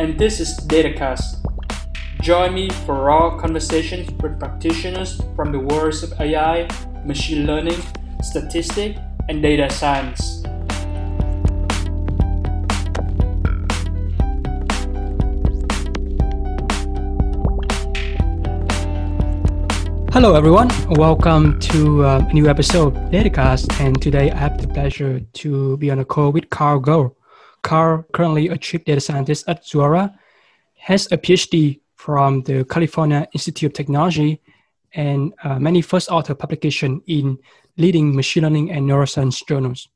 and 0.00 0.18
this 0.18 0.40
is 0.40 0.58
DataCast. 0.60 1.44
Join 2.22 2.54
me 2.54 2.70
for 2.86 2.94
raw 3.04 3.36
conversations 3.38 4.10
with 4.22 4.40
practitioners 4.40 5.20
from 5.36 5.52
the 5.52 5.58
worlds 5.58 6.02
of 6.02 6.18
AI, 6.18 6.66
machine 7.04 7.46
learning, 7.46 7.78
statistics, 8.22 8.98
and 9.28 9.42
data 9.42 9.68
science. 9.68 10.42
Hello, 20.14 20.34
everyone. 20.34 20.70
Welcome 20.88 21.60
to 21.60 22.06
um, 22.06 22.26
a 22.26 22.32
new 22.32 22.48
episode 22.48 22.96
of 22.96 23.02
Datacast. 23.12 23.78
And 23.78 24.00
today 24.00 24.30
I 24.30 24.34
have 24.34 24.62
the 24.62 24.66
pleasure 24.66 25.20
to 25.20 25.76
be 25.76 25.90
on 25.90 25.98
a 25.98 26.06
call 26.06 26.32
with 26.32 26.48
Carl 26.48 26.80
Gold. 26.80 27.19
Carl, 27.62 28.04
currently 28.12 28.48
a 28.48 28.56
chief 28.56 28.84
data 28.84 29.00
scientist 29.00 29.48
at 29.48 29.64
Zuora, 29.64 30.14
has 30.76 31.10
a 31.12 31.18
PhD 31.18 31.80
from 31.96 32.42
the 32.42 32.64
California 32.64 33.28
Institute 33.32 33.70
of 33.70 33.74
Technology 33.74 34.40
and 34.94 35.32
uh, 35.44 35.58
many 35.58 35.82
first 35.82 36.10
author 36.10 36.34
publication 36.34 37.02
in 37.06 37.38
leading 37.76 38.14
machine 38.14 38.42
learning 38.42 38.70
and 38.72 38.88
neuroscience 38.88 39.46
journals. 39.46 39.88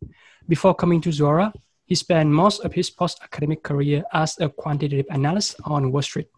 Before 0.49 0.75
coming 0.75 1.01
to 1.03 1.09
Zuora, 1.11 1.53
he 1.87 1.95
spent 1.95 2.31
most 2.31 2.65
of 2.65 2.73
his 2.73 2.91
post-academic 2.91 3.63
career 3.63 4.05
as 4.13 4.39
a 4.41 4.49
quantitative 4.49 5.07
analyst 5.11 5.57
on 5.65 5.93
Wall 5.93 6.03
Street. 6.03 6.29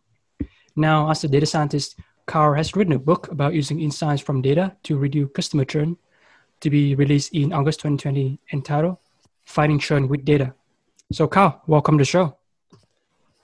Now, 0.74 1.10
as 1.10 1.24
a 1.24 1.28
data 1.28 1.46
scientist, 1.46 1.98
Carl 2.26 2.54
has 2.54 2.74
written 2.74 2.94
a 2.94 2.98
book 2.98 3.30
about 3.30 3.54
using 3.54 3.80
insights 3.80 4.20
from 4.20 4.42
data 4.42 4.76
to 4.84 4.98
reduce 4.98 5.30
customer 5.32 5.64
churn 5.64 5.96
to 6.60 6.70
be 6.70 6.94
released 6.94 7.32
in 7.34 7.52
August 7.52 7.80
2020 7.80 8.40
entitled 8.52 8.96
Fighting 9.44 9.78
Churn 9.78 10.08
with 10.08 10.24
Data. 10.24 10.54
So, 11.12 11.28
Carl, 11.28 11.62
welcome 11.68 11.98
to 11.98 12.02
the 12.02 12.04
show. 12.04 12.36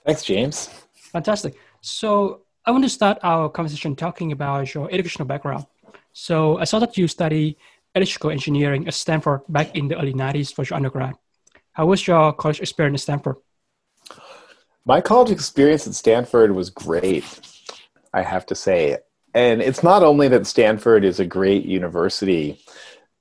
Thanks, 0.05 0.23
James. 0.23 0.69
Fantastic. 1.13 1.55
So, 1.79 2.41
I 2.65 2.71
want 2.71 2.83
to 2.83 2.89
start 2.89 3.19
our 3.23 3.49
conversation 3.49 3.95
talking 3.95 4.33
about 4.33 4.73
your 4.73 4.89
educational 4.91 5.25
background. 5.25 5.65
So, 6.11 6.57
I 6.57 6.65
saw 6.65 6.79
that 6.79 6.97
you 6.97 7.07
study 7.07 7.57
electrical 7.95 8.31
engineering 8.31 8.85
at 8.87 8.93
Stanford 8.93 9.41
back 9.47 9.75
in 9.77 9.87
the 9.87 9.97
early 9.97 10.13
90s 10.13 10.53
for 10.53 10.63
your 10.63 10.75
undergrad. 10.75 11.13
How 11.71 11.85
was 11.85 12.05
your 12.05 12.33
college 12.33 12.59
experience 12.59 13.01
at 13.01 13.03
Stanford? 13.03 13.37
My 14.85 14.99
college 14.99 15.31
experience 15.31 15.87
at 15.87 15.93
Stanford 15.93 16.51
was 16.53 16.69
great. 16.69 17.23
I 18.13 18.23
have 18.23 18.45
to 18.47 18.55
say. 18.55 18.97
And 19.33 19.61
it's 19.61 19.83
not 19.83 20.03
only 20.03 20.27
that 20.27 20.45
Stanford 20.47 21.05
is 21.05 21.21
a 21.21 21.25
great 21.25 21.63
university, 21.63 22.59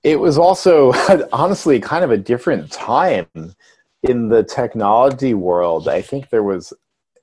it 0.03 0.19
was 0.19 0.37
also 0.37 0.92
honestly 1.33 1.79
kind 1.79 2.03
of 2.03 2.11
a 2.11 2.19
different 2.19 2.73
time 2.73 3.29
in 4.02 4.29
the 4.29 4.42
technology 4.42 5.35
world. 5.35 5.89
I 5.89 6.02
think 6.02 6.30
there 6.30 6.42
was, 6.42 6.73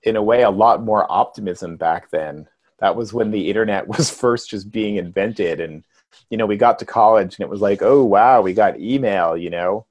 in 0.03 0.15
a 0.15 0.23
way, 0.23 0.43
a 0.43 0.49
lot 0.49 0.83
more 0.83 1.11
optimism 1.11 1.77
back 1.77 2.09
then. 2.11 2.47
That 2.79 2.95
was 2.95 3.13
when 3.13 3.31
the 3.31 3.49
internet 3.49 3.87
was 3.97 4.09
first 4.09 4.49
just 4.49 4.71
being 4.71 4.95
invented. 4.95 5.59
And, 5.59 5.83
you 6.29 6.37
know, 6.37 6.45
we 6.45 6.57
got 6.57 6.79
to 6.79 6.85
college 6.85 7.35
and 7.35 7.45
it 7.45 7.49
was 7.49 7.61
like, 7.61 7.81
oh, 7.81 8.03
wow, 8.03 8.41
we 8.41 8.53
got 8.53 8.79
email, 8.79 9.35
you 9.35 9.49
know? 9.49 9.85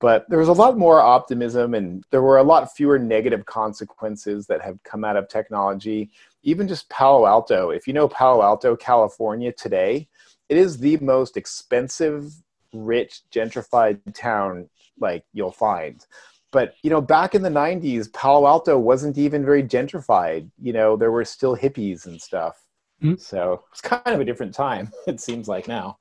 But 0.00 0.24
there 0.30 0.38
was 0.38 0.48
a 0.48 0.54
lot 0.54 0.78
more 0.78 1.00
optimism 1.00 1.74
and 1.74 2.02
there 2.10 2.22
were 2.22 2.38
a 2.38 2.42
lot 2.42 2.74
fewer 2.74 2.98
negative 2.98 3.44
consequences 3.44 4.46
that 4.46 4.62
have 4.62 4.82
come 4.82 5.04
out 5.04 5.16
of 5.16 5.28
technology 5.28 6.10
even 6.42 6.68
just 6.68 6.88
Palo 6.88 7.26
Alto, 7.26 7.70
if 7.70 7.86
you 7.86 7.92
know 7.92 8.08
Palo 8.08 8.42
Alto, 8.42 8.76
California 8.76 9.52
today, 9.52 10.08
it 10.48 10.56
is 10.56 10.78
the 10.78 10.96
most 10.98 11.36
expensive, 11.36 12.32
rich, 12.72 13.20
gentrified 13.32 14.00
town 14.14 14.68
like 15.00 15.24
you'll 15.32 15.52
find. 15.52 16.04
But 16.52 16.74
you 16.82 16.90
know, 16.90 17.00
back 17.00 17.34
in 17.34 17.42
the 17.42 17.50
'90s, 17.50 18.12
Palo 18.12 18.46
Alto 18.46 18.78
wasn't 18.78 19.18
even 19.18 19.44
very 19.44 19.62
gentrified. 19.62 20.50
You 20.60 20.72
know, 20.72 20.96
there 20.96 21.12
were 21.12 21.24
still 21.24 21.56
hippies 21.56 22.06
and 22.06 22.20
stuff. 22.20 22.56
Mm-hmm. 23.02 23.16
So 23.16 23.64
it's 23.72 23.80
kind 23.80 24.02
of 24.06 24.20
a 24.20 24.24
different 24.24 24.54
time. 24.54 24.90
It 25.06 25.20
seems 25.20 25.48
like 25.48 25.68
now. 25.68 25.98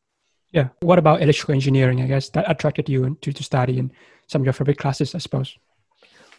Yeah. 0.51 0.69
What 0.81 0.99
about 0.99 1.21
electrical 1.21 1.53
engineering? 1.53 2.01
I 2.01 2.07
guess 2.07 2.29
that 2.29 2.49
attracted 2.49 2.89
you 2.89 3.17
to 3.21 3.31
to 3.31 3.43
study 3.43 3.77
in 3.77 3.91
some 4.27 4.41
of 4.41 4.45
your 4.45 4.53
favorite 4.53 4.77
classes, 4.77 5.15
I 5.15 5.19
suppose. 5.19 5.57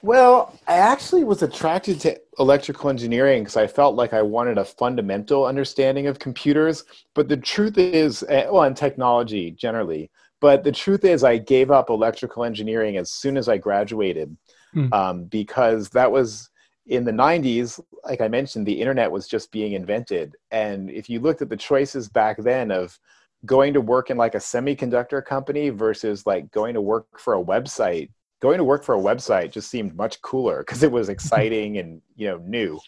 Well, 0.03 0.59
I 0.67 0.77
actually 0.77 1.25
was 1.25 1.43
attracted 1.43 2.01
to 2.01 2.19
electrical 2.39 2.89
engineering 2.89 3.43
because 3.43 3.59
I 3.59 3.67
felt 3.67 3.97
like 3.97 4.15
I 4.15 4.23
wanted 4.23 4.57
a 4.57 4.65
fundamental 4.65 5.45
understanding 5.45 6.07
of 6.07 6.19
computers. 6.19 6.85
But 7.15 7.29
the 7.29 7.37
truth 7.37 7.77
is, 7.77 8.25
eh, 8.29 8.49
well, 8.49 8.63
and 8.63 8.77
technology 8.77 9.51
generally. 9.51 10.11
But 10.41 10.65
the 10.65 10.73
truth 10.73 11.05
is, 11.05 11.23
I 11.23 11.39
gave 11.39 11.71
up 11.71 11.91
electrical 11.91 12.45
engineering 12.45 12.97
as 12.97 13.11
soon 13.11 13.37
as 13.37 13.49
I 13.49 13.59
graduated 13.59 14.37
mm. 14.75 14.93
um, 14.93 15.25
because 15.25 15.91
that 15.91 16.11
was 16.11 16.51
in 16.87 17.05
the 17.05 17.13
90s. 17.13 17.81
Like 18.05 18.21
I 18.21 18.29
mentioned, 18.29 18.67
the 18.67 18.81
internet 18.81 19.11
was 19.11 19.29
just 19.29 19.53
being 19.53 19.73
invented. 19.73 20.37
And 20.51 20.91
if 20.91 21.11
you 21.11 21.21
looked 21.21 21.43
at 21.43 21.51
the 21.51 21.57
choices 21.57 22.09
back 22.09 22.39
then 22.39 22.71
of 22.71 22.99
going 23.45 23.75
to 23.75 23.81
work 23.81 24.11
in 24.11 24.17
like 24.17 24.35
a 24.35 24.39
semiconductor 24.39 25.25
company 25.25 25.71
versus 25.71 26.27
like 26.27 26.51
going 26.51 26.75
to 26.75 26.81
work 26.81 27.07
for 27.19 27.35
a 27.35 27.43
website 27.43 28.11
going 28.41 28.59
to 28.59 28.65
work 28.65 28.83
for 28.83 28.95
a 28.95 28.99
website 28.99 29.53
just 29.53 29.71
seemed 29.71 29.95
much 29.95 30.21
cooler 30.23 30.59
because 30.61 30.83
it 30.83 30.91
was 30.91 31.09
exciting 31.15 31.79
and 31.79 32.01
you 32.17 32.27
know 32.29 32.39
new 32.39 32.79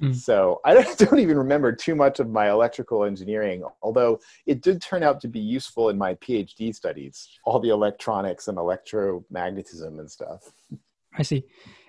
mm. 0.00 0.14
so 0.14 0.60
i 0.64 0.74
don't, 0.98 1.18
even 1.18 1.36
remember 1.36 1.72
too 1.72 1.94
much 1.94 2.20
of 2.20 2.28
my 2.28 2.50
electrical 2.50 3.04
engineering 3.04 3.62
although 3.82 4.18
it 4.46 4.60
did 4.62 4.80
turn 4.80 5.02
out 5.02 5.20
to 5.20 5.28
be 5.28 5.40
useful 5.40 5.88
in 5.88 5.98
my 5.98 6.14
phd 6.16 6.74
studies 6.74 7.28
all 7.44 7.58
the 7.58 7.68
electronics 7.68 8.48
and 8.48 8.58
electromagnetism 8.58 9.98
and 9.98 10.10
stuff 10.10 10.52
i 11.16 11.22
see 11.22 11.44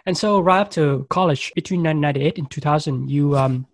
and 0.06 0.18
so 0.18 0.40
right 0.40 0.62
after 0.62 1.00
college 1.06 1.52
between 1.56 1.84
1998 1.84 2.38
and 2.38 2.52
2000 2.52 3.10
you 3.10 3.38
um, 3.38 3.66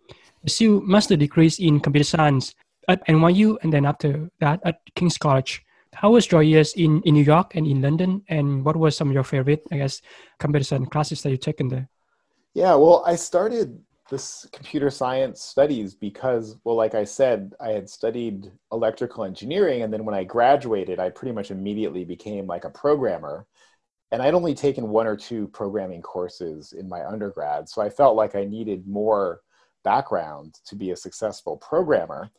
pursued 0.42 0.84
master 0.84 1.16
degrees 1.16 1.60
in 1.60 1.80
computer 1.80 2.04
science 2.04 2.56
at 2.88 3.06
nyu 3.08 3.58
and 3.64 3.74
then 3.74 3.86
after 3.86 4.30
that 4.40 4.60
at 4.64 4.80
king's 4.96 5.18
college 5.18 5.66
how 5.96 6.12
was 6.12 6.30
your 6.30 6.44
years 6.44 6.74
in, 6.74 7.02
in 7.04 7.14
New 7.14 7.24
York 7.24 7.56
and 7.56 7.66
in 7.66 7.82
London? 7.82 8.22
And 8.28 8.64
what 8.64 8.76
were 8.76 8.92
some 8.92 9.08
of 9.08 9.14
your 9.14 9.24
favorite, 9.24 9.64
I 9.72 9.78
guess, 9.78 10.02
computer 10.40 10.64
science 10.64 10.90
classes 10.90 11.22
that 11.24 11.32
you 11.32 11.38
taken 11.38 11.70
there? 11.70 11.90
Yeah, 12.54 12.76
well, 12.76 13.04
I 13.06 13.16
started 13.16 13.82
this 14.10 14.46
computer 14.52 14.90
science 14.90 15.42
studies 15.42 15.96
because, 15.96 16.58
well, 16.64 16.76
like 16.76 16.94
I 16.94 17.04
said, 17.04 17.54
I 17.60 17.70
had 17.70 17.90
studied 17.90 18.52
electrical 18.72 19.24
engineering. 19.24 19.82
And 19.82 19.92
then 19.92 20.06
when 20.06 20.16
I 20.16 20.24
graduated, 20.24 21.00
I 21.00 21.10
pretty 21.10 21.32
much 21.32 21.50
immediately 21.50 22.06
became 22.06 22.46
like 22.46 22.66
a 22.66 22.70
programmer. 22.70 23.48
And 24.12 24.22
I'd 24.22 24.36
only 24.36 24.54
taken 24.54 24.90
one 24.90 25.08
or 25.08 25.18
two 25.18 25.48
programming 25.48 26.04
courses 26.04 26.74
in 26.74 26.88
my 26.88 27.06
undergrad. 27.06 27.68
So 27.68 27.82
I 27.82 27.90
felt 27.90 28.16
like 28.16 28.36
I 28.36 28.46
needed 28.46 28.88
more 28.88 29.42
background 29.84 30.60
to 30.66 30.76
be 30.76 30.92
a 30.92 30.96
successful 30.96 31.58
programmer. 31.58 32.30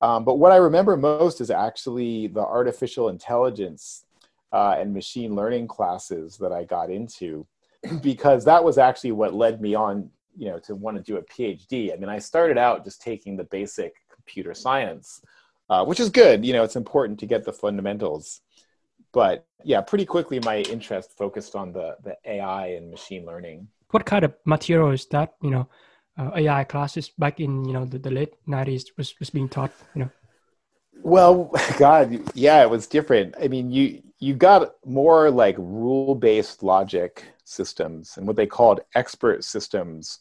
Um, 0.00 0.24
but 0.24 0.38
what 0.38 0.52
I 0.52 0.56
remember 0.56 0.96
most 0.96 1.40
is 1.40 1.50
actually 1.50 2.28
the 2.28 2.40
artificial 2.40 3.08
intelligence 3.08 4.04
uh, 4.52 4.76
and 4.78 4.94
machine 4.94 5.34
learning 5.34 5.66
classes 5.68 6.36
that 6.38 6.52
I 6.52 6.64
got 6.64 6.90
into, 6.90 7.46
because 8.02 8.44
that 8.44 8.62
was 8.62 8.78
actually 8.78 9.12
what 9.12 9.34
led 9.34 9.60
me 9.60 9.74
on, 9.74 10.10
you 10.36 10.48
know, 10.48 10.58
to 10.60 10.74
want 10.74 10.96
to 10.96 11.02
do 11.02 11.16
a 11.16 11.22
PhD. 11.22 11.92
I 11.92 11.96
mean, 11.96 12.08
I 12.08 12.18
started 12.18 12.58
out 12.58 12.84
just 12.84 13.00
taking 13.00 13.36
the 13.36 13.44
basic 13.44 13.94
computer 14.12 14.54
science, 14.54 15.20
uh, 15.70 15.84
which 15.84 16.00
is 16.00 16.10
good. 16.10 16.44
You 16.44 16.52
know, 16.52 16.64
it's 16.64 16.76
important 16.76 17.18
to 17.20 17.26
get 17.26 17.44
the 17.44 17.52
fundamentals. 17.52 18.40
But 19.12 19.46
yeah, 19.64 19.80
pretty 19.80 20.04
quickly 20.04 20.40
my 20.40 20.58
interest 20.58 21.16
focused 21.16 21.54
on 21.56 21.72
the 21.72 21.96
the 22.04 22.16
AI 22.24 22.66
and 22.76 22.90
machine 22.90 23.24
learning. 23.24 23.68
What 23.90 24.04
kind 24.04 24.24
of 24.24 24.34
material 24.44 24.90
is 24.90 25.06
that? 25.06 25.34
You 25.42 25.50
know, 25.50 25.68
uh, 26.18 26.30
AI 26.34 26.64
classes 26.64 27.10
back 27.18 27.40
in 27.40 27.64
you 27.64 27.72
know 27.72 27.84
the, 27.84 27.98
the 27.98 28.10
late 28.10 28.34
'90s 28.46 28.84
was 28.96 29.18
was 29.18 29.30
being 29.30 29.48
taught. 29.48 29.72
You 29.94 30.02
know. 30.02 30.10
Well, 31.02 31.50
God, 31.78 32.20
yeah, 32.34 32.62
it 32.62 32.70
was 32.70 32.86
different. 32.86 33.34
I 33.40 33.48
mean, 33.48 33.70
you 33.70 34.02
you 34.18 34.34
got 34.34 34.74
more 34.84 35.30
like 35.30 35.56
rule 35.58 36.14
based 36.14 36.62
logic 36.62 37.24
systems 37.44 38.16
and 38.16 38.26
what 38.26 38.36
they 38.36 38.46
called 38.46 38.80
expert 38.94 39.44
systems 39.44 40.20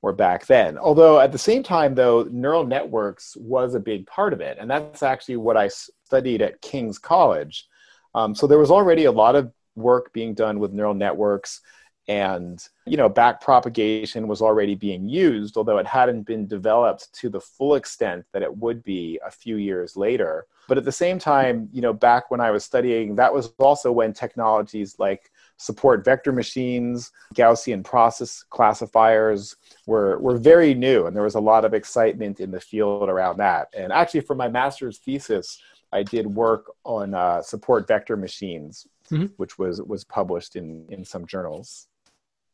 were 0.00 0.12
back 0.12 0.46
then. 0.46 0.78
Although 0.78 1.20
at 1.20 1.32
the 1.32 1.38
same 1.38 1.62
time, 1.62 1.94
though, 1.94 2.28
neural 2.30 2.66
networks 2.66 3.36
was 3.36 3.74
a 3.74 3.80
big 3.80 4.06
part 4.06 4.32
of 4.32 4.40
it, 4.40 4.58
and 4.60 4.70
that's 4.70 5.02
actually 5.02 5.36
what 5.36 5.56
I 5.56 5.68
studied 5.68 6.42
at 6.42 6.60
King's 6.60 6.98
College. 6.98 7.66
Um, 8.14 8.34
so 8.34 8.46
there 8.46 8.58
was 8.58 8.70
already 8.70 9.04
a 9.04 9.12
lot 9.12 9.36
of 9.36 9.52
work 9.74 10.12
being 10.12 10.34
done 10.34 10.58
with 10.58 10.72
neural 10.72 10.94
networks 10.94 11.60
and 12.08 12.68
you 12.84 12.96
know 12.96 13.08
back 13.08 13.40
propagation 13.40 14.26
was 14.26 14.42
already 14.42 14.74
being 14.74 15.08
used 15.08 15.56
although 15.56 15.78
it 15.78 15.86
hadn't 15.86 16.22
been 16.22 16.48
developed 16.48 17.12
to 17.12 17.28
the 17.28 17.40
full 17.40 17.76
extent 17.76 18.24
that 18.32 18.42
it 18.42 18.56
would 18.56 18.82
be 18.82 19.20
a 19.24 19.30
few 19.30 19.56
years 19.56 19.96
later. 19.96 20.46
But 20.68 20.78
at 20.78 20.84
the 20.84 20.92
same 20.92 21.18
time 21.18 21.68
you 21.72 21.80
know 21.80 21.92
back 21.92 22.30
when 22.30 22.40
i 22.40 22.50
was 22.50 22.64
studying 22.64 23.14
that 23.16 23.32
was 23.32 23.52
also 23.58 23.92
when 23.92 24.12
technologies 24.12 24.98
like 24.98 25.30
support 25.58 26.04
vector 26.04 26.32
machines 26.32 27.12
gaussian 27.34 27.84
process 27.84 28.44
classifiers 28.50 29.56
were 29.86 30.18
were 30.18 30.36
very 30.36 30.74
new 30.74 31.06
and 31.06 31.14
there 31.14 31.22
was 31.22 31.36
a 31.36 31.40
lot 31.40 31.64
of 31.64 31.74
excitement 31.74 32.40
in 32.40 32.50
the 32.50 32.60
field 32.60 33.08
around 33.08 33.36
that. 33.36 33.68
And 33.76 33.92
actually 33.92 34.20
for 34.20 34.34
my 34.34 34.48
master's 34.48 34.98
thesis 34.98 35.60
i 35.92 36.02
did 36.02 36.26
work 36.26 36.72
on 36.84 37.14
uh, 37.14 37.42
support 37.42 37.86
vector 37.86 38.16
machines 38.16 38.86
mm-hmm. 39.10 39.26
which 39.36 39.58
was 39.58 39.80
was 39.82 40.04
published 40.04 40.56
in 40.56 40.86
in 40.88 41.04
some 41.04 41.26
journals 41.26 41.88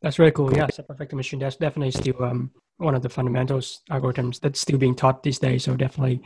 that's 0.01 0.19
really 0.19 0.31
cool. 0.31 0.53
Yeah, 0.55 0.67
support 0.67 0.97
vector 0.97 1.15
machine. 1.15 1.39
That's 1.39 1.55
definitely 1.55 1.91
still 1.91 2.23
um, 2.23 2.51
one 2.77 2.95
of 2.95 3.01
the 3.01 3.09
fundamentals 3.09 3.81
algorithms 3.91 4.39
that's 4.39 4.59
still 4.59 4.77
being 4.77 4.95
taught 4.95 5.23
these 5.23 5.39
days. 5.39 5.63
So 5.63 5.75
definitely, 5.75 6.21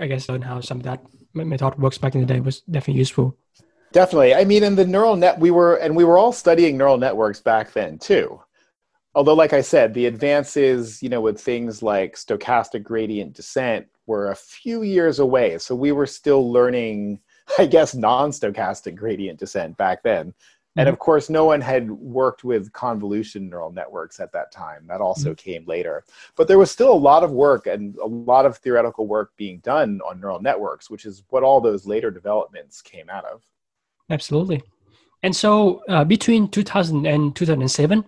I 0.00 0.06
guess 0.06 0.28
learn 0.28 0.42
how 0.42 0.60
some 0.60 0.78
of 0.78 0.84
that 0.84 1.02
method 1.34 1.78
works 1.78 1.98
back 1.98 2.14
in 2.14 2.20
the 2.20 2.26
day 2.26 2.40
was 2.40 2.60
definitely 2.62 2.98
useful. 2.98 3.36
Definitely. 3.92 4.34
I 4.34 4.44
mean, 4.44 4.62
in 4.62 4.74
the 4.74 4.86
neural 4.86 5.16
net, 5.16 5.38
we 5.38 5.50
were 5.50 5.76
and 5.76 5.94
we 5.96 6.04
were 6.04 6.18
all 6.18 6.32
studying 6.32 6.76
neural 6.76 6.98
networks 6.98 7.40
back 7.40 7.72
then 7.72 7.98
too. 7.98 8.40
Although, 9.14 9.34
like 9.34 9.52
I 9.52 9.62
said, 9.62 9.94
the 9.94 10.06
advances, 10.06 11.02
you 11.02 11.08
know, 11.08 11.20
with 11.20 11.40
things 11.40 11.82
like 11.82 12.14
stochastic 12.14 12.82
gradient 12.82 13.32
descent 13.32 13.86
were 14.06 14.30
a 14.30 14.36
few 14.36 14.82
years 14.82 15.18
away. 15.18 15.58
So 15.58 15.74
we 15.74 15.92
were 15.92 16.06
still 16.06 16.52
learning, 16.52 17.20
I 17.58 17.66
guess, 17.66 17.94
non-stochastic 17.94 18.94
gradient 18.94 19.38
descent 19.38 19.76
back 19.76 20.02
then. 20.02 20.34
And 20.78 20.86
mm-hmm. 20.86 20.92
of 20.92 21.00
course, 21.00 21.28
no 21.28 21.44
one 21.44 21.60
had 21.60 21.90
worked 21.90 22.44
with 22.44 22.72
convolution 22.72 23.50
neural 23.50 23.72
networks 23.72 24.20
at 24.20 24.30
that 24.30 24.52
time. 24.52 24.84
That 24.86 25.00
also 25.00 25.30
mm-hmm. 25.30 25.50
came 25.50 25.64
later. 25.66 26.04
But 26.36 26.46
there 26.46 26.56
was 26.56 26.70
still 26.70 26.92
a 26.92 26.94
lot 26.94 27.24
of 27.24 27.32
work 27.32 27.66
and 27.66 27.96
a 27.96 28.06
lot 28.06 28.46
of 28.46 28.58
theoretical 28.58 29.08
work 29.08 29.32
being 29.36 29.58
done 29.58 30.00
on 30.08 30.20
neural 30.20 30.40
networks, 30.40 30.88
which 30.88 31.04
is 31.04 31.24
what 31.30 31.42
all 31.42 31.60
those 31.60 31.84
later 31.84 32.12
developments 32.12 32.80
came 32.80 33.10
out 33.10 33.24
of. 33.24 33.42
Absolutely. 34.08 34.62
And 35.24 35.34
so 35.34 35.82
uh, 35.88 36.04
between 36.04 36.48
2000 36.48 37.08
and 37.08 37.34
2007, 37.34 38.04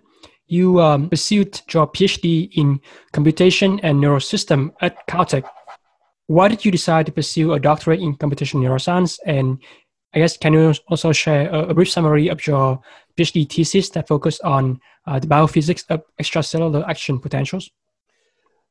you 0.47 0.79
um, 0.79 1.09
pursued 1.09 1.59
your 1.73 1.87
PhD 1.87 2.51
in 2.53 2.79
computation 3.11 3.81
and 3.81 3.99
neural 3.99 4.21
system 4.21 4.71
at 4.79 5.05
Caltech. 5.07 5.43
Why 6.27 6.47
did 6.47 6.63
you 6.63 6.71
decide 6.71 7.05
to 7.07 7.11
pursue 7.11 7.51
a 7.51 7.59
doctorate 7.59 7.99
in 7.99 8.15
computational 8.15 8.63
neuroscience 8.63 9.19
and 9.25 9.59
I 10.13 10.19
guess 10.19 10.37
can 10.37 10.53
you 10.53 10.73
also 10.87 11.11
share 11.11 11.49
a, 11.49 11.69
a 11.69 11.73
brief 11.73 11.89
summary 11.89 12.27
of 12.27 12.45
your 12.45 12.81
PhD 13.17 13.49
thesis 13.49 13.89
that 13.91 14.07
focused 14.07 14.41
on 14.43 14.79
uh, 15.07 15.19
the 15.19 15.27
biophysics 15.27 15.85
of 15.89 16.03
extracellular 16.19 16.87
action 16.87 17.19
potentials? 17.19 17.69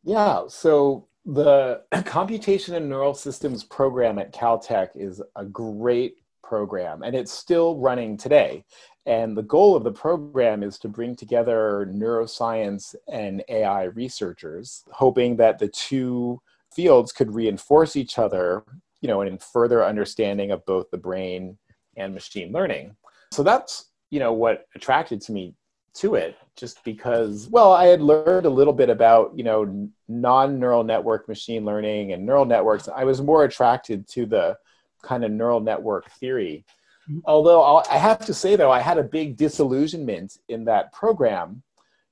Yeah, 0.02 0.42
so 0.48 1.08
the 1.24 1.82
Computation 2.04 2.74
and 2.74 2.88
Neural 2.88 3.14
Systems 3.14 3.64
program 3.64 4.18
at 4.18 4.32
Caltech 4.32 4.90
is 4.94 5.22
a 5.36 5.44
great 5.44 6.16
program, 6.42 7.02
and 7.02 7.14
it's 7.14 7.32
still 7.32 7.78
running 7.78 8.16
today. 8.16 8.64
And 9.06 9.36
the 9.36 9.42
goal 9.42 9.76
of 9.76 9.84
the 9.84 9.92
program 9.92 10.62
is 10.62 10.78
to 10.80 10.88
bring 10.88 11.16
together 11.16 11.90
neuroscience 11.90 12.94
and 13.10 13.42
AI 13.48 13.84
researchers, 13.84 14.84
hoping 14.90 15.36
that 15.36 15.58
the 15.58 15.68
two 15.68 16.40
fields 16.74 17.12
could 17.12 17.34
reinforce 17.34 17.96
each 17.96 18.18
other 18.18 18.62
you 19.00 19.08
know, 19.08 19.20
and 19.20 19.30
in 19.30 19.38
further 19.38 19.84
understanding 19.84 20.50
of 20.50 20.64
both 20.66 20.90
the 20.90 20.98
brain 20.98 21.58
and 21.96 22.14
machine 22.14 22.52
learning. 22.52 22.96
So 23.32 23.42
that's, 23.42 23.90
you 24.10 24.18
know, 24.18 24.32
what 24.32 24.66
attracted 24.74 25.20
to 25.22 25.32
me 25.32 25.54
to 25.94 26.14
it 26.14 26.36
just 26.56 26.82
because 26.84 27.48
well 27.50 27.72
i 27.72 27.86
had 27.86 28.00
learned 28.00 28.46
a 28.46 28.50
little 28.50 28.72
bit 28.72 28.88
about 28.88 29.32
you 29.36 29.42
know 29.42 29.88
non-neural 30.08 30.84
network 30.84 31.26
machine 31.28 31.64
learning 31.64 32.12
and 32.12 32.24
neural 32.24 32.44
networks 32.44 32.88
i 32.88 33.02
was 33.02 33.20
more 33.20 33.44
attracted 33.44 34.06
to 34.08 34.24
the 34.24 34.56
kind 35.02 35.24
of 35.24 35.30
neural 35.30 35.60
network 35.60 36.08
theory 36.12 36.64
mm-hmm. 37.10 37.18
although 37.24 37.62
I'll, 37.62 37.84
i 37.90 37.98
have 37.98 38.24
to 38.26 38.34
say 38.34 38.54
though 38.54 38.70
i 38.70 38.80
had 38.80 38.98
a 38.98 39.02
big 39.02 39.36
disillusionment 39.36 40.36
in 40.48 40.64
that 40.66 40.92
program 40.92 41.62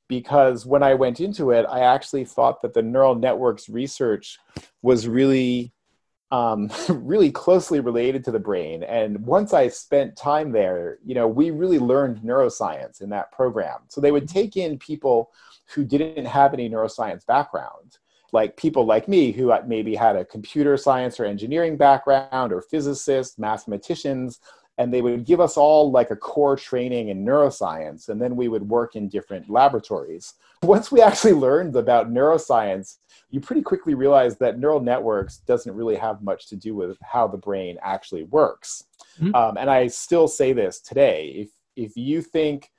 because 0.09 0.67
when 0.67 0.83
i 0.83 0.95
went 0.95 1.21
into 1.21 1.53
it 1.53 1.65
i 1.71 1.81
actually 1.81 2.25
thought 2.25 2.61
that 2.63 2.75
the 2.75 2.83
neural 2.83 3.15
networks 3.15 3.69
research 3.69 4.39
was 4.83 5.07
really 5.07 5.73
um, 6.31 6.71
really 6.89 7.31
closely 7.31 7.81
related 7.81 8.25
to 8.25 8.31
the 8.31 8.39
brain. 8.39 8.83
And 8.83 9.25
once 9.25 9.53
I 9.53 9.69
spent 9.69 10.17
time 10.17 10.53
there, 10.53 10.99
you 11.05 11.15
know, 11.15 11.29
we 11.29 11.51
really 11.51 11.79
learned 11.79 12.19
neuroscience 12.19 13.01
in 13.01 13.11
that 13.11 13.33
program. 13.33 13.81
So 13.89 14.01
they 14.01 14.13
would 14.13 14.29
take 14.29 14.57
in 14.57 14.79
people 14.79 15.31
who 15.75 15.85
didn't 15.85 16.27
have 16.27 16.55
any 16.55 16.69
neuroscience 16.69 17.27
background, 17.27 17.99
like 18.33 18.57
people 18.57 18.85
like 18.85 19.09
me 19.09 19.33
who 19.33 19.53
maybe 19.67 19.95
had 19.95 20.17
a 20.17 20.25
computer 20.25 20.77
science 20.77 21.19
or 21.19 21.25
engineering 21.25 21.77
background, 21.77 22.53
or 22.53 22.63
physicists, 22.63 23.39
mathematicians, 23.39 24.41
and 24.79 24.95
they 24.95 25.03
would 25.03 25.27
give 25.27 25.41
us 25.41 25.57
all 25.57 25.91
like 25.91 26.11
a 26.11 26.17
core 26.17 26.57
training 26.57 27.09
in 27.09 27.25
neuroscience, 27.25 28.09
and 28.09 28.23
then 28.23 28.37
we 28.37 28.49
would 28.49 28.69
work 28.69 28.97
in 28.97 29.09
different 29.09 29.51
laboratories. 29.51 30.35
Once 30.63 30.91
we 30.91 31.01
actually 31.01 31.33
learned 31.33 31.77
about 31.77 32.11
neuroscience, 32.11 32.97
you 33.31 33.41
pretty 33.41 33.63
quickly 33.63 33.95
realize 33.95 34.37
that 34.39 34.59
neural 34.59 34.81
networks 34.81 35.39
doesn't 35.39 35.75
really 35.75 35.97
have 35.97 36.23
much 36.23 36.49
to 36.49 36.57
do 36.57 36.75
with 36.75 36.97
how 37.03 37.29
the 37.29 37.37
brain 37.37 37.77
actually 37.83 38.25
works. 38.25 38.85
Mm-hmm. 39.21 39.35
Um, 39.35 39.57
and 39.57 39.71
I 39.71 39.87
still 39.87 40.27
say 40.27 40.53
this 40.53 40.81
today: 40.81 41.33
if 41.37 41.51
if 41.77 41.97
you 41.97 42.23
think 42.23 42.71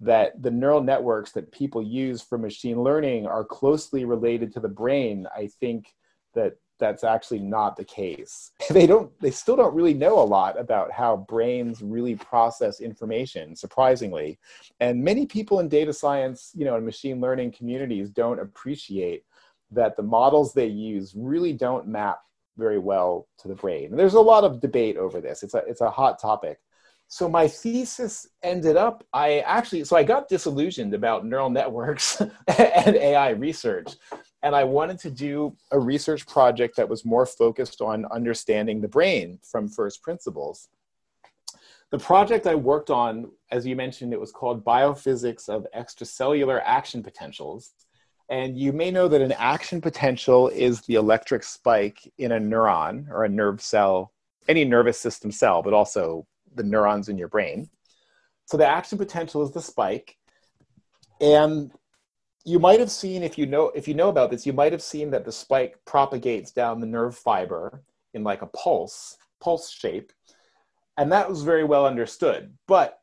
that 0.00 0.40
the 0.42 0.50
neural 0.50 0.82
networks 0.82 1.32
that 1.32 1.50
people 1.52 1.82
use 1.82 2.20
for 2.20 2.36
machine 2.36 2.82
learning 2.82 3.26
are 3.26 3.44
closely 3.44 4.04
related 4.04 4.52
to 4.52 4.60
the 4.60 4.68
brain, 4.68 5.26
I 5.34 5.48
think 5.58 5.94
that 6.34 6.54
that's 6.78 7.04
actually 7.04 7.38
not 7.38 7.76
the 7.76 7.84
case. 7.84 8.52
They 8.70 8.86
don't 8.86 9.10
they 9.20 9.30
still 9.30 9.56
don't 9.56 9.74
really 9.74 9.94
know 9.94 10.18
a 10.18 10.24
lot 10.24 10.58
about 10.58 10.92
how 10.92 11.16
brains 11.28 11.80
really 11.82 12.16
process 12.16 12.80
information 12.80 13.56
surprisingly. 13.56 14.38
And 14.80 15.02
many 15.02 15.24
people 15.24 15.60
in 15.60 15.68
data 15.68 15.92
science, 15.92 16.52
you 16.54 16.64
know, 16.64 16.76
and 16.76 16.84
machine 16.84 17.20
learning 17.20 17.52
communities 17.52 18.10
don't 18.10 18.40
appreciate 18.40 19.24
that 19.70 19.96
the 19.96 20.02
models 20.02 20.52
they 20.52 20.66
use 20.66 21.14
really 21.16 21.52
don't 21.52 21.88
map 21.88 22.20
very 22.56 22.78
well 22.78 23.28
to 23.38 23.48
the 23.48 23.54
brain. 23.54 23.86
And 23.90 23.98
there's 23.98 24.14
a 24.14 24.20
lot 24.20 24.44
of 24.44 24.60
debate 24.60 24.96
over 24.96 25.20
this. 25.20 25.42
It's 25.42 25.54
a 25.54 25.58
it's 25.66 25.80
a 25.80 25.90
hot 25.90 26.20
topic. 26.20 26.58
So 27.08 27.28
my 27.28 27.46
thesis 27.46 28.26
ended 28.42 28.76
up 28.76 29.04
I 29.12 29.40
actually 29.40 29.84
so 29.84 29.96
I 29.96 30.02
got 30.02 30.28
disillusioned 30.28 30.92
about 30.92 31.24
neural 31.24 31.50
networks 31.50 32.20
and 32.58 32.96
AI 32.96 33.30
research 33.30 33.94
and 34.46 34.54
I 34.54 34.62
wanted 34.62 35.00
to 35.00 35.10
do 35.10 35.56
a 35.72 35.78
research 35.80 36.24
project 36.24 36.76
that 36.76 36.88
was 36.88 37.04
more 37.04 37.26
focused 37.26 37.80
on 37.80 38.06
understanding 38.12 38.80
the 38.80 38.86
brain 38.86 39.40
from 39.42 39.66
first 39.66 40.02
principles. 40.02 40.68
The 41.90 41.98
project 41.98 42.46
I 42.46 42.54
worked 42.54 42.88
on, 42.88 43.32
as 43.50 43.66
you 43.66 43.74
mentioned, 43.74 44.12
it 44.12 44.20
was 44.20 44.30
called 44.30 44.64
Biophysics 44.64 45.48
of 45.48 45.66
Extracellular 45.76 46.62
Action 46.64 47.02
Potentials. 47.02 47.72
And 48.28 48.56
you 48.56 48.72
may 48.72 48.92
know 48.92 49.08
that 49.08 49.20
an 49.20 49.32
action 49.32 49.80
potential 49.80 50.46
is 50.50 50.80
the 50.82 50.94
electric 50.94 51.42
spike 51.42 52.12
in 52.18 52.30
a 52.30 52.38
neuron 52.38 53.10
or 53.10 53.24
a 53.24 53.28
nerve 53.28 53.60
cell, 53.60 54.12
any 54.46 54.64
nervous 54.64 55.00
system 55.00 55.32
cell, 55.32 55.60
but 55.60 55.74
also 55.74 56.24
the 56.54 56.62
neurons 56.62 57.08
in 57.08 57.18
your 57.18 57.28
brain. 57.28 57.68
So 58.44 58.56
the 58.56 58.66
action 58.68 58.96
potential 58.96 59.42
is 59.42 59.50
the 59.50 59.60
spike. 59.60 60.16
And 61.20 61.72
you 62.46 62.60
might 62.60 62.78
have 62.78 62.92
seen 62.92 63.24
if 63.24 63.36
you 63.36 63.44
know 63.44 63.72
if 63.74 63.88
you 63.88 63.94
know 63.94 64.08
about 64.08 64.30
this, 64.30 64.46
you 64.46 64.52
might 64.52 64.72
have 64.72 64.82
seen 64.82 65.10
that 65.10 65.24
the 65.24 65.32
spike 65.32 65.76
propagates 65.84 66.52
down 66.52 66.80
the 66.80 66.86
nerve 66.86 67.18
fiber 67.18 67.82
in 68.14 68.22
like 68.22 68.42
a 68.42 68.46
pulse, 68.46 69.18
pulse 69.40 69.68
shape. 69.68 70.12
And 70.96 71.10
that 71.10 71.28
was 71.28 71.42
very 71.42 71.64
well 71.64 71.84
understood. 71.84 72.54
But 72.68 73.00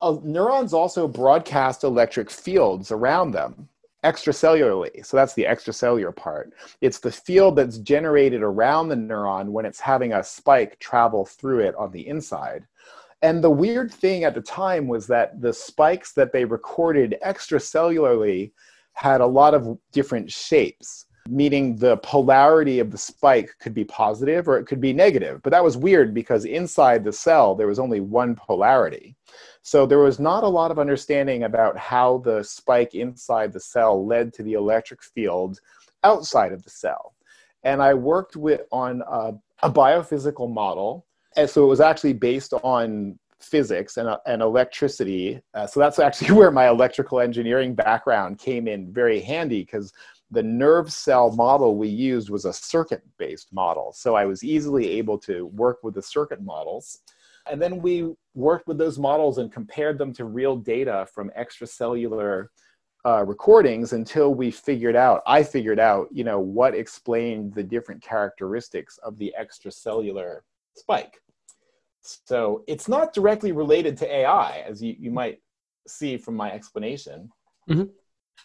uh, 0.00 0.16
neurons 0.24 0.72
also 0.72 1.06
broadcast 1.06 1.84
electric 1.84 2.30
fields 2.30 2.90
around 2.90 3.32
them 3.32 3.68
extracellularly. 4.02 5.04
So 5.04 5.16
that's 5.16 5.34
the 5.34 5.44
extracellular 5.44 6.16
part. 6.16 6.54
It's 6.80 7.00
the 7.00 7.12
field 7.12 7.56
that's 7.56 7.78
generated 7.78 8.42
around 8.42 8.88
the 8.88 8.94
neuron 8.94 9.48
when 9.48 9.66
it's 9.66 9.80
having 9.80 10.14
a 10.14 10.24
spike 10.24 10.78
travel 10.78 11.26
through 11.26 11.60
it 11.60 11.74
on 11.74 11.92
the 11.92 12.06
inside. 12.06 12.66
And 13.22 13.42
the 13.42 13.50
weird 13.50 13.92
thing 13.92 14.24
at 14.24 14.34
the 14.34 14.40
time 14.40 14.86
was 14.86 15.06
that 15.08 15.40
the 15.40 15.52
spikes 15.52 16.12
that 16.12 16.32
they 16.32 16.44
recorded 16.44 17.16
extracellularly 17.24 18.52
had 18.92 19.20
a 19.20 19.26
lot 19.26 19.54
of 19.54 19.78
different 19.92 20.30
shapes, 20.30 21.06
meaning 21.28 21.76
the 21.76 21.96
polarity 21.98 22.78
of 22.78 22.90
the 22.90 22.98
spike 22.98 23.50
could 23.60 23.74
be 23.74 23.84
positive 23.84 24.48
or 24.48 24.56
it 24.58 24.66
could 24.66 24.80
be 24.80 24.92
negative. 24.92 25.40
But 25.42 25.50
that 25.50 25.64
was 25.64 25.76
weird 25.76 26.14
because 26.14 26.44
inside 26.44 27.02
the 27.02 27.12
cell, 27.12 27.54
there 27.54 27.66
was 27.66 27.78
only 27.78 28.00
one 28.00 28.36
polarity. 28.36 29.16
So 29.62 29.84
there 29.84 29.98
was 29.98 30.18
not 30.18 30.44
a 30.44 30.48
lot 30.48 30.70
of 30.70 30.78
understanding 30.78 31.42
about 31.42 31.76
how 31.76 32.18
the 32.18 32.42
spike 32.42 32.94
inside 32.94 33.52
the 33.52 33.60
cell 33.60 34.06
led 34.06 34.32
to 34.34 34.42
the 34.42 34.54
electric 34.54 35.02
field 35.02 35.60
outside 36.04 36.52
of 36.52 36.62
the 36.62 36.70
cell. 36.70 37.14
And 37.64 37.82
I 37.82 37.94
worked 37.94 38.36
with 38.36 38.62
on 38.70 39.02
a, 39.06 39.34
a 39.62 39.70
biophysical 39.70 40.52
model. 40.52 41.06
And 41.38 41.48
so 41.48 41.62
it 41.62 41.68
was 41.68 41.80
actually 41.80 42.14
based 42.14 42.52
on 42.52 43.16
physics 43.38 43.96
and, 43.96 44.08
and 44.26 44.42
electricity. 44.42 45.40
Uh, 45.54 45.68
so 45.68 45.78
that's 45.78 46.00
actually 46.00 46.32
where 46.36 46.50
my 46.50 46.68
electrical 46.68 47.20
engineering 47.20 47.76
background 47.76 48.40
came 48.40 48.66
in 48.66 48.92
very 48.92 49.20
handy 49.20 49.60
because 49.62 49.92
the 50.32 50.42
nerve 50.42 50.92
cell 50.92 51.30
model 51.30 51.76
we 51.76 51.86
used 51.86 52.28
was 52.28 52.44
a 52.44 52.52
circuit 52.52 53.04
based 53.18 53.52
model. 53.52 53.92
So 53.92 54.16
I 54.16 54.24
was 54.24 54.42
easily 54.42 54.88
able 54.98 55.16
to 55.18 55.46
work 55.46 55.78
with 55.84 55.94
the 55.94 56.02
circuit 56.02 56.42
models. 56.42 56.98
And 57.48 57.62
then 57.62 57.80
we 57.80 58.12
worked 58.34 58.66
with 58.66 58.76
those 58.76 58.98
models 58.98 59.38
and 59.38 59.52
compared 59.52 59.96
them 59.96 60.12
to 60.14 60.24
real 60.24 60.56
data 60.56 61.06
from 61.14 61.30
extracellular 61.38 62.48
uh, 63.06 63.24
recordings 63.24 63.92
until 63.92 64.34
we 64.34 64.50
figured 64.50 64.96
out, 64.96 65.22
I 65.24 65.44
figured 65.44 65.78
out, 65.78 66.08
you 66.10 66.24
know, 66.24 66.40
what 66.40 66.74
explained 66.74 67.54
the 67.54 67.62
different 67.62 68.02
characteristics 68.02 68.98
of 69.04 69.16
the 69.18 69.32
extracellular 69.40 70.40
spike. 70.74 71.20
So 72.24 72.64
it's 72.66 72.88
not 72.88 73.12
directly 73.12 73.52
related 73.52 73.96
to 73.98 74.12
AI, 74.12 74.64
as 74.66 74.82
you, 74.82 74.94
you 74.98 75.10
might 75.10 75.40
see 75.86 76.16
from 76.16 76.36
my 76.36 76.50
explanation. 76.52 77.30
Mm-hmm. 77.68 77.84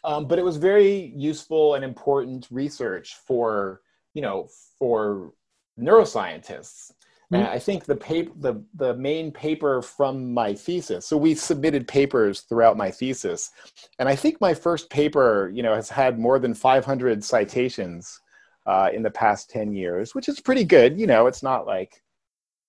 Um, 0.04 0.28
but 0.28 0.40
it 0.40 0.46
was 0.46 0.58
very 0.58 1.14
useful 1.16 1.76
and 1.76 1.84
important 1.84 2.48
research 2.52 3.16
for, 3.28 3.82
you 4.14 4.22
know, 4.22 4.50
for 4.80 5.34
neuroscientists. 5.80 6.92
Mm-hmm. 6.92 7.36
And 7.36 7.48
I 7.48 7.60
think 7.60 7.86
the 7.86 7.96
paper, 7.96 8.32
the, 8.38 8.64
the 8.76 8.96
main 8.96 9.32
paper 9.32 9.82
from 9.82 10.34
my 10.34 10.54
thesis. 10.54 11.06
So 11.08 11.16
we 11.16 11.36
submitted 11.36 11.88
papers 11.88 12.42
throughout 12.42 12.78
my 12.78 12.92
thesis, 12.92 13.52
and 13.98 14.10
I 14.10 14.16
think 14.16 14.42
my 14.42 14.54
first 14.54 14.90
paper, 14.90 15.52
you 15.54 15.64
know, 15.64 15.74
has 15.74 15.90
had 15.90 16.20
more 16.20 16.38
than 16.38 16.54
500 16.54 17.24
citations 17.24 18.20
uh, 18.66 18.90
in 18.94 19.04
the 19.04 19.12
past 19.12 19.50
10 19.50 19.74
years, 19.74 20.14
which 20.14 20.30
is 20.30 20.40
pretty 20.40 20.64
good. 20.64 21.00
You 21.00 21.08
know, 21.08 21.28
it's 21.28 21.44
not 21.44 21.66
like 21.66 22.03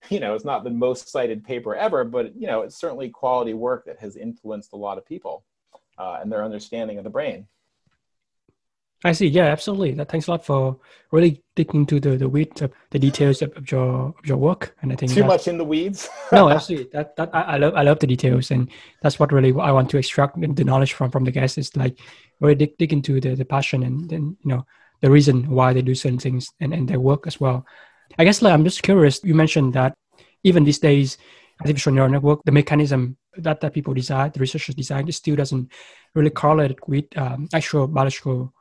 you 0.08 0.20
know, 0.20 0.34
it's 0.34 0.44
not 0.44 0.64
the 0.64 0.70
most 0.70 1.08
cited 1.08 1.44
paper 1.44 1.74
ever, 1.74 2.04
but 2.04 2.36
you 2.36 2.46
know, 2.46 2.62
it's 2.62 2.76
certainly 2.76 3.08
quality 3.08 3.54
work 3.54 3.84
that 3.86 3.98
has 3.98 4.16
influenced 4.16 4.72
a 4.72 4.76
lot 4.76 4.98
of 4.98 5.06
people 5.06 5.44
uh, 5.98 6.18
and 6.20 6.30
their 6.30 6.44
understanding 6.44 6.98
of 6.98 7.04
the 7.04 7.10
brain. 7.10 7.46
I 9.06 9.12
see. 9.12 9.26
Yeah, 9.26 9.44
absolutely. 9.44 9.92
That 9.92 10.08
thanks 10.08 10.28
a 10.28 10.30
lot 10.30 10.46
for 10.46 10.78
really 11.10 11.42
digging 11.56 11.80
into 11.80 12.00
the 12.00 12.16
the 12.16 12.28
weeds 12.28 12.62
of 12.62 12.72
the 12.90 12.98
details 12.98 13.42
of, 13.42 13.52
of 13.54 13.70
your 13.70 14.14
of 14.18 14.24
your 14.24 14.38
work. 14.38 14.74
And 14.80 14.90
I 14.92 14.96
think 14.96 15.12
too 15.12 15.24
much 15.24 15.46
in 15.46 15.58
the 15.58 15.64
weeds. 15.64 16.08
no, 16.32 16.48
absolutely. 16.48 16.88
That 16.92 17.14
that 17.16 17.28
I, 17.34 17.42
I, 17.42 17.56
love 17.58 17.74
I 17.74 17.82
love 17.82 17.98
the 17.98 18.06
details, 18.06 18.50
and 18.50 18.70
that's 19.02 19.18
what 19.18 19.30
really 19.30 19.52
I 19.60 19.72
want 19.72 19.90
to 19.90 19.98
extract 19.98 20.40
the 20.40 20.64
knowledge 20.64 20.94
from 20.94 21.10
from 21.10 21.24
the 21.24 21.30
guests 21.30 21.58
is 21.58 21.76
like 21.76 21.98
really 22.40 22.54
dig, 22.54 22.78
dig 22.78 22.94
into 22.94 23.20
the 23.20 23.34
the 23.34 23.44
passion 23.44 23.82
and 23.82 24.08
then 24.08 24.38
you 24.42 24.48
know 24.48 24.64
the 25.02 25.10
reason 25.10 25.50
why 25.50 25.74
they 25.74 25.82
do 25.82 25.94
certain 25.94 26.18
things 26.18 26.48
and 26.60 26.72
and 26.72 26.88
their 26.88 27.00
work 27.00 27.26
as 27.26 27.38
well. 27.38 27.66
I 28.18 28.24
guess 28.24 28.42
like 28.42 28.52
I'm 28.52 28.64
just 28.64 28.82
curious. 28.82 29.22
You 29.24 29.34
mentioned 29.34 29.74
that 29.74 29.94
even 30.42 30.64
these 30.64 30.78
days, 30.78 31.18
artificial 31.60 31.92
neural 31.92 32.10
network, 32.10 32.42
the 32.44 32.52
mechanism 32.52 33.16
that, 33.36 33.60
that 33.60 33.74
people 33.74 33.94
design, 33.94 34.30
the 34.32 34.40
researchers 34.40 34.74
design, 34.74 35.08
it 35.08 35.12
still 35.12 35.36
doesn't 35.36 35.70
really 36.14 36.30
correlate 36.30 36.78
with 36.86 37.04
um, 37.16 37.48
actual 37.52 37.88
biological 37.88 38.52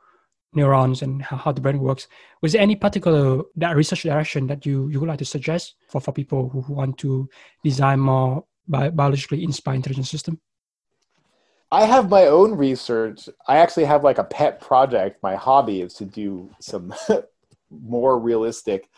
neurons 0.54 1.02
and 1.02 1.22
how, 1.22 1.36
how, 1.36 1.52
the 1.52 1.60
brain 1.60 1.78
works. 1.78 2.08
Was 2.42 2.52
there 2.52 2.62
any 2.62 2.76
particular 2.76 3.42
that 3.56 3.76
research 3.76 4.02
direction 4.02 4.46
that 4.46 4.64
you, 4.64 4.88
you 4.88 5.00
would 5.00 5.08
like 5.08 5.18
to 5.18 5.24
suggest 5.24 5.74
for, 5.88 6.00
for 6.00 6.12
people 6.12 6.48
who, 6.48 6.72
want 6.72 6.98
to 6.98 7.28
design 7.62 8.00
more 8.00 8.44
bi- 8.68 8.90
biologically 8.90 9.42
inspired 9.42 9.76
intelligent 9.76 10.06
system? 10.06 10.40
I 11.72 11.86
have 11.86 12.08
my 12.08 12.26
own 12.26 12.54
research. 12.54 13.28
I 13.48 13.56
actually 13.56 13.86
have 13.86 14.04
like 14.04 14.18
a 14.18 14.24
pet 14.24 14.60
project. 14.60 15.22
My 15.22 15.34
hobby 15.34 15.80
is 15.80 15.94
to 15.94 16.04
do 16.04 16.50
some 16.60 16.94
more 17.70 18.18
realistic 18.18 18.88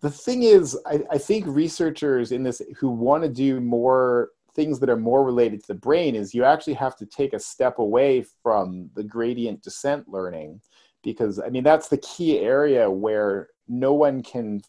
the 0.00 0.10
thing 0.10 0.44
is, 0.44 0.78
I, 0.86 1.00
I 1.10 1.18
think 1.18 1.44
researchers 1.46 2.32
in 2.32 2.42
this 2.42 2.62
who 2.78 2.88
want 2.90 3.24
to 3.24 3.28
do 3.28 3.60
more 3.60 4.30
things 4.54 4.80
that 4.80 4.90
are 4.90 4.96
more 4.96 5.24
related 5.24 5.60
to 5.60 5.68
the 5.68 5.74
brain 5.74 6.14
is 6.14 6.34
you 6.34 6.44
actually 6.44 6.74
have 6.74 6.96
to 6.96 7.06
take 7.06 7.32
a 7.32 7.38
step 7.38 7.78
away 7.78 8.24
from 8.42 8.90
the 8.94 9.02
gradient 9.02 9.62
descent 9.62 10.08
learning 10.08 10.60
because 11.02 11.38
I 11.38 11.48
mean 11.48 11.62
that's 11.62 11.88
the 11.88 11.98
key 11.98 12.38
area 12.40 12.90
where 12.90 13.48
no 13.68 13.92
one 13.92 14.22
can 14.22 14.60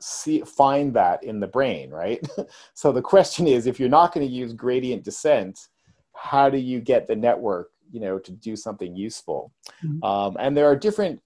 see 0.00 0.42
find 0.42 0.94
that 0.94 1.22
in 1.24 1.40
the 1.40 1.46
brain, 1.46 1.90
right? 1.90 2.20
so 2.74 2.92
the 2.92 3.02
question 3.02 3.46
is 3.46 3.66
if 3.66 3.78
you're 3.78 3.88
not 3.88 4.12
going 4.12 4.26
to 4.26 4.32
use 4.32 4.52
gradient 4.52 5.04
descent, 5.04 5.68
how 6.14 6.50
do 6.50 6.58
you 6.58 6.80
get 6.80 7.06
the 7.06 7.16
network, 7.16 7.70
you 7.90 8.00
know, 8.00 8.18
to 8.18 8.32
do 8.32 8.56
something 8.56 8.94
useful? 8.96 9.52
Mm-hmm. 9.84 10.04
Um, 10.04 10.36
and 10.38 10.56
there 10.56 10.66
are 10.66 10.76
different 10.76 11.20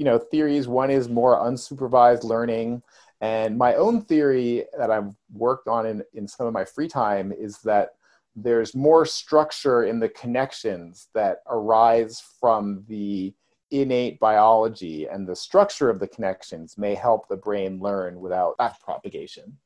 you 0.00 0.06
know 0.06 0.18
theories. 0.18 0.66
One 0.66 0.90
is 0.90 1.10
more 1.10 1.36
unsupervised 1.36 2.24
learning, 2.24 2.82
and 3.20 3.58
my 3.58 3.74
own 3.74 4.00
theory 4.00 4.64
that 4.78 4.90
I've 4.90 5.14
worked 5.30 5.68
on 5.68 5.84
in, 5.84 6.02
in 6.14 6.26
some 6.26 6.46
of 6.46 6.54
my 6.54 6.64
free 6.64 6.88
time 6.88 7.32
is 7.32 7.58
that 7.58 7.90
there's 8.34 8.74
more 8.74 9.04
structure 9.04 9.84
in 9.84 10.00
the 10.00 10.08
connections 10.08 11.08
that 11.12 11.42
arise 11.46 12.22
from 12.40 12.82
the 12.88 13.34
innate 13.72 14.18
biology 14.20 15.06
and 15.06 15.28
the 15.28 15.36
structure 15.36 15.90
of 15.90 16.00
the 16.00 16.08
connections 16.08 16.78
may 16.78 16.94
help 16.94 17.28
the 17.28 17.36
brain 17.36 17.78
learn 17.78 18.18
without 18.18 18.56
back 18.56 18.80
propagation. 18.80 19.58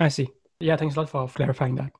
I 0.00 0.08
see. 0.08 0.30
Yeah, 0.60 0.76
thanks 0.76 0.96
a 0.96 1.00
lot 1.00 1.10
for 1.10 1.28
clarifying 1.28 1.74
that. 1.74 1.92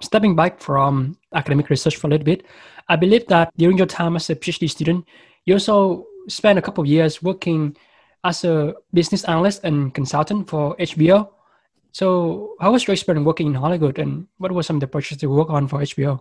Stepping 0.00 0.34
back 0.34 0.58
from 0.58 1.16
academic 1.32 1.70
research 1.70 1.96
for 1.98 2.08
a 2.08 2.10
little 2.10 2.24
bit, 2.24 2.42
I 2.88 2.96
believe 2.96 3.28
that 3.28 3.52
during 3.56 3.78
your 3.78 3.86
time 3.86 4.16
as 4.16 4.28
a 4.28 4.34
PhD 4.34 4.68
student, 4.68 5.04
you 5.44 5.54
also 5.54 6.06
spent 6.28 6.58
a 6.58 6.62
couple 6.62 6.82
of 6.82 6.88
years 6.88 7.22
working 7.22 7.76
as 8.24 8.44
a 8.44 8.74
business 8.92 9.24
analyst 9.24 9.64
and 9.64 9.94
consultant 9.94 10.48
for 10.48 10.76
HBO. 10.76 11.28
So, 11.92 12.56
how 12.60 12.72
was 12.72 12.86
your 12.86 12.94
experience 12.94 13.26
working 13.26 13.48
in 13.48 13.54
Hollywood, 13.54 13.98
and 13.98 14.26
what 14.38 14.52
were 14.52 14.62
some 14.62 14.76
of 14.76 14.80
the 14.80 14.86
projects 14.86 15.22
you 15.22 15.30
work 15.30 15.50
on 15.50 15.68
for 15.68 15.80
HBO? 15.80 16.20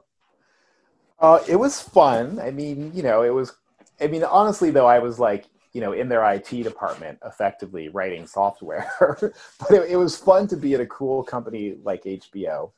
Uh, 1.20 1.39
it 1.48 1.55
was 1.55 1.79
fun. 1.79 2.39
I 2.39 2.51
mean, 2.51 2.91
you 2.93 3.03
know, 3.03 3.22
it 3.22 3.29
was. 3.29 3.53
I 4.01 4.08
mean, 4.08 4.24
honestly, 4.24 4.72
though, 4.72 4.88
I 4.88 5.00
was 5.00 5.20
like, 5.20 5.46
you 5.74 5.79
know, 5.79 5.93
in 5.93 6.10
their 6.10 6.24
IT 6.34 6.50
department, 6.50 7.20
effectively 7.25 7.89
writing 7.89 8.27
software. 8.27 8.91
but 9.00 9.72
it, 9.72 9.91
it 9.91 9.96
was 9.96 10.17
fun 10.17 10.48
to 10.48 10.58
be 10.58 10.74
at 10.74 10.81
a 10.81 10.88
cool 10.88 11.24
company 11.24 11.77
like 11.84 12.03
HBO. 12.03 12.72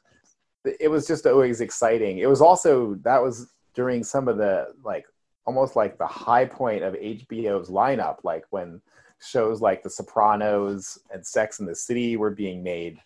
It 0.79 0.89
was 0.89 1.07
just 1.07 1.25
always 1.25 1.61
exciting. 1.61 2.19
It 2.19 2.29
was 2.29 2.41
also 2.41 2.95
that 3.03 3.21
was 3.21 3.47
during 3.73 4.03
some 4.03 4.27
of 4.27 4.37
the 4.37 4.73
like 4.83 5.05
almost 5.45 5.75
like 5.75 5.97
the 5.97 6.07
high 6.07 6.45
point 6.45 6.83
of 6.83 6.93
HBO's 6.93 7.69
lineup, 7.69 8.17
like 8.23 8.45
when 8.49 8.81
shows 9.21 9.61
like 9.61 9.83
The 9.83 9.89
Sopranos 9.89 10.99
and 11.11 11.25
Sex 11.25 11.59
in 11.59 11.65
the 11.65 11.75
City 11.75 12.17
were 12.17 12.31
being 12.31 12.63
made. 12.63 12.99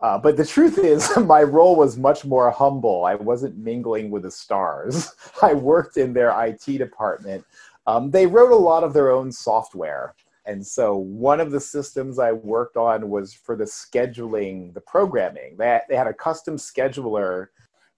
Uh, 0.00 0.16
but 0.18 0.36
the 0.36 0.46
truth 0.46 0.78
is, 0.78 1.10
my 1.26 1.42
role 1.42 1.76
was 1.76 1.98
much 1.98 2.24
more 2.24 2.50
humble. 2.50 3.04
I 3.04 3.16
wasn't 3.16 3.58
mingling 3.58 4.10
with 4.10 4.22
the 4.22 4.30
stars. 4.30 5.12
I 5.42 5.54
worked 5.54 5.96
in 5.96 6.12
their 6.12 6.30
IT 6.46 6.64
department. 6.78 7.44
Um, 7.86 8.10
they 8.10 8.26
wrote 8.26 8.52
a 8.52 8.56
lot 8.56 8.84
of 8.84 8.92
their 8.92 9.10
own 9.10 9.32
software. 9.32 10.14
And 10.46 10.66
so 10.66 10.96
one 10.96 11.38
of 11.38 11.50
the 11.50 11.60
systems 11.60 12.18
I 12.18 12.32
worked 12.32 12.76
on 12.76 13.10
was 13.10 13.34
for 13.34 13.56
the 13.56 13.64
scheduling, 13.64 14.72
the 14.72 14.80
programming. 14.80 15.56
They, 15.58 15.80
they 15.88 15.96
had 15.96 16.06
a 16.06 16.14
custom 16.14 16.56
scheduler 16.56 17.48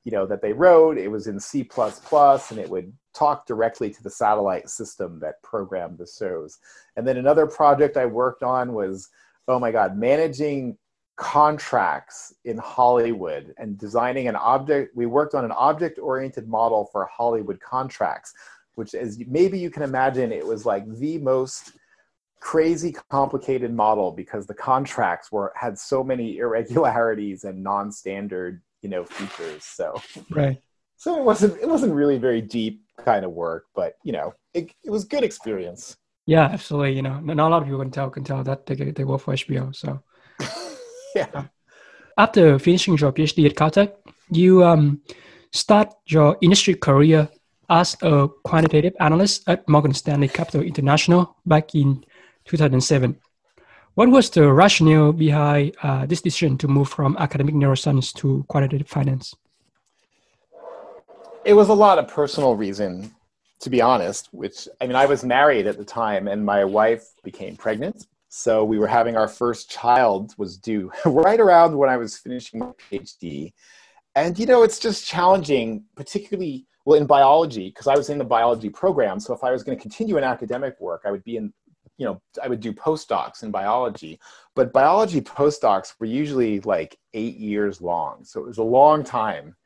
you 0.04 0.10
know 0.10 0.26
that 0.26 0.42
they 0.42 0.52
wrote 0.52 0.98
it 0.98 1.08
was 1.08 1.26
in 1.26 1.38
c++ 1.38 1.60
and 1.60 2.58
it 2.58 2.68
would 2.68 2.92
talk 3.14 3.46
directly 3.46 3.90
to 3.90 4.02
the 4.02 4.10
satellite 4.10 4.68
system 4.68 5.18
that 5.20 5.42
programmed 5.42 5.98
the 5.98 6.06
shows. 6.06 6.58
And 6.96 7.06
then 7.06 7.16
another 7.16 7.46
project 7.46 7.96
i 7.96 8.06
worked 8.06 8.42
on 8.42 8.72
was 8.72 9.08
oh 9.48 9.58
my 9.58 9.72
god 9.72 9.96
managing 9.96 10.76
contracts 11.16 12.34
in 12.44 12.56
hollywood 12.58 13.54
and 13.58 13.78
designing 13.78 14.28
an 14.28 14.36
object. 14.36 14.96
We 14.96 15.06
worked 15.06 15.34
on 15.34 15.44
an 15.44 15.52
object 15.52 15.98
oriented 15.98 16.48
model 16.48 16.88
for 16.90 17.04
hollywood 17.06 17.60
contracts 17.60 18.32
which 18.74 18.94
as 18.94 19.18
maybe 19.26 19.58
you 19.58 19.70
can 19.70 19.82
imagine 19.82 20.32
it 20.32 20.46
was 20.46 20.64
like 20.64 20.90
the 20.96 21.18
most 21.18 21.72
crazy 22.40 22.94
complicated 23.08 23.72
model 23.72 24.10
because 24.10 24.46
the 24.46 24.54
contracts 24.54 25.30
were 25.30 25.52
had 25.54 25.78
so 25.78 26.02
many 26.02 26.38
irregularities 26.38 27.44
and 27.44 27.62
non-standard 27.62 28.60
you 28.82 28.88
know 28.88 29.04
features 29.04 29.64
so. 29.64 30.00
Right. 30.30 30.60
So 30.96 31.18
it 31.18 31.24
wasn't 31.24 31.60
it 31.60 31.68
wasn't 31.68 31.94
really 31.94 32.18
very 32.18 32.40
deep 32.40 32.81
kind 32.98 33.24
of 33.24 33.32
work 33.32 33.66
but 33.74 33.94
you 34.04 34.12
know 34.12 34.32
it, 34.54 34.70
it 34.84 34.90
was 34.90 35.04
good 35.04 35.24
experience. 35.24 35.96
Yeah 36.26 36.44
absolutely. 36.44 36.92
You 36.92 37.02
know 37.02 37.20
not 37.20 37.48
a 37.48 37.50
lot 37.50 37.62
of 37.62 37.64
people 37.64 37.80
can 37.80 37.90
tell 37.90 38.10
can 38.10 38.24
tell 38.24 38.44
that 38.44 38.66
they, 38.66 38.74
they 38.74 39.04
work 39.04 39.20
for 39.22 39.34
hbo 39.34 39.74
so. 39.74 40.02
Yeah. 41.14 41.44
After 42.16 42.58
finishing 42.58 42.96
your 42.96 43.12
phd 43.12 43.46
at 43.46 43.54
caltech 43.54 43.92
you 44.30 44.64
um, 44.64 45.02
start 45.52 45.92
your 46.06 46.36
industry 46.40 46.74
career 46.74 47.28
as 47.68 47.96
a 48.02 48.28
quantitative 48.44 48.94
analyst 49.00 49.48
at 49.48 49.68
morgan 49.68 49.94
stanley 49.94 50.28
capital 50.28 50.62
international 50.62 51.36
back 51.44 51.74
in 51.74 52.04
2007 52.46 53.18
what 53.94 54.08
was 54.08 54.30
the 54.30 54.50
rationale 54.50 55.12
behind 55.12 55.76
uh, 55.82 56.06
this 56.06 56.22
decision 56.22 56.56
to 56.58 56.68
move 56.68 56.88
from 56.88 57.14
academic 57.18 57.54
neuroscience 57.54 58.14
to 58.14 58.42
quantitative 58.48 58.88
finance? 58.88 59.34
It 61.44 61.54
was 61.54 61.68
a 61.68 61.74
lot 61.74 61.98
of 61.98 62.06
personal 62.06 62.54
reason, 62.54 63.12
to 63.60 63.70
be 63.70 63.80
honest. 63.80 64.28
Which 64.32 64.68
I 64.80 64.86
mean, 64.86 64.96
I 64.96 65.06
was 65.06 65.24
married 65.24 65.66
at 65.66 65.76
the 65.76 65.84
time, 65.84 66.28
and 66.28 66.44
my 66.44 66.64
wife 66.64 67.04
became 67.24 67.56
pregnant, 67.56 68.06
So 68.28 68.64
we 68.64 68.78
were 68.78 68.86
having 68.86 69.16
our 69.16 69.28
first 69.28 69.68
child 69.68 70.34
was 70.38 70.56
due 70.56 70.92
right 71.04 71.40
around 71.40 71.76
when 71.76 71.90
I 71.90 71.96
was 71.96 72.16
finishing 72.16 72.60
my 72.60 72.72
PhD. 72.90 73.52
And 74.14 74.38
you 74.38 74.46
know, 74.46 74.62
it's 74.62 74.78
just 74.78 75.06
challenging, 75.06 75.84
particularly 75.96 76.66
well 76.84 77.00
in 77.00 77.06
biology, 77.06 77.68
because 77.70 77.88
I 77.88 77.96
was 77.96 78.08
in 78.08 78.18
the 78.18 78.24
biology 78.24 78.70
program. 78.70 79.18
So 79.18 79.34
if 79.34 79.42
I 79.42 79.50
was 79.50 79.64
going 79.64 79.76
to 79.76 79.82
continue 79.82 80.18
in 80.18 80.24
academic 80.24 80.80
work, 80.80 81.02
I 81.04 81.10
would 81.10 81.24
be 81.24 81.38
in, 81.38 81.52
you 81.98 82.06
know, 82.06 82.20
I 82.42 82.48
would 82.48 82.60
do 82.60 82.72
postdocs 82.72 83.42
in 83.42 83.50
biology. 83.50 84.20
But 84.54 84.72
biology 84.72 85.20
postdocs 85.20 85.94
were 85.98 86.06
usually 86.06 86.60
like 86.60 86.96
eight 87.14 87.36
years 87.36 87.80
long. 87.80 88.24
So 88.24 88.40
it 88.40 88.46
was 88.46 88.58
a 88.58 88.62
long 88.62 89.02
time 89.02 89.56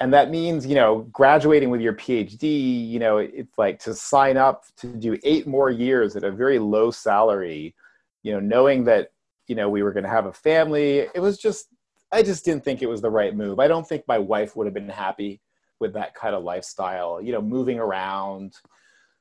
and 0.00 0.12
that 0.12 0.30
means 0.30 0.66
you 0.66 0.74
know 0.74 1.00
graduating 1.12 1.70
with 1.70 1.80
your 1.80 1.94
phd 1.94 2.42
you 2.88 2.98
know 2.98 3.18
it's 3.18 3.56
like 3.58 3.78
to 3.78 3.94
sign 3.94 4.36
up 4.36 4.64
to 4.76 4.88
do 4.88 5.16
eight 5.22 5.46
more 5.46 5.70
years 5.70 6.16
at 6.16 6.24
a 6.24 6.30
very 6.30 6.58
low 6.58 6.90
salary 6.90 7.74
you 8.22 8.32
know 8.32 8.40
knowing 8.40 8.84
that 8.84 9.12
you 9.46 9.54
know 9.54 9.68
we 9.68 9.82
were 9.82 9.92
going 9.92 10.04
to 10.04 10.10
have 10.10 10.26
a 10.26 10.32
family 10.32 11.06
it 11.14 11.20
was 11.20 11.38
just 11.38 11.68
i 12.12 12.22
just 12.22 12.44
didn't 12.44 12.64
think 12.64 12.82
it 12.82 12.88
was 12.88 13.02
the 13.02 13.10
right 13.10 13.36
move. 13.36 13.58
I 13.58 13.68
don't 13.68 13.86
think 13.86 14.04
my 14.06 14.18
wife 14.18 14.56
would 14.56 14.66
have 14.66 14.74
been 14.74 14.88
happy 14.88 15.40
with 15.80 15.92
that 15.94 16.14
kind 16.14 16.34
of 16.34 16.44
lifestyle 16.44 17.20
you 17.20 17.32
know 17.32 17.42
moving 17.42 17.78
around. 17.78 18.54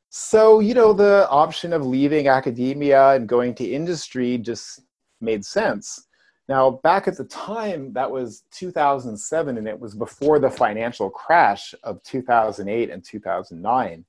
So 0.10 0.60
you 0.60 0.74
know 0.74 0.94
the 0.94 1.28
option 1.30 1.74
of 1.74 1.86
leaving 1.86 2.28
academia 2.28 3.12
and 3.12 3.28
going 3.28 3.56
to 3.56 3.66
industry 3.66 4.38
just 4.38 4.82
made 5.22 5.44
sense 5.44 6.08
now, 6.50 6.72
back 6.84 7.08
at 7.08 7.18
the 7.18 7.24
time, 7.24 7.94
that 7.94 8.12
was 8.12 8.44
2007, 8.52 9.58
and 9.58 9.68
it 9.68 9.80
was 9.80 9.96
before 9.96 10.40
the 10.40 10.50
financial 10.50 11.10
crash 11.10 11.74
of 11.84 12.04
2008 12.04 12.90
and 12.90 13.04
2009. 13.04 14.06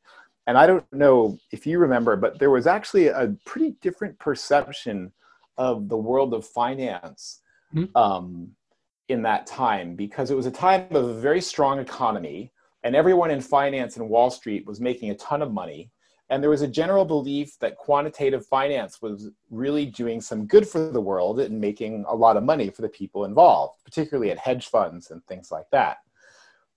And 0.46 0.58
I 0.58 0.66
don't 0.66 0.92
know 0.92 1.38
if 1.52 1.66
you 1.66 1.78
remember, 1.78 2.16
but 2.16 2.38
there 2.38 2.50
was 2.50 2.66
actually 2.66 3.06
a 3.06 3.34
pretty 3.46 3.76
different 3.80 4.18
perception 4.18 5.12
of 5.56 5.88
the 5.88 5.96
world 5.96 6.34
of 6.34 6.44
finance 6.44 7.40
mm-hmm. 7.72 7.96
um, 7.96 8.50
in 9.08 9.22
that 9.22 9.46
time 9.46 9.94
because 9.94 10.30
it 10.32 10.36
was 10.36 10.46
a 10.46 10.50
time 10.50 10.86
of 10.90 11.04
a 11.04 11.20
very 11.20 11.40
strong 11.40 11.78
economy, 11.78 12.50
and 12.82 12.96
everyone 12.96 13.30
in 13.30 13.40
finance 13.40 13.96
and 13.96 14.08
Wall 14.08 14.28
Street 14.28 14.66
was 14.66 14.80
making 14.80 15.10
a 15.10 15.14
ton 15.14 15.40
of 15.40 15.52
money. 15.52 15.92
And 16.30 16.42
there 16.42 16.50
was 16.50 16.62
a 16.62 16.68
general 16.68 17.04
belief 17.04 17.58
that 17.60 17.76
quantitative 17.76 18.46
finance 18.46 19.02
was 19.02 19.30
really 19.50 19.86
doing 19.86 20.20
some 20.20 20.46
good 20.46 20.66
for 20.66 20.90
the 20.90 21.00
world 21.00 21.38
and 21.38 21.60
making 21.60 22.04
a 22.08 22.14
lot 22.14 22.36
of 22.36 22.44
money 22.44 22.70
for 22.70 22.82
the 22.82 22.88
people 22.88 23.24
involved, 23.24 23.84
particularly 23.84 24.30
at 24.30 24.38
hedge 24.38 24.68
funds 24.68 25.10
and 25.10 25.24
things 25.26 25.50
like 25.50 25.66
that. 25.70 25.98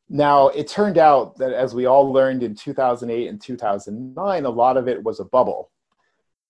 Now, 0.10 0.50
it 0.50 0.68
turned 0.68 0.98
out 0.98 1.38
that 1.38 1.54
as 1.54 1.74
we 1.74 1.86
all 1.86 2.12
learned 2.12 2.44
in 2.44 2.56
2008 2.56 3.28
and 3.28 3.42
2009, 3.42 4.46
a 4.46 4.50
lot 4.50 4.78
of 4.78 4.88
it 4.88 5.02
was 5.04 5.20
a 5.20 5.26
bubble. 5.26 5.72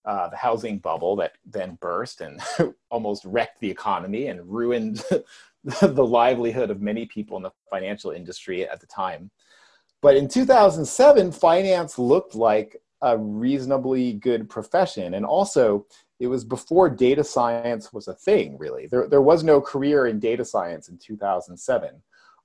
Uh, 0.05 0.29
the 0.29 0.37
housing 0.37 0.79
bubble 0.79 1.17
that 1.17 1.33
then 1.45 1.77
burst 1.81 2.21
and 2.21 2.39
almost 2.89 3.25
wrecked 3.25 3.59
the 3.59 3.69
economy 3.69 4.27
and 4.27 4.47
ruined 4.47 5.03
the 5.81 6.05
livelihood 6.05 6.69
of 6.69 6.81
many 6.81 7.05
people 7.05 7.35
in 7.35 7.43
the 7.43 7.51
financial 7.69 8.11
industry 8.11 8.67
at 8.67 8.79
the 8.79 8.87
time. 8.87 9.29
But 10.01 10.15
in 10.15 10.27
2007, 10.27 11.31
finance 11.31 11.99
looked 11.99 12.35
like 12.35 12.77
a 13.01 13.17
reasonably 13.17 14.13
good 14.13 14.49
profession. 14.49 15.13
And 15.13 15.25
also, 15.25 15.85
it 16.19 16.27
was 16.27 16.43
before 16.43 16.89
data 16.89 17.23
science 17.23 17.93
was 17.93 18.07
a 18.07 18.13
thing, 18.13 18.57
really. 18.57 18.87
There, 18.87 19.07
there 19.07 19.21
was 19.21 19.43
no 19.43 19.61
career 19.61 20.07
in 20.07 20.19
data 20.19 20.43
science 20.43 20.89
in 20.89 20.97
2007. 20.97 21.89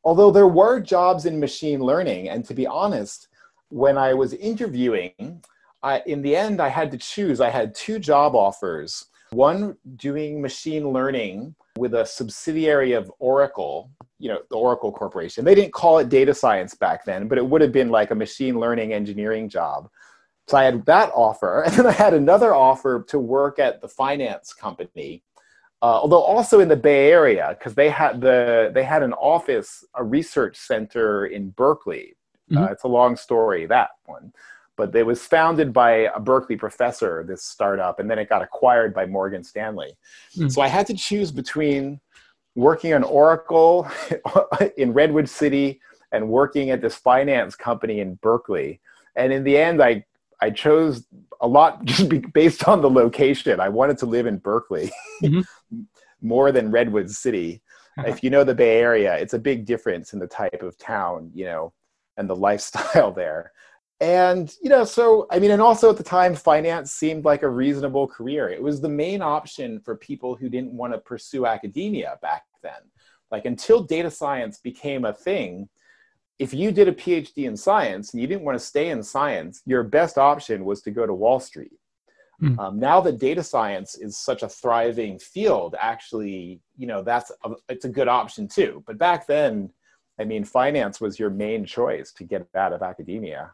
Although 0.05 0.31
there 0.31 0.49
were 0.49 0.81
jobs 0.81 1.27
in 1.27 1.41
machine 1.41 1.81
learning. 1.81 2.29
And 2.29 2.45
to 2.47 2.55
be 2.55 2.67
honest, 2.67 3.29
when 3.69 3.97
I 3.97 4.15
was 4.15 4.35
interviewing, 4.35 5.43
I, 5.83 6.03
in 6.07 6.23
the 6.23 6.37
end, 6.37 6.61
I 6.61 6.69
had 6.69 6.91
to 6.91 6.99
choose. 6.99 7.41
I 7.41 7.51
had 7.51 7.75
two 7.75 7.99
job 7.99 8.35
offers 8.35 9.07
one 9.33 9.77
doing 9.97 10.41
machine 10.41 10.91
learning 10.91 11.55
with 11.79 11.95
a 11.95 12.05
subsidiary 12.05 12.93
of 12.93 13.11
Oracle, 13.19 13.91
you 14.19 14.29
know, 14.29 14.41
the 14.51 14.57
Oracle 14.57 14.93
Corporation. 14.93 15.45
They 15.45 15.55
didn't 15.55 15.73
call 15.73 15.99
it 15.99 16.09
data 16.09 16.35
science 16.35 16.75
back 16.75 17.05
then, 17.05 17.29
but 17.29 17.39
it 17.39 17.47
would 17.47 17.63
have 17.63 17.73
been 17.73 17.89
like 17.89 18.11
a 18.11 18.15
machine 18.15 18.61
learning 18.61 18.93
engineering 18.93 19.49
job. 19.49 19.89
So 20.49 20.57
I 20.57 20.65
had 20.65 20.85
that 20.87 21.11
offer, 21.15 21.63
and 21.67 21.75
then 21.75 21.87
I 21.87 21.93
had 21.93 22.15
another 22.15 22.55
offer 22.55 23.05
to 23.09 23.19
work 23.19 23.59
at 23.59 23.81
the 23.81 23.89
finance 23.89 24.53
company, 24.53 25.23
uh, 25.81 26.01
although 26.01 26.23
also 26.23 26.61
in 26.61 26.69
the 26.69 26.77
Bay 26.77 27.11
Area 27.11 27.57
because 27.59 27.75
they 27.75 27.89
had 27.89 28.21
the 28.21 28.71
they 28.75 28.83
had 28.83 29.03
an 29.03 29.13
office, 29.15 29.85
a 29.95 30.05
research 30.05 30.57
center 30.57 31.27
in 31.27 31.51
Berkeley. 31.51 32.17
Uh, 32.51 32.55
mm-hmm. 32.55 32.65
Uh, 32.65 32.67
it's 32.69 32.85
a 32.85 32.89
long 32.89 33.17
story 33.17 33.67
that 33.67 33.91
one, 34.07 34.33
but 34.77 34.95
it 34.95 35.07
was 35.07 35.25
founded 35.25 35.73
by 35.73 36.11
a 36.15 36.21
Berkeley 36.21 36.57
professor. 36.57 37.25
This 37.27 37.45
startup, 37.45 38.01
and 38.01 38.11
then 38.11 38.19
it 38.19 38.29
got 38.29 38.43
acquired 38.43 38.93
by 38.93 39.07
Morgan 39.07 39.45
Stanley. 39.45 39.97
Mm-hmm. 40.37 40.49
So 40.49 40.61
I 40.61 40.69
had 40.69 40.87
to 40.89 40.95
choose 40.95 41.31
between 41.31 42.01
working 42.55 42.93
on 42.93 43.03
Oracle 43.05 43.89
in 44.77 44.93
Redwood 44.93 45.29
City 45.29 45.81
and 46.13 46.29
working 46.29 46.71
at 46.71 46.83
this 46.83 46.95
finance 46.95 47.57
company 47.57 48.01
in 48.01 48.15
Berkeley. 48.17 48.81
And 49.17 49.33
in 49.33 49.45
the 49.45 49.57
end, 49.57 49.83
I 49.83 50.05
I 50.43 50.51
chose 50.51 51.07
a 51.41 51.47
lot 51.47 51.85
just 51.85 52.11
based 52.33 52.69
on 52.69 52.83
the 52.83 52.91
location. 52.91 53.61
I 53.61 53.69
wanted 53.69 53.97
to 53.99 54.07
live 54.07 54.27
in 54.27 54.39
Berkeley 54.39 54.91
mm-hmm. 55.23 55.81
more 56.21 56.53
than 56.53 56.71
Redwood 56.71 57.11
City. 57.11 57.63
Uh-huh. 57.97 58.09
If 58.09 58.25
you 58.25 58.31
know 58.31 58.45
the 58.45 58.55
Bay 58.55 58.81
Area, 58.81 59.17
it's 59.17 59.35
a 59.35 59.39
big 59.39 59.65
difference 59.65 60.13
in 60.13 60.19
the 60.19 60.27
type 60.27 60.63
of 60.63 60.77
town, 60.79 61.31
you 61.33 61.45
know, 61.45 61.73
and 62.17 62.29
the 62.29 62.37
lifestyle 62.49 63.13
there. 63.13 63.53
And, 64.01 64.53
you 64.61 64.69
know, 64.69 64.83
so, 64.83 65.29
I 65.31 65.39
mean, 65.39 65.53
and 65.53 65.63
also 65.63 65.89
at 65.89 65.97
the 65.97 66.03
time, 66.03 66.35
finance 66.35 66.91
seemed 66.91 67.25
like 67.25 67.45
a 67.45 67.49
reasonable 67.49 68.09
career. 68.09 68.49
It 68.49 68.61
was 68.61 68.81
the 68.81 68.89
main 68.89 69.23
option 69.23 69.79
for 69.79 69.95
people 69.95 70.35
who 70.35 70.49
didn't 70.49 70.73
want 70.73 70.93
to 70.93 70.99
pursue 70.99 71.47
academia 71.47 72.19
back 72.21 72.43
then. 72.65 72.91
Like 73.31 73.45
until 73.45 73.85
data 73.85 74.11
science 74.11 74.59
became 74.59 75.05
a 75.05 75.13
thing, 75.13 75.69
if 76.39 76.53
you 76.53 76.73
did 76.73 76.89
a 76.89 76.93
PhD 76.93 77.45
in 77.45 77.57
science 77.57 78.13
and 78.13 78.21
you 78.21 78.27
didn't 78.27 78.45
want 78.45 78.59
to 78.59 78.65
stay 78.65 78.91
in 78.91 79.03
science, 79.03 79.63
your 79.67 79.83
best 79.83 80.19
option 80.19 80.65
was 80.65 80.83
to 80.83 80.91
go 80.91 81.07
to 81.07 81.15
Wall 81.15 81.41
Street. 81.41 81.79
Mm. 82.43 82.59
Um, 82.59 82.81
now 82.81 83.01
that 83.01 83.19
data 83.19 83.43
science 83.43 83.95
is 83.95 84.19
such 84.19 84.43
a 84.43 84.49
thriving 84.49 85.19
field, 85.19 85.77
actually, 85.79 86.61
you 86.77 86.87
know, 86.87 87.03
that's 87.03 87.31
a, 87.45 87.51
it's 87.69 87.85
a 87.85 87.89
good 87.89 88.09
option 88.09 88.49
too. 88.49 88.83
But 88.87 88.99
back 88.99 89.27
then, 89.27 89.71
I 90.19 90.25
mean, 90.25 90.45
finance 90.45 91.01
was 91.01 91.19
your 91.19 91.31
main 91.31 91.65
choice 91.65 92.13
to 92.15 92.25
get 92.25 92.47
out 92.55 92.73
of 92.73 92.83
academia. 92.83 93.53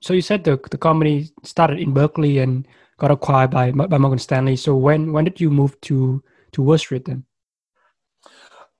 So 0.00 0.14
you 0.14 0.22
said 0.22 0.44
the 0.44 0.58
the 0.70 0.78
company 0.78 1.30
started 1.42 1.78
in 1.78 1.92
Berkeley 1.92 2.38
and 2.38 2.66
got 2.98 3.10
acquired 3.10 3.50
by 3.50 3.70
by 3.72 3.98
Morgan 3.98 4.18
Stanley. 4.18 4.56
So 4.56 4.76
when 4.76 5.12
when 5.12 5.24
did 5.24 5.40
you 5.40 5.50
move 5.50 5.80
to 5.82 6.22
to 6.52 6.62
Wall 6.62 6.78
Street 6.78 7.04
then? 7.04 7.24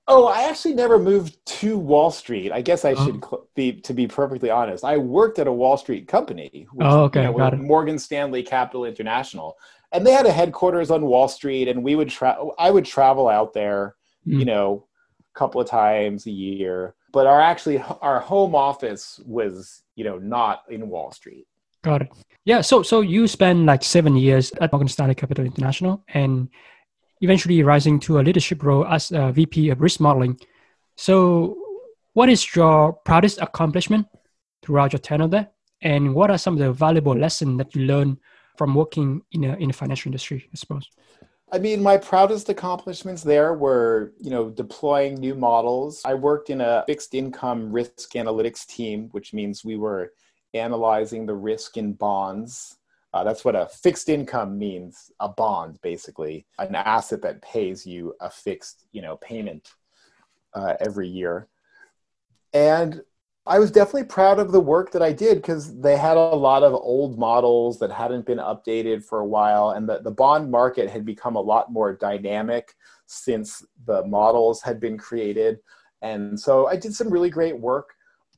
Oh, 0.07 0.25
I 0.25 0.49
actually 0.49 0.73
never 0.73 0.99
moved 0.99 1.37
to 1.45 1.77
Wall 1.77 2.11
Street. 2.11 2.51
I 2.51 2.61
guess 2.61 2.83
I 2.83 2.91
oh. 2.91 3.05
should 3.05 3.23
be 3.55 3.73
to 3.81 3.93
be 3.93 4.05
perfectly 4.05 4.49
honest. 4.49 4.83
I 4.83 4.97
worked 4.97 5.39
at 5.39 5.47
a 5.47 5.51
Wall 5.51 5.77
Street 5.77 6.07
company. 6.07 6.67
Which, 6.73 6.85
oh, 6.85 7.03
okay, 7.03 7.21
you 7.21 7.27
know, 7.27 7.37
got 7.37 7.53
it. 7.53 7.59
Morgan 7.61 7.97
Stanley 7.97 8.43
Capital 8.43 8.83
International, 8.83 9.57
and 9.93 10.05
they 10.05 10.11
had 10.11 10.25
a 10.25 10.31
headquarters 10.31 10.91
on 10.91 11.05
Wall 11.05 11.29
Street, 11.29 11.69
and 11.69 11.83
we 11.83 11.95
would 11.95 12.09
travel. 12.09 12.53
I 12.59 12.69
would 12.69 12.83
travel 12.83 13.29
out 13.29 13.53
there, 13.53 13.95
mm. 14.27 14.39
you 14.39 14.45
know, 14.45 14.87
a 15.33 15.39
couple 15.39 15.61
of 15.61 15.69
times 15.69 16.25
a 16.25 16.31
year. 16.31 16.95
But 17.13 17.25
our 17.25 17.39
actually 17.39 17.81
our 18.01 18.19
home 18.19 18.55
office 18.55 19.21
was, 19.25 19.83
you 19.95 20.03
know, 20.03 20.17
not 20.17 20.63
in 20.69 20.89
Wall 20.89 21.13
Street. 21.13 21.47
Got 21.81 22.01
it. 22.01 22.09
Yeah. 22.43 22.59
So 22.59 22.83
so 22.83 22.99
you 22.99 23.25
spent 23.25 23.65
like 23.65 23.83
seven 23.83 24.17
years 24.17 24.51
at 24.59 24.73
Morgan 24.73 24.89
Stanley 24.89 25.15
Capital 25.15 25.45
International, 25.45 26.03
and 26.09 26.49
eventually 27.23 27.63
rising 27.63 27.99
to 28.01 28.19
a 28.19 28.21
leadership 28.21 28.61
role 28.63 28.85
as 28.85 29.11
a 29.11 29.31
VP 29.31 29.69
of 29.69 29.81
risk 29.81 29.99
modeling. 29.99 30.37
So, 30.97 31.57
what 32.13 32.29
is 32.29 32.55
your 32.55 32.93
proudest 32.93 33.39
accomplishment 33.41 34.07
throughout 34.61 34.93
your 34.93 34.99
tenure 34.99 35.27
there? 35.27 35.47
And 35.81 36.13
what 36.13 36.29
are 36.29 36.37
some 36.37 36.53
of 36.53 36.59
the 36.59 36.71
valuable 36.71 37.15
lessons 37.15 37.57
that 37.57 37.73
you 37.73 37.85
learned 37.85 38.17
from 38.57 38.75
working 38.75 39.21
in, 39.31 39.45
a, 39.45 39.55
in 39.55 39.69
the 39.69 39.73
financial 39.73 40.09
industry, 40.09 40.47
I 40.53 40.55
suppose? 40.55 40.89
I 41.51 41.59
mean, 41.59 41.81
my 41.81 41.97
proudest 41.97 42.49
accomplishments 42.49 43.23
there 43.23 43.53
were, 43.53 44.13
you 44.19 44.29
know, 44.29 44.49
deploying 44.49 45.15
new 45.15 45.35
models. 45.35 46.01
I 46.05 46.13
worked 46.13 46.49
in 46.49 46.61
a 46.61 46.83
fixed 46.87 47.13
income 47.13 47.71
risk 47.71 48.13
analytics 48.13 48.65
team, 48.65 49.09
which 49.11 49.33
means 49.33 49.63
we 49.63 49.77
were 49.77 50.13
analyzing 50.53 51.25
the 51.25 51.35
risk 51.35 51.77
in 51.77 51.93
bonds 51.93 52.77
uh, 53.13 53.23
that's 53.23 53.45
what 53.45 53.55
a 53.55 53.67
fixed 53.67 54.09
income 54.09 54.57
means, 54.57 55.11
a 55.19 55.29
bond, 55.29 55.79
basically, 55.81 56.45
an 56.57 56.73
asset 56.75 57.21
that 57.21 57.41
pays 57.41 57.85
you 57.85 58.15
a 58.19 58.29
fixed, 58.29 58.85
you 58.91 59.01
know, 59.01 59.17
payment 59.17 59.73
uh, 60.53 60.73
every 60.79 61.07
year. 61.07 61.47
And 62.53 63.01
I 63.45 63.59
was 63.59 63.71
definitely 63.71 64.05
proud 64.05 64.39
of 64.39 64.51
the 64.51 64.61
work 64.61 64.91
that 64.91 65.01
I 65.01 65.11
did 65.11 65.37
because 65.37 65.79
they 65.79 65.97
had 65.97 66.17
a 66.17 66.35
lot 66.35 66.63
of 66.63 66.73
old 66.73 67.19
models 67.19 67.77
that 67.79 67.91
hadn't 67.91 68.25
been 68.25 68.37
updated 68.37 69.03
for 69.03 69.19
a 69.19 69.27
while, 69.27 69.71
and 69.71 69.87
the, 69.87 69.99
the 69.99 70.11
bond 70.11 70.49
market 70.49 70.89
had 70.89 71.05
become 71.05 71.35
a 71.35 71.41
lot 71.41 71.71
more 71.71 71.93
dynamic 71.93 72.73
since 73.05 73.63
the 73.85 74.03
models 74.05 74.61
had 74.61 74.79
been 74.79 74.97
created. 74.97 75.59
And 76.01 76.39
so 76.39 76.67
I 76.67 76.77
did 76.77 76.93
some 76.93 77.09
really 77.09 77.29
great 77.29 77.59
work 77.59 77.92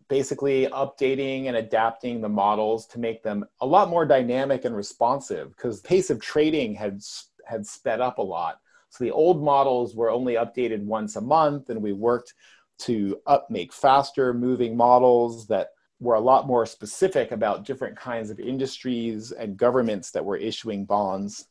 basically 0.07 0.67
updating 0.67 1.45
and 1.45 1.57
adapting 1.57 2.21
the 2.21 2.29
models 2.29 2.85
to 2.87 2.99
make 2.99 3.23
them 3.23 3.45
a 3.61 3.65
lot 3.65 3.89
more 3.89 4.05
dynamic 4.05 4.65
and 4.65 4.75
responsive 4.75 5.49
because 5.55 5.81
the 5.81 5.87
pace 5.87 6.09
of 6.09 6.21
trading 6.21 6.73
had 6.75 7.01
had 7.45 7.65
sped 7.65 8.01
up 8.01 8.17
a 8.17 8.21
lot. 8.21 8.59
So 8.89 9.03
the 9.03 9.11
old 9.11 9.43
models 9.43 9.95
were 9.95 10.09
only 10.09 10.35
updated 10.35 10.83
once 10.83 11.15
a 11.15 11.21
month, 11.21 11.69
and 11.69 11.81
we 11.81 11.93
worked 11.93 12.33
to 12.79 13.19
up 13.25 13.49
make 13.49 13.73
faster 13.73 14.33
moving 14.33 14.75
models 14.75 15.47
that 15.47 15.69
were 15.99 16.15
a 16.15 16.19
lot 16.19 16.45
more 16.45 16.65
specific 16.65 17.31
about 17.31 17.65
different 17.65 17.97
kinds 17.97 18.29
of 18.29 18.39
industries 18.39 19.31
and 19.31 19.57
governments 19.57 20.11
that 20.11 20.25
were 20.25 20.37
issuing 20.37 20.85
bonds. 20.85 21.47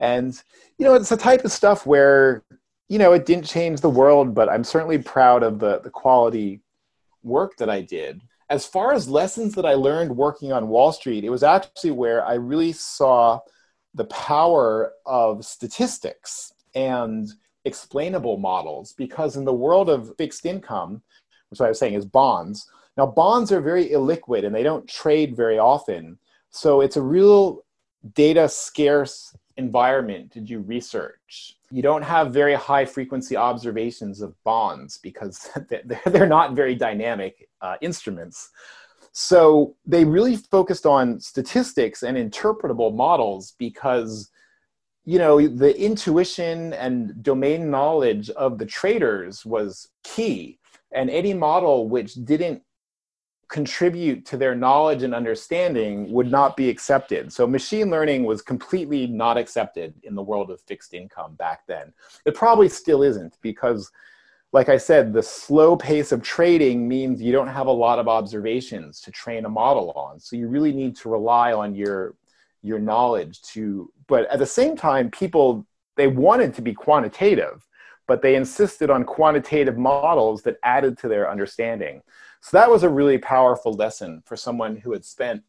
And 0.00 0.40
you 0.78 0.84
know, 0.84 0.94
it's 0.94 1.10
the 1.10 1.16
type 1.16 1.44
of 1.44 1.52
stuff 1.52 1.86
where 1.86 2.42
you 2.88 2.98
know 2.98 3.12
it 3.12 3.26
didn't 3.26 3.46
change 3.46 3.80
the 3.80 3.90
world, 3.90 4.34
but 4.34 4.48
I'm 4.48 4.64
certainly 4.64 4.98
proud 4.98 5.42
of 5.42 5.58
the 5.58 5.80
the 5.80 5.90
quality 5.90 6.60
work 7.22 7.56
that 7.58 7.70
I 7.70 7.80
did. 7.80 8.22
As 8.50 8.66
far 8.66 8.92
as 8.92 9.08
lessons 9.08 9.54
that 9.54 9.64
I 9.64 9.74
learned 9.74 10.16
working 10.16 10.52
on 10.52 10.68
Wall 10.68 10.92
Street, 10.92 11.24
it 11.24 11.30
was 11.30 11.42
actually 11.42 11.92
where 11.92 12.24
I 12.24 12.34
really 12.34 12.72
saw 12.72 13.40
the 13.94 14.04
power 14.06 14.92
of 15.06 15.44
statistics 15.44 16.52
and 16.74 17.28
explainable 17.64 18.38
models 18.38 18.92
because 18.92 19.36
in 19.36 19.44
the 19.44 19.52
world 19.52 19.88
of 19.88 20.16
fixed 20.16 20.46
income, 20.46 21.02
which 21.48 21.60
I 21.60 21.68
was 21.68 21.78
saying 21.78 21.94
is 21.94 22.04
bonds, 22.04 22.68
now 22.96 23.06
bonds 23.06 23.52
are 23.52 23.60
very 23.60 23.88
illiquid 23.88 24.44
and 24.44 24.54
they 24.54 24.62
don't 24.62 24.88
trade 24.88 25.36
very 25.36 25.58
often. 25.58 26.18
So 26.50 26.80
it's 26.80 26.96
a 26.96 27.02
real 27.02 27.64
data 28.14 28.48
scarce 28.48 29.34
environment 29.56 30.32
to 30.32 30.40
do 30.40 30.60
research. 30.60 31.56
You 31.72 31.82
don't 31.82 32.02
have 32.02 32.32
very 32.32 32.54
high 32.54 32.84
frequency 32.84 33.34
observations 33.36 34.20
of 34.20 34.34
bonds 34.44 34.98
because 34.98 35.48
they're 36.06 36.26
not 36.26 36.54
very 36.54 36.74
dynamic 36.74 37.48
uh, 37.62 37.76
instruments. 37.80 38.50
So 39.12 39.76
they 39.86 40.04
really 40.04 40.36
focused 40.36 40.86
on 40.86 41.20
statistics 41.20 42.02
and 42.02 42.16
interpretable 42.16 42.94
models 42.94 43.54
because 43.58 44.30
you 45.04 45.18
know 45.18 45.46
the 45.46 45.78
intuition 45.78 46.72
and 46.74 47.22
domain 47.22 47.70
knowledge 47.70 48.30
of 48.30 48.58
the 48.58 48.66
traders 48.66 49.44
was 49.44 49.88
key 50.04 50.58
and 50.92 51.10
any 51.10 51.34
model 51.34 51.88
which 51.88 52.14
didn't 52.24 52.62
contribute 53.52 54.24
to 54.24 54.38
their 54.38 54.54
knowledge 54.54 55.02
and 55.02 55.14
understanding 55.14 56.10
would 56.10 56.30
not 56.30 56.56
be 56.56 56.70
accepted. 56.70 57.30
So 57.30 57.46
machine 57.46 57.90
learning 57.90 58.24
was 58.24 58.40
completely 58.40 59.06
not 59.06 59.36
accepted 59.36 59.94
in 60.04 60.14
the 60.14 60.22
world 60.22 60.50
of 60.50 60.60
fixed 60.62 60.94
income 60.94 61.34
back 61.34 61.66
then. 61.68 61.92
It 62.24 62.34
probably 62.34 62.70
still 62.70 63.02
isn't 63.02 63.36
because 63.42 63.92
like 64.54 64.68
I 64.68 64.76
said, 64.76 65.12
the 65.12 65.22
slow 65.22 65.76
pace 65.76 66.12
of 66.12 66.22
trading 66.22 66.86
means 66.86 67.22
you 67.22 67.32
don't 67.32 67.48
have 67.48 67.68
a 67.68 67.72
lot 67.72 67.98
of 67.98 68.06
observations 68.08 69.00
to 69.02 69.10
train 69.10 69.46
a 69.46 69.48
model 69.48 69.92
on. 69.92 70.20
So 70.20 70.36
you 70.36 70.48
really 70.48 70.72
need 70.72 70.94
to 70.96 71.08
rely 71.08 71.52
on 71.52 71.74
your 71.74 72.14
your 72.64 72.78
knowledge 72.78 73.42
to 73.42 73.92
but 74.06 74.24
at 74.30 74.38
the 74.38 74.46
same 74.46 74.76
time 74.76 75.10
people 75.10 75.66
they 75.96 76.06
wanted 76.06 76.54
to 76.54 76.62
be 76.62 76.72
quantitative 76.72 77.66
but 78.06 78.22
they 78.22 78.36
insisted 78.36 78.88
on 78.88 79.04
quantitative 79.04 79.76
models 79.76 80.42
that 80.42 80.58
added 80.62 80.98
to 80.98 81.08
their 81.08 81.30
understanding. 81.30 82.02
So 82.42 82.56
that 82.56 82.70
was 82.70 82.82
a 82.82 82.88
really 82.88 83.18
powerful 83.18 83.72
lesson 83.72 84.22
for 84.26 84.36
someone 84.36 84.76
who 84.76 84.92
had 84.92 85.04
spent 85.04 85.42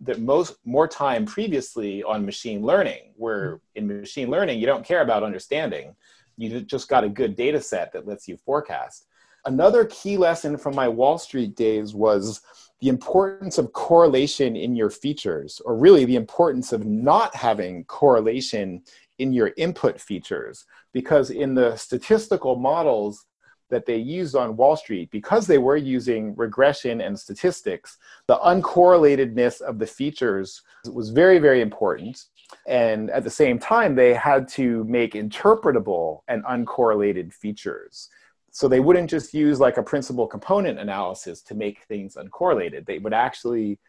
the 0.00 0.18
most 0.18 0.56
more 0.64 0.88
time 0.88 1.24
previously 1.24 2.02
on 2.02 2.26
machine 2.26 2.62
learning, 2.62 3.12
where 3.16 3.60
in 3.76 3.86
machine 3.86 4.28
learning 4.28 4.58
you 4.58 4.66
don't 4.66 4.84
care 4.84 5.02
about 5.02 5.22
understanding, 5.22 5.94
you 6.36 6.60
just 6.60 6.88
got 6.88 7.04
a 7.04 7.08
good 7.08 7.36
data 7.36 7.60
set 7.60 7.92
that 7.92 8.08
lets 8.08 8.26
you 8.26 8.36
forecast. 8.36 9.06
Another 9.44 9.84
key 9.86 10.16
lesson 10.16 10.58
from 10.58 10.74
my 10.74 10.88
Wall 10.88 11.16
Street 11.16 11.54
days 11.54 11.94
was 11.94 12.40
the 12.80 12.88
importance 12.88 13.56
of 13.56 13.72
correlation 13.72 14.56
in 14.56 14.74
your 14.74 14.90
features, 14.90 15.60
or 15.64 15.76
really 15.76 16.04
the 16.04 16.16
importance 16.16 16.72
of 16.72 16.84
not 16.84 17.34
having 17.36 17.84
correlation 17.84 18.82
in 19.20 19.32
your 19.32 19.52
input 19.56 20.00
features. 20.00 20.66
Because 20.92 21.30
in 21.30 21.54
the 21.54 21.76
statistical 21.76 22.56
models 22.56 23.26
that 23.72 23.86
they 23.86 23.96
used 23.96 24.36
on 24.36 24.56
Wall 24.56 24.76
Street, 24.76 25.10
because 25.10 25.46
they 25.46 25.56
were 25.56 25.78
using 25.78 26.36
regression 26.36 27.00
and 27.00 27.18
statistics, 27.18 27.96
the 28.28 28.36
uncorrelatedness 28.36 29.62
of 29.62 29.78
the 29.78 29.86
features 29.86 30.62
was 30.92 31.08
very, 31.08 31.38
very 31.38 31.62
important. 31.62 32.26
And 32.68 33.10
at 33.10 33.24
the 33.24 33.30
same 33.30 33.58
time, 33.58 33.94
they 33.94 34.12
had 34.12 34.46
to 34.48 34.84
make 34.84 35.14
interpretable 35.14 36.20
and 36.28 36.44
uncorrelated 36.44 37.32
features. 37.32 38.10
So 38.50 38.68
they 38.68 38.80
wouldn't 38.80 39.08
just 39.08 39.32
use 39.32 39.58
like 39.58 39.78
a 39.78 39.82
principal 39.82 40.26
component 40.26 40.78
analysis 40.78 41.40
to 41.44 41.54
make 41.54 41.84
things 41.88 42.16
uncorrelated. 42.16 42.84
They 42.84 42.98
would 42.98 43.14
actually 43.14 43.80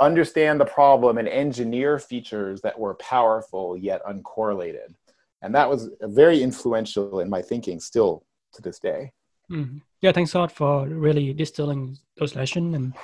understand 0.00 0.60
the 0.60 0.64
problem 0.64 1.18
and 1.18 1.28
engineer 1.28 2.00
features 2.00 2.60
that 2.62 2.78
were 2.78 2.94
powerful 2.94 3.76
yet 3.76 4.02
uncorrelated. 4.04 4.94
And 5.40 5.54
that 5.54 5.70
was 5.70 5.90
very 6.02 6.42
influential 6.42 7.20
in 7.20 7.30
my 7.30 7.42
thinking 7.42 7.78
still 7.78 8.24
to 8.54 8.62
this 8.62 8.78
day. 8.78 9.12
Mm-hmm. 9.50 9.78
Yeah, 10.00 10.12
thanks 10.12 10.34
a 10.34 10.38
lot 10.38 10.52
for 10.52 10.86
really 10.86 11.32
distilling 11.32 11.96
those 12.18 12.36
lessons 12.36 12.74
and 12.74 12.94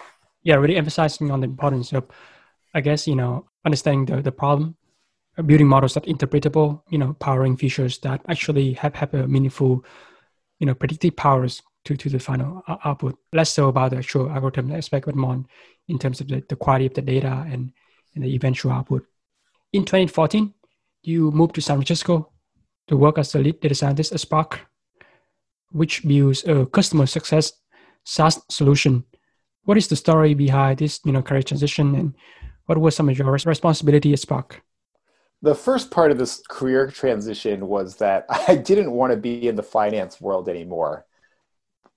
yeah, 0.43 0.57
really 0.57 0.77
emphasizing 0.77 1.31
on 1.31 1.41
the 1.41 1.47
importance 1.47 1.93
of, 1.93 2.05
I 2.75 2.81
guess, 2.81 3.07
you 3.07 3.17
know, 3.17 3.47
understanding 3.65 4.05
the, 4.05 4.23
the 4.23 4.33
problem, 4.33 4.77
uh, 5.39 5.43
building 5.43 5.67
models 5.67 5.95
that 5.95 6.05
interpretable, 6.05 6.83
you 6.91 6.99
know, 6.99 7.15
powering 7.15 7.57
features 7.57 7.99
that 8.01 8.21
actually 8.29 8.75
have, 8.75 8.95
have 8.95 9.15
a 9.15 9.27
meaningful, 9.27 9.85
you 10.59 10.67
know, 10.67 10.75
predictive 10.75 11.17
powers 11.17 11.63
to, 11.87 11.97
to 11.97 12.09
the 12.09 12.19
final 12.19 12.63
output. 12.85 13.17
Less 13.33 13.53
so 13.53 13.69
about 13.69 13.91
the 13.91 13.99
actual 13.99 14.31
algorithm 14.31 14.71
aspect, 14.73 15.07
but 15.07 15.17
more 15.17 15.43
in 15.89 15.99
terms 15.99 16.21
of 16.21 16.29
the, 16.29 16.45
the 16.49 16.57
quality 16.57 16.87
of 16.87 16.95
the 16.95 17.03
data 17.03 17.47
and, 17.51 17.73
and 18.15 18.25
the 18.25 18.35
eventual 18.35 18.73
output. 18.73 19.05
In 19.73 19.85
2014, 19.85 20.53
you 21.03 21.31
moved 21.31 21.55
to 21.57 21.61
San 21.61 21.77
Francisco 21.77 22.31
to 22.89 22.97
work 22.97 23.19
as 23.19 23.33
the 23.33 23.39
lead 23.39 23.61
data 23.61 23.75
scientist 23.75 24.13
at 24.13 24.21
Spark, 24.21 24.61
which 25.71 26.07
builds 26.07 26.45
a 26.47 26.67
customer 26.67 27.07
success 27.07 27.53
SaaS 28.05 28.41
solution. 28.51 29.05
What 29.65 29.79
is 29.79 29.89
the 29.89 29.97
story 29.97 30.35
behind 30.35 30.79
this, 30.79 31.01
you 31.05 31.13
know, 31.13 31.23
career 31.23 31.43
transition, 31.43 31.95
and 31.95 32.15
what 32.67 32.79
was 32.79 32.95
some 32.95 33.09
of 33.09 33.19
your 33.19 33.31
responsibility 33.31 34.13
at 34.13 34.19
Spark? 34.19 34.63
The 35.43 35.55
first 35.55 35.91
part 35.91 36.11
of 36.11 36.19
this 36.19 36.43
career 36.49 36.91
transition 36.91 37.67
was 37.67 37.97
that 37.97 38.27
I 38.49 38.57
didn't 38.57 38.93
want 38.93 39.13
to 39.13 39.17
be 39.17 39.49
in 39.49 39.57
the 39.57 39.63
finance 39.63 40.21
world 40.21 40.49
anymore 40.49 41.07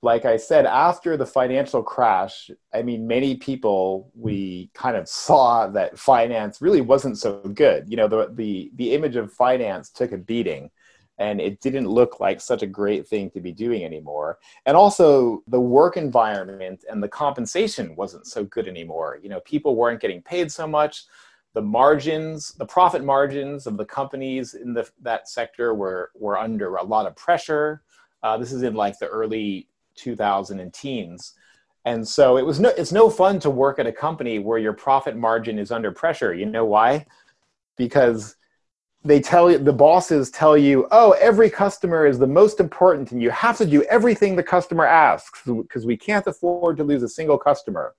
like 0.01 0.25
I 0.25 0.37
said, 0.37 0.65
after 0.65 1.17
the 1.17 1.25
financial 1.25 1.81
crash, 1.81 2.51
I 2.73 2.83
mean, 2.83 3.07
many 3.07 3.35
people 3.35 4.11
we 4.13 4.69
kind 4.73 4.95
of 4.95 5.07
saw 5.07 5.67
that 5.69 5.97
finance 5.97 6.61
really 6.61 6.81
wasn't 6.81 7.17
so 7.17 7.41
good. 7.41 7.85
You 7.89 7.97
know, 7.97 8.07
the 8.07 8.29
the 8.33 8.71
the 8.75 8.93
image 8.93 9.15
of 9.15 9.33
finance 9.33 9.89
took 9.89 10.11
a 10.11 10.17
beating, 10.17 10.69
and 11.19 11.41
it 11.41 11.59
didn't 11.61 11.87
look 11.87 12.19
like 12.19 12.39
such 12.39 12.61
a 12.61 12.67
great 12.67 13.07
thing 13.07 13.29
to 13.31 13.41
be 13.41 13.51
doing 13.51 13.83
anymore. 13.83 14.37
And 14.65 14.77
also, 14.77 15.43
the 15.47 15.59
work 15.59 15.97
environment 15.97 16.85
and 16.89 17.01
the 17.01 17.07
compensation 17.07 17.95
wasn't 17.95 18.27
so 18.27 18.43
good 18.45 18.67
anymore. 18.67 19.19
You 19.21 19.29
know, 19.29 19.39
people 19.41 19.75
weren't 19.75 20.01
getting 20.01 20.21
paid 20.21 20.51
so 20.51 20.67
much. 20.67 21.05
The 21.53 21.61
margins, 21.61 22.51
the 22.53 22.65
profit 22.65 23.03
margins 23.03 23.65
of 23.65 23.77
the 23.77 23.85
companies 23.85 24.53
in 24.53 24.73
the, 24.73 24.87
that 25.01 25.27
sector 25.27 25.73
were 25.73 26.11
were 26.13 26.37
under 26.37 26.75
a 26.75 26.83
lot 26.83 27.07
of 27.07 27.15
pressure. 27.15 27.81
Uh, 28.21 28.37
this 28.37 28.51
is 28.51 28.61
in 28.61 28.75
like 28.75 28.99
the 28.99 29.07
early 29.07 29.67
2000 29.95 30.59
and 30.59 30.73
teens. 30.73 31.33
And 31.85 32.07
so 32.07 32.37
it 32.37 32.45
was 32.45 32.59
no, 32.59 32.69
it's 32.69 32.91
no 32.91 33.09
fun 33.09 33.39
to 33.39 33.49
work 33.49 33.79
at 33.79 33.87
a 33.87 33.91
company 33.91 34.39
where 34.39 34.59
your 34.59 34.73
profit 34.73 35.15
margin 35.15 35.57
is 35.57 35.71
under 35.71 35.91
pressure. 35.91 36.33
You 36.33 36.45
know 36.45 36.65
why? 36.65 37.05
Because 37.77 38.35
they 39.03 39.19
tell 39.19 39.49
you, 39.49 39.57
the 39.57 39.73
bosses 39.73 40.29
tell 40.31 40.57
you, 40.57 40.87
oh, 40.91 41.11
every 41.19 41.49
customer 41.49 42.05
is 42.05 42.19
the 42.19 42.27
most 42.27 42.59
important 42.59 43.11
and 43.11 43.21
you 43.21 43.29
have 43.29 43.57
to 43.57 43.65
do 43.65 43.83
everything 43.83 44.35
the 44.35 44.43
customer 44.43 44.85
asks 44.85 45.41
because 45.45 45.85
we 45.85 45.95
can't 45.95 46.27
afford 46.27 46.77
to 46.77 46.83
lose 46.83 47.03
a 47.03 47.09
single 47.09 47.37
customer. 47.37 47.95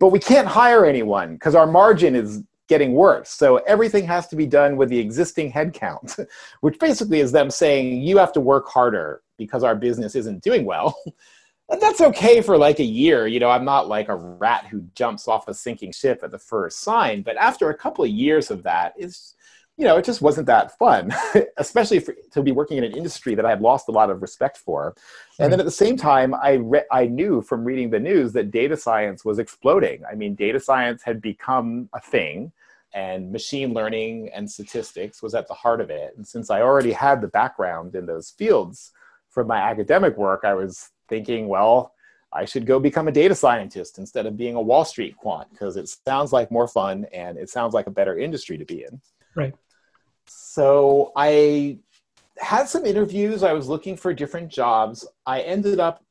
But 0.00 0.08
we 0.08 0.18
can't 0.18 0.48
hire 0.48 0.84
anyone 0.84 1.34
because 1.34 1.54
our 1.54 1.66
margin 1.66 2.14
is 2.14 2.42
getting 2.68 2.94
worse. 2.94 3.30
So 3.30 3.56
everything 3.58 4.06
has 4.06 4.26
to 4.28 4.36
be 4.36 4.46
done 4.46 4.76
with 4.76 4.88
the 4.88 4.98
existing 4.98 5.52
headcount, 5.52 6.26
which 6.60 6.78
basically 6.78 7.20
is 7.20 7.32
them 7.32 7.50
saying 7.50 8.02
you 8.02 8.18
have 8.18 8.32
to 8.32 8.40
work 8.40 8.68
harder 8.68 9.22
because 9.38 9.62
our 9.64 9.74
business 9.74 10.14
isn't 10.14 10.42
doing 10.42 10.64
well. 10.64 10.96
and 11.68 11.80
that's 11.80 12.00
okay 12.00 12.40
for 12.40 12.58
like 12.58 12.80
a 12.80 12.84
year. 12.84 13.26
You 13.26 13.40
know, 13.40 13.50
I'm 13.50 13.64
not 13.64 13.88
like 13.88 14.08
a 14.08 14.16
rat 14.16 14.66
who 14.66 14.82
jumps 14.94 15.28
off 15.28 15.48
a 15.48 15.54
sinking 15.54 15.92
ship 15.92 16.20
at 16.22 16.30
the 16.30 16.38
first 16.38 16.80
sign. 16.80 17.22
But 17.22 17.36
after 17.36 17.70
a 17.70 17.76
couple 17.76 18.04
of 18.04 18.10
years 18.10 18.50
of 18.50 18.62
that, 18.64 18.94
it's 18.96 19.34
you 19.76 19.84
know, 19.84 19.96
it 19.96 20.04
just 20.04 20.22
wasn't 20.22 20.46
that 20.46 20.78
fun, 20.78 21.12
especially 21.56 21.98
for, 21.98 22.14
to 22.32 22.42
be 22.42 22.52
working 22.52 22.78
in 22.78 22.84
an 22.84 22.96
industry 22.96 23.34
that 23.34 23.44
I 23.44 23.50
had 23.50 23.60
lost 23.60 23.88
a 23.88 23.92
lot 23.92 24.08
of 24.08 24.22
respect 24.22 24.58
for. 24.58 24.94
And 25.40 25.52
then 25.52 25.58
at 25.58 25.66
the 25.66 25.72
same 25.72 25.96
time, 25.96 26.32
I 26.34 26.52
re- 26.52 26.84
I 26.92 27.06
knew 27.06 27.42
from 27.42 27.64
reading 27.64 27.90
the 27.90 27.98
news 27.98 28.32
that 28.34 28.52
data 28.52 28.76
science 28.76 29.24
was 29.24 29.40
exploding. 29.40 30.02
I 30.10 30.14
mean, 30.14 30.36
data 30.36 30.60
science 30.60 31.02
had 31.02 31.20
become 31.20 31.88
a 31.92 32.00
thing, 32.00 32.52
and 32.92 33.32
machine 33.32 33.74
learning 33.74 34.30
and 34.32 34.48
statistics 34.48 35.20
was 35.20 35.34
at 35.34 35.48
the 35.48 35.54
heart 35.54 35.80
of 35.80 35.90
it. 35.90 36.14
And 36.16 36.24
since 36.24 36.50
I 36.50 36.62
already 36.62 36.92
had 36.92 37.20
the 37.20 37.28
background 37.28 37.96
in 37.96 38.06
those 38.06 38.30
fields 38.30 38.92
from 39.28 39.48
my 39.48 39.58
academic 39.58 40.16
work, 40.16 40.42
I 40.44 40.54
was 40.54 40.90
thinking, 41.08 41.48
well, 41.48 41.92
I 42.32 42.44
should 42.44 42.66
go 42.66 42.78
become 42.78 43.08
a 43.08 43.12
data 43.12 43.34
scientist 43.34 43.98
instead 43.98 44.26
of 44.26 44.36
being 44.36 44.54
a 44.54 44.62
Wall 44.62 44.84
Street 44.84 45.16
quant 45.16 45.50
because 45.50 45.76
it 45.76 45.88
sounds 46.06 46.32
like 46.32 46.52
more 46.52 46.68
fun 46.68 47.06
and 47.12 47.36
it 47.36 47.50
sounds 47.50 47.74
like 47.74 47.88
a 47.88 47.92
better 47.92 48.16
industry 48.16 48.56
to 48.56 48.64
be 48.64 48.84
in. 48.84 49.00
Right. 49.34 49.54
So 50.26 51.12
I 51.16 51.78
had 52.38 52.68
some 52.68 52.84
interviews. 52.84 53.42
I 53.42 53.52
was 53.52 53.68
looking 53.68 53.96
for 53.96 54.12
different 54.12 54.50
jobs. 54.50 55.06
I 55.26 55.40
ended 55.40 55.80
up 55.80 56.04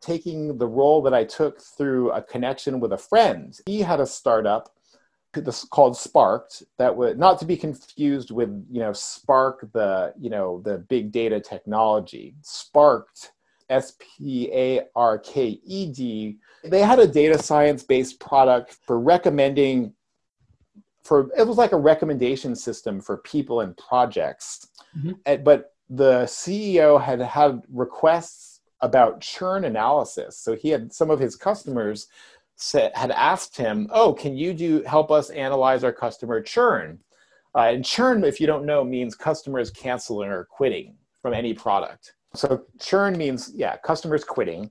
taking 0.00 0.58
the 0.58 0.66
role 0.66 1.02
that 1.02 1.14
I 1.14 1.24
took 1.24 1.60
through 1.60 2.12
a 2.12 2.22
connection 2.22 2.80
with 2.80 2.92
a 2.92 2.98
friend. 2.98 3.58
He 3.66 3.80
had 3.80 4.00
a 4.00 4.06
startup 4.06 4.74
called 5.70 5.96
Sparked 5.96 6.64
that 6.78 6.96
would 6.96 7.18
not 7.18 7.38
to 7.38 7.44
be 7.44 7.56
confused 7.56 8.30
with 8.30 8.48
you 8.70 8.80
know 8.80 8.92
Spark 8.92 9.68
the 9.72 10.12
you 10.18 10.30
know 10.30 10.60
the 10.64 10.78
big 10.78 11.12
data 11.12 11.40
technology. 11.40 12.34
Sparked 12.42 13.32
S 13.70 13.94
P 13.98 14.50
A 14.52 14.82
R 14.96 15.18
K 15.18 15.60
E 15.64 15.92
D. 15.92 16.38
They 16.64 16.80
had 16.80 16.98
a 16.98 17.06
data 17.06 17.40
science 17.40 17.82
based 17.82 18.18
product 18.18 18.76
for 18.86 18.98
recommending 18.98 19.92
for 21.08 21.30
it 21.36 21.46
was 21.46 21.56
like 21.56 21.72
a 21.72 21.78
recommendation 21.78 22.54
system 22.54 23.00
for 23.00 23.16
people 23.16 23.62
and 23.62 23.76
projects. 23.76 24.68
Mm-hmm. 24.96 25.42
But 25.42 25.72
the 25.88 26.24
CEO 26.24 27.02
had 27.02 27.20
had 27.20 27.62
requests 27.72 28.60
about 28.82 29.20
churn 29.20 29.64
analysis. 29.64 30.38
So 30.38 30.54
he 30.54 30.68
had 30.68 30.92
some 30.92 31.10
of 31.10 31.18
his 31.18 31.34
customers 31.34 32.08
said, 32.56 32.92
had 32.94 33.10
asked 33.10 33.56
him, 33.56 33.88
"Oh, 33.90 34.12
can 34.12 34.36
you 34.36 34.52
do 34.52 34.82
help 34.82 35.10
us 35.10 35.30
analyze 35.30 35.82
our 35.82 35.92
customer 35.92 36.42
churn?" 36.42 37.00
Uh, 37.54 37.70
and 37.72 37.84
churn, 37.84 38.22
if 38.22 38.38
you 38.38 38.46
don't 38.46 38.66
know, 38.66 38.84
means 38.84 39.14
customers 39.14 39.70
canceling 39.70 40.28
or 40.28 40.44
quitting 40.44 40.94
from 41.22 41.32
any 41.32 41.54
product. 41.54 42.14
So 42.34 42.64
churn 42.78 43.16
means 43.16 43.50
yeah, 43.54 43.78
customers 43.78 44.24
quitting. 44.24 44.70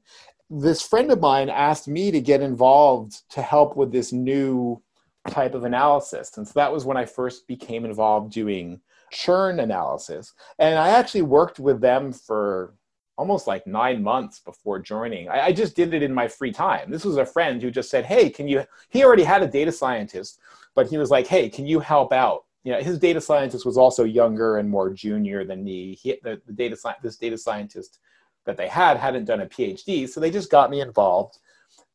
This 0.50 0.84
friend 0.84 1.12
of 1.12 1.20
mine 1.20 1.50
asked 1.50 1.88
me 1.88 2.12
to 2.12 2.22
get 2.22 2.42
involved 2.42 3.24
to 3.32 3.42
help 3.42 3.76
with 3.76 3.92
this 3.92 4.14
new 4.14 4.82
type 5.28 5.54
of 5.54 5.64
analysis, 5.64 6.38
and 6.38 6.48
so 6.48 6.54
that 6.56 6.72
was 6.72 6.86
when 6.86 6.98
I 6.98 7.06
first 7.06 7.48
became 7.48 7.86
involved 7.86 8.32
doing 8.32 8.82
churn 9.12 9.60
analysis. 9.60 10.34
And 10.60 10.78
I 10.78 10.90
actually 10.90 11.22
worked 11.22 11.60
with 11.60 11.82
them 11.82 12.12
for 12.12 12.74
almost 13.18 13.48
like 13.48 13.66
nine 13.66 14.04
months 14.04 14.40
before 14.40 14.80
joining. 14.80 15.28
I, 15.28 15.48
I, 15.48 15.52
just 15.52 15.76
did 15.76 15.94
it 15.94 16.04
in 16.04 16.14
my 16.14 16.28
free 16.28 16.52
time. 16.52 16.92
This 16.92 17.04
was 17.04 17.18
a 17.18 17.26
friend 17.26 17.62
who 17.62 17.72
just 17.72 17.90
said, 17.90 18.06
Hey, 18.06 18.30
can 18.30 18.48
you? 18.48 18.64
He 18.90 19.04
already 19.04 19.24
had 19.24 19.42
a 19.42 19.48
data 19.48 19.72
scientist, 19.72 20.40
but 20.76 20.88
he 20.88 20.98
was 20.98 21.10
like, 21.10 21.26
Hey, 21.26 21.50
can 21.50 21.66
you 21.66 21.80
help 21.80 22.14
out? 22.14 22.46
You 22.64 22.74
know, 22.74 22.80
his 22.80 23.00
data 23.00 23.22
scientist 23.22 23.66
was 23.66 23.78
also 23.78 24.04
younger 24.04 24.58
and 24.58 24.70
more 24.70 24.92
junior 24.92 25.46
than 25.46 25.64
me. 25.64 25.96
He, 25.96 26.20
the, 26.24 26.42
the 26.46 26.54
data 26.54 26.78
this 27.02 27.18
data 27.18 27.38
scientist 27.38 28.00
that 28.46 28.58
they 28.58 28.68
had 28.68 28.98
hadn't 28.98 29.26
done 29.26 29.42
a 29.42 29.46
PhD, 29.46 30.08
so 30.08 30.20
they 30.20 30.32
just 30.32 30.52
got 30.52 30.70
me 30.70 30.82
involved. 30.82 31.40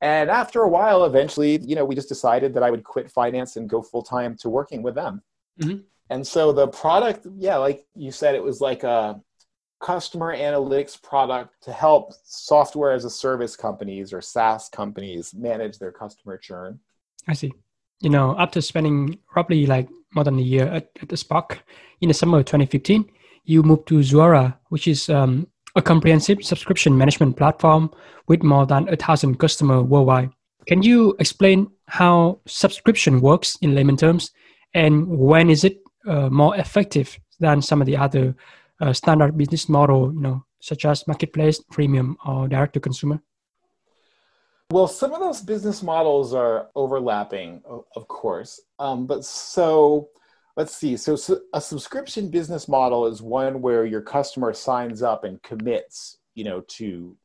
And 0.02 0.30
after 0.30 0.62
a 0.62 0.68
while, 0.68 1.04
eventually, 1.04 1.60
you 1.62 1.76
know, 1.76 1.84
we 1.84 1.94
just 1.94 2.08
decided 2.08 2.52
that 2.54 2.64
I 2.64 2.70
would 2.70 2.82
quit 2.82 3.08
finance 3.08 3.56
and 3.56 3.68
go 3.68 3.80
full 3.80 4.02
time 4.02 4.36
to 4.38 4.50
working 4.50 4.82
with 4.82 4.96
them. 4.96 5.22
Mm-hmm. 5.60 5.78
And 6.10 6.26
so 6.26 6.52
the 6.52 6.66
product, 6.66 7.24
yeah, 7.38 7.56
like 7.56 7.86
you 7.94 8.10
said, 8.10 8.34
it 8.34 8.42
was 8.42 8.60
like 8.60 8.82
a 8.82 9.22
customer 9.80 10.36
analytics 10.36 11.00
product 11.00 11.54
to 11.62 11.72
help 11.72 12.12
software 12.24 12.90
as 12.90 13.04
a 13.04 13.10
service 13.10 13.54
companies 13.54 14.12
or 14.12 14.20
SaaS 14.20 14.68
companies 14.68 15.32
manage 15.34 15.78
their 15.78 15.92
customer 15.92 16.36
churn. 16.36 16.80
I 17.28 17.34
see. 17.34 17.52
You 18.00 18.10
know, 18.10 18.34
after 18.36 18.60
spending 18.60 19.20
roughly 19.36 19.66
like 19.66 19.88
more 20.16 20.24
than 20.24 20.36
a 20.36 20.42
year 20.42 20.66
at, 20.66 20.90
at 21.00 21.10
the 21.10 21.16
Spark 21.16 21.62
in 22.00 22.08
the 22.08 22.14
summer 22.14 22.38
of 22.38 22.46
2015, 22.46 23.08
you 23.44 23.62
moved 23.62 23.86
to 23.88 24.02
Zuora, 24.02 24.58
which 24.68 24.88
is 24.88 25.08
um, 25.08 25.46
a 25.74 25.82
comprehensive 25.82 26.44
subscription 26.44 26.96
management 26.96 27.36
platform 27.36 27.90
with 28.28 28.42
more 28.42 28.66
than 28.66 28.88
a 28.88 28.96
thousand 28.96 29.38
customers 29.38 29.82
worldwide. 29.84 30.30
Can 30.66 30.82
you 30.82 31.16
explain 31.18 31.70
how 31.86 32.40
subscription 32.46 33.20
works 33.20 33.56
in 33.62 33.74
layman 33.74 33.96
terms 33.96 34.30
and 34.74 35.06
when 35.06 35.50
is 35.50 35.64
it 35.64 35.78
uh, 36.06 36.28
more 36.28 36.56
effective 36.56 37.18
than 37.40 37.62
some 37.62 37.80
of 37.80 37.86
the 37.86 37.96
other 37.96 38.34
uh, 38.80 38.92
standard 38.92 39.36
business 39.36 39.68
model, 39.68 40.12
you 40.12 40.20
know, 40.20 40.44
such 40.60 40.84
as 40.84 41.06
marketplace, 41.06 41.60
freemium, 41.72 42.14
or 42.26 42.48
direct 42.48 42.74
to 42.74 42.80
consumer? 42.80 43.20
Well, 44.70 44.88
some 44.88 45.12
of 45.12 45.20
those 45.20 45.42
business 45.42 45.82
models 45.82 46.32
are 46.32 46.68
overlapping, 46.74 47.62
of 47.66 48.08
course. 48.08 48.60
Um, 48.78 49.06
but 49.06 49.24
so 49.24 50.08
let's 50.56 50.76
see. 50.76 50.96
So, 50.96 51.16
so, 51.16 51.40
a 51.52 51.60
subscription 51.60 52.28
business 52.28 52.68
model 52.68 53.06
is 53.06 53.22
one 53.22 53.60
where 53.62 53.84
your 53.84 54.02
customer 54.02 54.52
signs 54.52 55.02
up 55.02 55.24
and 55.24 55.42
commits, 55.42 56.18
you 56.34 56.44
know, 56.44 56.62
to 56.68 57.16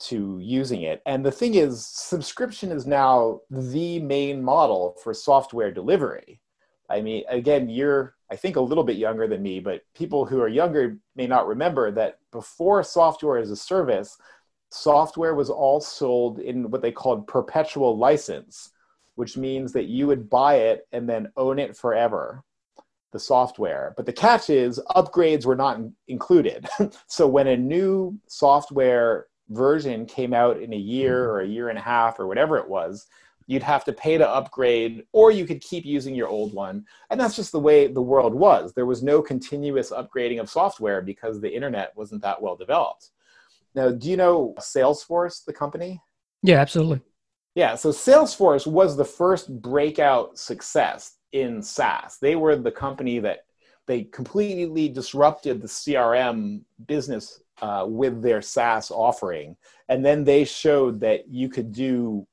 to 0.00 0.38
using 0.40 0.82
it. 0.82 1.00
And 1.06 1.24
the 1.24 1.30
thing 1.30 1.54
is, 1.54 1.86
subscription 1.86 2.72
is 2.72 2.86
now 2.86 3.40
the 3.50 4.00
main 4.00 4.42
model 4.42 4.96
for 5.02 5.14
software 5.14 5.70
delivery. 5.70 6.40
I 6.90 7.00
mean, 7.00 7.22
again, 7.28 7.68
you're, 7.68 8.14
I 8.30 8.36
think, 8.36 8.56
a 8.56 8.60
little 8.60 8.84
bit 8.84 8.96
younger 8.96 9.28
than 9.28 9.42
me, 9.42 9.60
but 9.60 9.82
people 9.94 10.26
who 10.26 10.40
are 10.40 10.48
younger 10.48 10.98
may 11.14 11.26
not 11.26 11.46
remember 11.46 11.92
that 11.92 12.18
before 12.32 12.82
software 12.82 13.38
as 13.38 13.50
a 13.50 13.56
service, 13.56 14.18
software 14.70 15.34
was 15.34 15.50
all 15.50 15.80
sold 15.80 16.40
in 16.40 16.70
what 16.70 16.82
they 16.82 16.92
called 16.92 17.26
perpetual 17.26 17.96
license, 17.96 18.70
which 19.14 19.36
means 19.36 19.72
that 19.72 19.86
you 19.86 20.06
would 20.06 20.30
buy 20.30 20.56
it 20.56 20.86
and 20.92 21.08
then 21.08 21.32
own 21.36 21.58
it 21.58 21.76
forever, 21.76 22.42
the 23.12 23.18
software. 23.18 23.94
But 23.96 24.06
the 24.06 24.12
catch 24.12 24.50
is 24.50 24.80
upgrades 24.90 25.44
were 25.44 25.56
not 25.56 25.80
included. 26.08 26.66
so 27.06 27.26
when 27.26 27.48
a 27.48 27.56
new 27.56 28.18
software 28.26 29.26
version 29.50 30.06
came 30.06 30.32
out 30.32 30.60
in 30.60 30.72
a 30.72 30.76
year 30.76 31.24
mm-hmm. 31.24 31.30
or 31.30 31.40
a 31.40 31.46
year 31.46 31.68
and 31.68 31.78
a 31.78 31.82
half 31.82 32.18
or 32.18 32.26
whatever 32.26 32.56
it 32.56 32.68
was, 32.68 33.06
you'd 33.46 33.62
have 33.62 33.84
to 33.84 33.92
pay 33.92 34.16
to 34.16 34.28
upgrade 34.28 35.04
or 35.12 35.30
you 35.30 35.44
could 35.44 35.60
keep 35.60 35.84
using 35.84 36.14
your 36.14 36.28
old 36.28 36.54
one. 36.54 36.86
And 37.10 37.20
that's 37.20 37.36
just 37.36 37.52
the 37.52 37.60
way 37.60 37.86
the 37.86 38.00
world 38.00 38.34
was. 38.34 38.72
There 38.72 38.86
was 38.86 39.02
no 39.02 39.20
continuous 39.20 39.90
upgrading 39.90 40.40
of 40.40 40.48
software 40.48 41.02
because 41.02 41.40
the 41.40 41.52
internet 41.52 41.92
wasn't 41.96 42.22
that 42.22 42.40
well 42.40 42.56
developed. 42.56 43.10
Now 43.74 43.90
do 43.90 44.08
you 44.08 44.16
know 44.16 44.54
salesforce 44.58 45.44
the 45.44 45.52
company? 45.52 46.00
Yeah 46.42 46.60
absolutely 46.60 47.02
yeah 47.54 47.74
so 47.74 47.90
salesforce 47.90 48.66
was 48.66 48.96
the 48.96 49.04
first 49.04 49.60
breakout 49.60 50.38
success 50.38 51.16
in 51.32 51.62
saas. 51.62 52.18
They 52.20 52.36
were 52.36 52.56
the 52.56 52.70
company 52.70 53.18
that 53.20 53.44
they 53.86 54.04
completely 54.04 54.88
disrupted 54.88 55.60
the 55.60 55.68
crm 55.68 56.62
business 56.86 57.40
uh, 57.60 57.84
with 57.86 58.22
their 58.22 58.42
SaaS 58.42 58.90
offering. 58.90 59.56
And 59.88 60.04
then 60.04 60.24
they 60.24 60.44
showed 60.44 61.00
that 61.00 61.28
you 61.28 61.48
could 61.48 61.72
do 61.72 62.26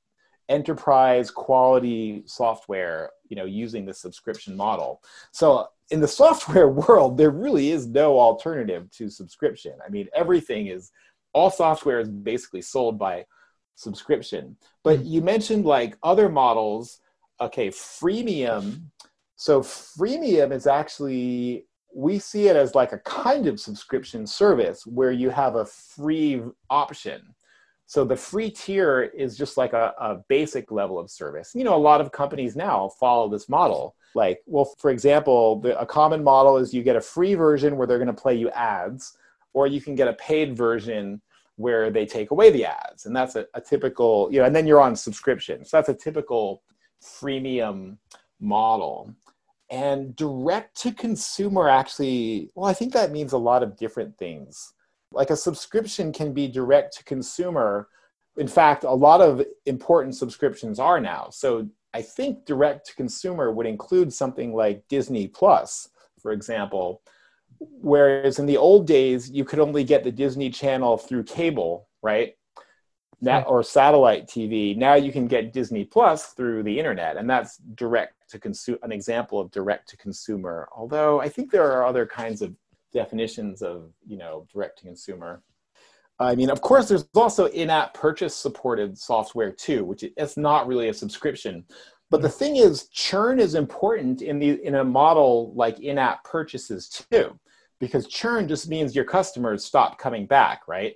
enterprise 0.47 1.29
quality 1.29 2.23
software 2.25 3.11
you 3.29 3.35
know 3.35 3.45
using 3.45 3.85
the 3.85 3.93
subscription 3.93 4.55
model. 4.55 5.01
So 5.31 5.67
in 5.91 6.01
the 6.01 6.07
software 6.23 6.69
world 6.69 7.17
there 7.17 7.31
really 7.31 7.71
is 7.71 7.87
no 7.87 8.19
alternative 8.19 8.89
to 8.91 9.09
subscription. 9.09 9.73
I 9.85 9.89
mean 9.89 10.07
everything 10.13 10.67
is 10.67 10.91
all 11.33 11.51
software 11.51 11.99
is 11.99 12.09
basically 12.09 12.61
sold 12.61 12.97
by 12.97 13.25
subscription 13.79 14.55
but 14.83 14.99
hmm. 14.99 15.05
you 15.05 15.21
mentioned 15.21 15.65
like 15.65 15.97
other 16.03 16.29
models 16.29 16.99
okay 17.41 17.69
freemium 17.69 18.81
so 19.35 19.61
freemium 19.61 20.51
is 20.51 20.67
actually 20.67 21.65
we 21.95 22.19
see 22.19 22.47
it 22.47 22.55
as 22.55 22.75
like 22.75 22.91
a 22.91 22.99
kind 22.99 23.47
of 23.47 23.59
subscription 23.59 24.27
service 24.27 24.85
where 24.85 25.11
you 25.11 25.29
have 25.29 25.55
a 25.55 25.65
free 25.65 26.41
option 26.69 27.21
so 27.89 28.05
the 28.05 28.15
free 28.15 28.51
tier 28.51 29.01
is 29.17 29.35
just 29.35 29.57
like 29.57 29.73
a, 29.73 29.95
a, 29.99 30.19
basic 30.27 30.71
level 30.71 30.99
of 30.99 31.09
service. 31.09 31.53
You 31.55 31.63
know, 31.63 31.73
a 31.73 31.85
lot 31.89 32.01
of 32.01 32.11
companies 32.11 32.55
now 32.55 32.89
follow 32.99 33.27
this 33.27 33.49
model. 33.49 33.95
Like, 34.13 34.41
well, 34.45 34.65
for 34.77 34.91
example, 34.91 35.59
the, 35.59 35.79
a 35.79 35.87
common 35.87 36.23
model 36.23 36.57
is 36.57 36.71
you 36.71 36.83
get 36.83 36.95
a 36.95 37.01
free 37.01 37.33
version 37.33 37.77
where 37.77 37.87
they're 37.87 37.97
going 37.97 38.05
to 38.05 38.13
play 38.13 38.35
you 38.35 38.51
ads, 38.51 39.17
or 39.53 39.65
you 39.65 39.81
can 39.81 39.95
get 39.95 40.07
a 40.07 40.13
paid 40.13 40.55
version 40.55 41.19
where 41.59 41.91
they 41.91 42.05
take 42.05 42.31
away 42.31 42.49
the 42.49 42.65
ads. 42.65 43.05
And 43.05 43.13
that's 43.13 43.35
a, 43.35 43.45
a 43.53 43.59
typical, 43.59 44.29
you 44.31 44.39
know, 44.39 44.45
and 44.45 44.55
then 44.55 44.65
you're 44.65 44.79
on 44.79 44.95
subscription. 44.95 45.65
So 45.65 45.75
that's 45.75 45.89
a 45.89 45.93
typical 45.93 46.63
freemium 47.03 47.97
model. 48.39 49.13
And 49.69 50.15
direct 50.15 50.81
to 50.81 50.93
consumer 50.93 51.67
actually, 51.67 52.49
well, 52.55 52.69
I 52.69 52.73
think 52.73 52.93
that 52.93 53.11
means 53.11 53.33
a 53.33 53.37
lot 53.37 53.61
of 53.61 53.77
different 53.77 54.17
things 54.17 54.73
like 55.11 55.29
a 55.29 55.35
subscription 55.35 56.13
can 56.13 56.33
be 56.33 56.47
direct 56.47 56.95
to 56.97 57.03
consumer. 57.03 57.89
In 58.37 58.47
fact, 58.47 58.83
a 58.83 58.91
lot 58.91 59.21
of 59.21 59.43
important 59.65 60.15
subscriptions 60.15 60.79
are 60.79 60.99
now. 60.99 61.29
So 61.31 61.67
I 61.93 62.01
think 62.01 62.45
direct 62.45 62.87
to 62.87 62.95
consumer 62.95 63.51
would 63.51 63.65
include 63.65 64.13
something 64.13 64.53
like 64.53 64.87
Disney 64.87 65.27
Plus, 65.27 65.89
for 66.21 66.31
example. 66.31 67.01
Whereas 67.59 68.39
in 68.39 68.45
the 68.45 68.57
old 68.57 68.87
days, 68.87 69.29
you 69.29 69.43
could 69.43 69.59
only 69.59 69.83
get 69.83 70.03
the 70.03 70.11
Disney 70.11 70.49
Channel 70.49 70.97
through 70.97 71.23
cable, 71.23 71.87
right? 72.01 72.35
Now, 73.21 73.41
or 73.43 73.63
satellite 73.63 74.27
TV. 74.27 74.77
Now 74.77 74.93
you 74.93 75.11
can 75.11 75.27
get 75.27 75.51
Disney 75.51 75.83
Plus 75.83 76.27
through 76.27 76.63
the 76.63 76.79
internet, 76.79 77.17
and 77.17 77.29
that's 77.29 77.57
direct 77.75 78.13
to 78.29 78.39
consume. 78.39 78.77
An 78.81 78.93
example 78.93 79.41
of 79.41 79.51
direct 79.51 79.89
to 79.89 79.97
consumer. 79.97 80.69
Although 80.73 81.19
I 81.19 81.27
think 81.27 81.51
there 81.51 81.69
are 81.69 81.85
other 81.85 82.05
kinds 82.05 82.41
of 82.41 82.55
definitions 82.93 83.61
of 83.61 83.91
you 84.07 84.17
know 84.17 84.47
direct 84.53 84.79
to 84.79 84.85
consumer 84.85 85.43
I 86.19 86.35
mean, 86.35 86.49
of 86.49 86.61
course, 86.61 86.89
there's 86.89 87.07
also 87.15 87.45
in-app 87.45 87.93
purchase 87.93 88.35
supported 88.35 88.97
software 88.97 89.51
too, 89.51 89.85
which 89.85 90.03
it's 90.03 90.35
not 90.35 90.67
really 90.67 90.89
a 90.89 90.93
subscription. 90.93 91.63
But 92.09 92.21
the 92.21 92.27
mm. 92.27 92.33
thing 92.33 92.55
is, 92.57 92.89
churn 92.89 93.39
is 93.39 93.55
important 93.55 94.21
in 94.21 94.39
the 94.39 94.63
in 94.65 94.75
a 94.75 94.83
model 94.83 95.53
like 95.55 95.79
in-app 95.79 96.23
purchases 96.25 96.89
too, 96.89 97.39
because 97.79 98.07
churn 98.07 98.47
just 98.47 98.69
means 98.69 98.95
your 98.95 99.05
customers 99.05 99.63
stop 99.63 99.97
coming 99.97 100.25
back, 100.25 100.67
right? 100.67 100.95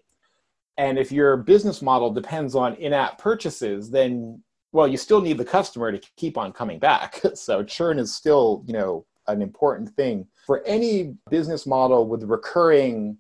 And 0.78 0.98
if 0.98 1.12
your 1.12 1.38
business 1.38 1.82
model 1.82 2.12
depends 2.12 2.56
on 2.56 2.76
in-app 2.76 3.18
purchases, 3.20 3.90
then 3.90 4.44
well, 4.74 4.88
you 4.88 4.98
still 4.98 5.22
need 5.22 5.38
the 5.38 5.46
customer 5.46 5.92
to 5.92 6.02
keep 6.18 6.38
on 6.38 6.52
coming 6.52 6.80
back. 6.80 7.22
So 7.36 7.64
churn 7.64 8.00
is 8.00 8.14
still, 8.14 8.64
you 8.66 8.74
know, 8.74 9.06
an 9.28 9.42
important 9.42 9.90
thing 9.92 10.28
for 10.46 10.64
any 10.66 11.16
business 11.30 11.66
model 11.66 12.08
with 12.08 12.24
recurring 12.24 13.18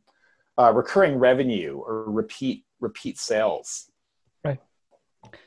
uh, 0.57 0.71
recurring 0.73 1.17
revenue 1.17 1.77
or 1.77 2.11
repeat 2.11 2.65
repeat 2.79 3.17
sales. 3.17 3.89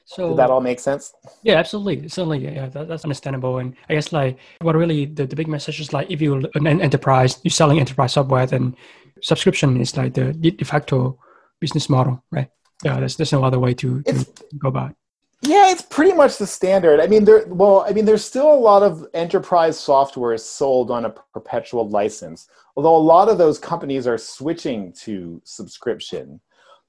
So 0.04 0.28
Did 0.28 0.38
that 0.38 0.50
all 0.50 0.60
make 0.60 0.80
sense? 0.80 1.12
Yeah, 1.42 1.54
absolutely. 1.54 2.08
Certainly, 2.08 2.44
yeah, 2.44 2.50
yeah 2.50 2.68
that, 2.68 2.88
that's 2.88 3.04
understandable. 3.04 3.58
And 3.58 3.74
I 3.88 3.94
guess 3.94 4.12
like 4.12 4.38
what 4.60 4.76
really 4.76 5.06
the, 5.06 5.26
the 5.26 5.36
big 5.36 5.48
message 5.48 5.80
is 5.80 5.92
like 5.92 6.10
if 6.10 6.20
you're 6.20 6.42
an 6.54 6.66
enterprise, 6.66 7.40
you're 7.42 7.50
selling 7.50 7.80
enterprise 7.80 8.12
software, 8.12 8.46
then 8.46 8.76
subscription 9.22 9.80
is 9.80 9.96
like 9.96 10.14
the 10.14 10.32
de 10.32 10.64
facto 10.64 11.18
business 11.60 11.88
model, 11.88 12.22
right? 12.30 12.48
Yeah, 12.84 13.00
there's 13.00 13.16
there's 13.16 13.32
no 13.32 13.42
other 13.42 13.58
way 13.58 13.74
to, 13.74 14.02
to 14.02 14.26
go 14.58 14.68
about. 14.68 14.90
It. 14.90 14.96
Yeah, 15.42 15.70
it's 15.70 15.82
pretty 15.82 16.12
much 16.12 16.38
the 16.38 16.46
standard. 16.46 17.00
I 17.00 17.06
mean, 17.06 17.24
there. 17.24 17.46
Well, 17.46 17.84
I 17.86 17.92
mean, 17.92 18.04
there's 18.04 18.24
still 18.24 18.52
a 18.52 18.54
lot 18.54 18.82
of 18.82 19.06
enterprise 19.14 19.78
software 19.78 20.32
is 20.32 20.44
sold 20.44 20.90
on 20.90 21.04
a 21.04 21.10
perpetual 21.10 21.88
license, 21.88 22.48
although 22.74 22.96
a 22.96 22.98
lot 22.98 23.28
of 23.28 23.38
those 23.38 23.58
companies 23.58 24.06
are 24.06 24.18
switching 24.18 24.92
to 25.04 25.40
subscription. 25.44 26.40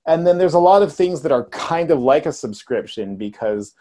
And 0.08 0.26
then 0.26 0.38
there's 0.38 0.54
a 0.54 0.60
lot 0.60 0.82
of 0.82 0.94
things 0.94 1.22
that 1.22 1.32
are 1.32 1.46
kind 1.50 1.92
of 1.92 2.00
like 2.00 2.26
a 2.26 2.32
subscription 2.32 3.18
because, 3.18 3.76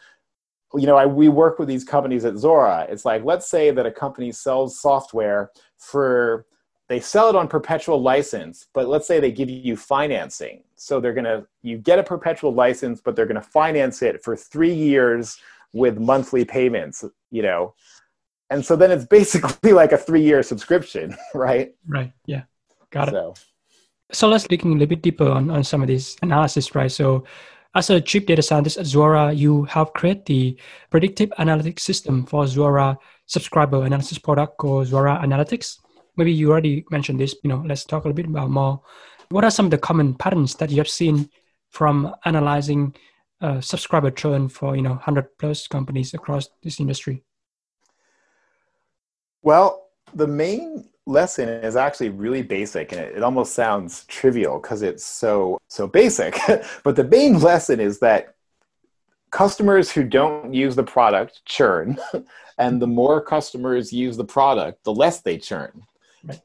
you 0.75 0.87
know, 0.87 0.97
I, 0.97 1.07
we 1.07 1.29
work 1.29 1.59
with 1.59 1.69
these 1.69 1.85
companies 1.85 2.25
at 2.25 2.35
Zuora 2.35 2.91
It's 2.91 3.05
like, 3.05 3.25
let's 3.25 3.49
say 3.49 3.71
that 3.71 3.87
a 3.87 3.93
company 3.93 4.33
sells 4.33 4.81
software 4.81 5.53
for 5.79 6.45
they 6.89 7.01
sell 7.01 7.29
it 7.29 7.35
on 7.35 7.49
perpetual 7.49 8.01
license, 8.01 8.67
but 8.73 8.87
let's 8.89 9.07
say 9.07 9.19
they 9.19 9.33
give 9.33 9.51
you 9.51 9.77
financing. 9.77 10.63
So 10.77 11.01
they're 11.01 11.15
going 11.15 11.25
to, 11.25 11.47
you 11.63 11.79
get 11.79 11.99
a 11.99 12.03
perpetual 12.03 12.53
license, 12.53 13.01
but 13.01 13.17
they're 13.17 13.27
going 13.27 13.41
to 13.41 13.49
finance 13.49 14.03
it 14.03 14.23
for 14.23 14.37
three 14.37 14.75
years 14.75 15.37
with 15.73 15.99
monthly 15.99 16.45
payments, 16.45 17.05
you 17.31 17.43
know. 17.43 17.75
And 18.51 18.65
so 18.65 18.77
then 18.77 18.91
it's 18.91 19.05
basically 19.05 19.73
like 19.81 19.93
a 19.93 19.99
three 19.99 20.23
year 20.23 20.43
subscription, 20.43 21.17
right? 21.35 21.75
Right. 21.87 22.13
Yeah. 22.27 22.43
Got 22.91 23.09
it. 23.09 23.13
So, 23.13 23.35
so 24.13 24.29
let's 24.29 24.47
dig 24.47 24.65
a 24.65 24.69
little 24.69 24.87
bit 24.87 25.03
deeper 25.03 25.29
on, 25.29 25.51
on 25.51 25.65
some 25.65 25.83
of 25.83 25.89
these 25.89 26.17
analysis, 26.23 26.75
right? 26.75 26.91
So 26.91 27.25
as 27.75 27.91
a 27.91 28.01
chief 28.01 28.27
data 28.27 28.43
scientist 28.43 28.79
at 28.79 28.87
Zuora, 28.87 29.37
you 29.37 29.65
help 29.65 29.95
create 29.95 30.25
the 30.27 30.57
predictive 30.91 31.31
analytics 31.39 31.81
system 31.81 32.25
for 32.25 32.45
Zuora 32.45 32.97
subscriber 33.27 33.85
analysis 33.85 34.19
product 34.19 34.57
called 34.59 34.87
Zuora 34.89 35.23
Analytics. 35.23 35.79
Maybe 36.17 36.33
you 36.33 36.51
already 36.51 36.85
mentioned 36.91 37.21
this 37.21 37.35
you 37.43 37.51
know 37.51 37.63
let's 37.67 37.85
talk 37.85 38.05
a 38.05 38.09
little 38.09 38.17
bit 38.17 38.31
about 38.31 38.51
more. 38.51 38.81
What 39.29 39.45
are 39.45 39.51
some 39.51 39.67
of 39.67 39.71
the 39.71 39.79
common 39.79 40.15
patterns 40.15 40.55
that 40.57 40.71
you 40.71 40.79
have 40.79 40.89
seen 40.89 41.29
from 41.71 42.15
analyzing 42.25 42.95
uh, 43.41 43.61
subscriber 43.61 44.11
churn 44.11 44.49
for 44.49 44.77
you 44.77 44.83
know 44.83 44.91
100 44.91 45.37
plus 45.39 45.67
companies 45.67 46.15
across 46.15 46.49
this 46.63 46.81
industry? 46.81 47.23
Well 49.43 49.89
the 50.15 50.27
main 50.27 50.89
lesson 51.07 51.49
is 51.49 51.77
actually 51.77 52.09
really 52.09 52.43
basic 52.43 52.93
and 52.93 53.01
it, 53.01 53.17
it 53.17 53.23
almost 53.23 53.55
sounds 53.55 54.05
trivial 54.07 54.59
because 54.59 54.83
it's 54.83 55.07
so 55.07 55.59
so 55.69 55.87
basic. 55.87 56.37
But 56.85 56.97
the 56.97 57.05
main 57.05 57.41
lesson 57.41 57.81
is 57.81 58.01
that 58.01 58.35
customers 59.31 59.91
who 59.91 60.03
don't 60.05 60.53
use 60.53 60.77
the 60.77 60.85
product 60.85 61.45
churn 61.45 61.99
and 62.59 62.83
the 62.83 62.87
more 62.87 63.21
customers 63.21 63.93
use 63.93 64.17
the 64.17 64.25
product 64.25 64.85
the 64.85 64.93
less 64.93 65.21
they 65.21 65.39
churn. 65.39 65.83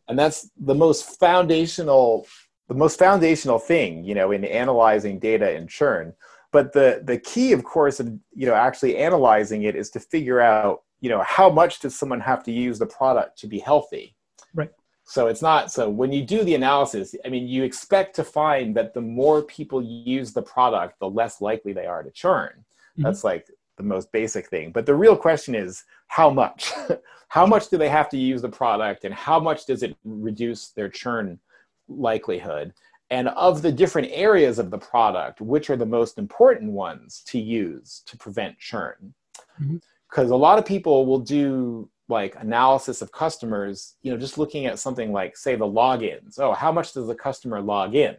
And 0.08 0.18
that's 0.18 0.50
the 0.58 0.76
most 0.76 1.20
foundational 1.20 2.28
the 2.68 2.76
most 2.76 3.00
foundational 3.00 3.60
thing 3.60 4.06
you 4.06 4.16
know 4.16 4.32
in 4.32 4.46
analyzing 4.46 5.20
data 5.20 5.56
and 5.56 5.68
churn. 5.68 6.14
But 6.52 6.74
the 6.74 7.02
the 7.04 7.18
key 7.18 7.52
of 7.54 7.64
course 7.64 8.00
of 8.00 8.08
you 8.34 8.46
know 8.46 8.54
actually 8.54 8.98
analyzing 8.98 9.64
it 9.64 9.76
is 9.76 9.90
to 9.92 10.00
figure 10.00 10.40
out 10.40 10.84
you 11.00 11.10
know 11.10 11.24
how 11.24 11.50
much 11.50 11.80
does 11.80 11.96
someone 11.96 12.20
have 12.20 12.44
to 12.44 12.52
use 12.52 12.78
the 12.78 12.86
product 12.86 13.40
to 13.40 13.48
be 13.48 13.58
healthy 13.58 14.16
right 14.54 14.72
so 15.04 15.28
it's 15.28 15.42
not 15.42 15.72
so 15.72 15.90
when 15.90 16.12
you 16.12 16.24
do 16.24 16.44
the 16.44 16.56
analysis 16.56 17.16
i 17.26 17.30
mean 17.30 17.48
you 17.48 17.64
expect 17.64 18.16
to 18.16 18.24
find 18.24 18.76
that 18.76 18.94
the 18.94 19.02
more 19.02 19.42
people 19.44 19.82
use 19.82 20.34
the 20.34 20.42
product 20.42 21.00
the 21.00 21.10
less 21.10 21.42
likely 21.42 21.74
they 21.74 21.86
are 21.86 22.04
to 22.04 22.12
churn 22.12 22.52
mm-hmm. 22.54 23.04
that's 23.04 23.24
like 23.24 23.48
the 23.82 23.88
most 23.88 24.12
basic 24.12 24.48
thing. 24.48 24.72
But 24.72 24.86
the 24.86 24.96
real 24.96 25.18
question 25.18 25.56
is 25.56 25.84
how 26.08 26.30
much? 26.30 26.72
how 27.28 27.46
much 27.46 27.70
do 27.70 27.78
they 27.78 27.90
have 27.90 28.10
to 28.10 28.18
use 28.18 28.42
the 28.42 28.50
product 28.50 29.06
and 29.06 29.14
how 29.14 29.40
much 29.40 29.66
does 29.66 29.84
it 29.84 29.96
reduce 30.04 30.70
their 30.70 30.90
churn 30.90 31.40
likelihood? 31.88 32.74
And 33.10 33.28
of 33.30 33.62
the 33.62 33.72
different 33.72 34.10
areas 34.12 34.60
of 34.60 34.72
the 34.72 34.78
product, 34.78 35.42
which 35.42 35.70
are 35.70 35.76
the 35.76 35.86
most 35.86 36.18
important 36.18 36.72
ones 36.72 37.24
to 37.28 37.40
use 37.40 38.04
to 38.06 38.18
prevent 38.18 38.58
churn? 38.58 39.14
Because 39.60 40.26
mm-hmm. 40.26 40.34
a 40.34 40.38
lot 40.48 40.60
of 40.60 40.66
people 40.66 41.06
will 41.06 41.20
do 41.20 41.90
like 42.12 42.36
analysis 42.36 43.02
of 43.02 43.12
customers, 43.12 43.96
you 44.04 44.12
know, 44.12 44.18
just 44.18 44.38
looking 44.38 44.68
at 44.68 44.78
something 44.78 45.12
like, 45.12 45.36
say, 45.36 45.56
the 45.56 45.66
logins. 45.66 46.40
Oh, 46.40 46.54
how 46.54 46.72
much 46.72 46.94
does 46.94 47.08
the 47.08 47.16
customer 47.16 47.62
log 47.62 47.96
in? 47.96 48.18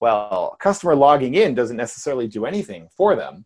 Well, 0.00 0.56
customer 0.60 0.94
logging 0.94 1.34
in 1.34 1.54
doesn't 1.54 1.76
necessarily 1.76 2.28
do 2.28 2.46
anything 2.46 2.88
for 2.96 3.16
them 3.16 3.44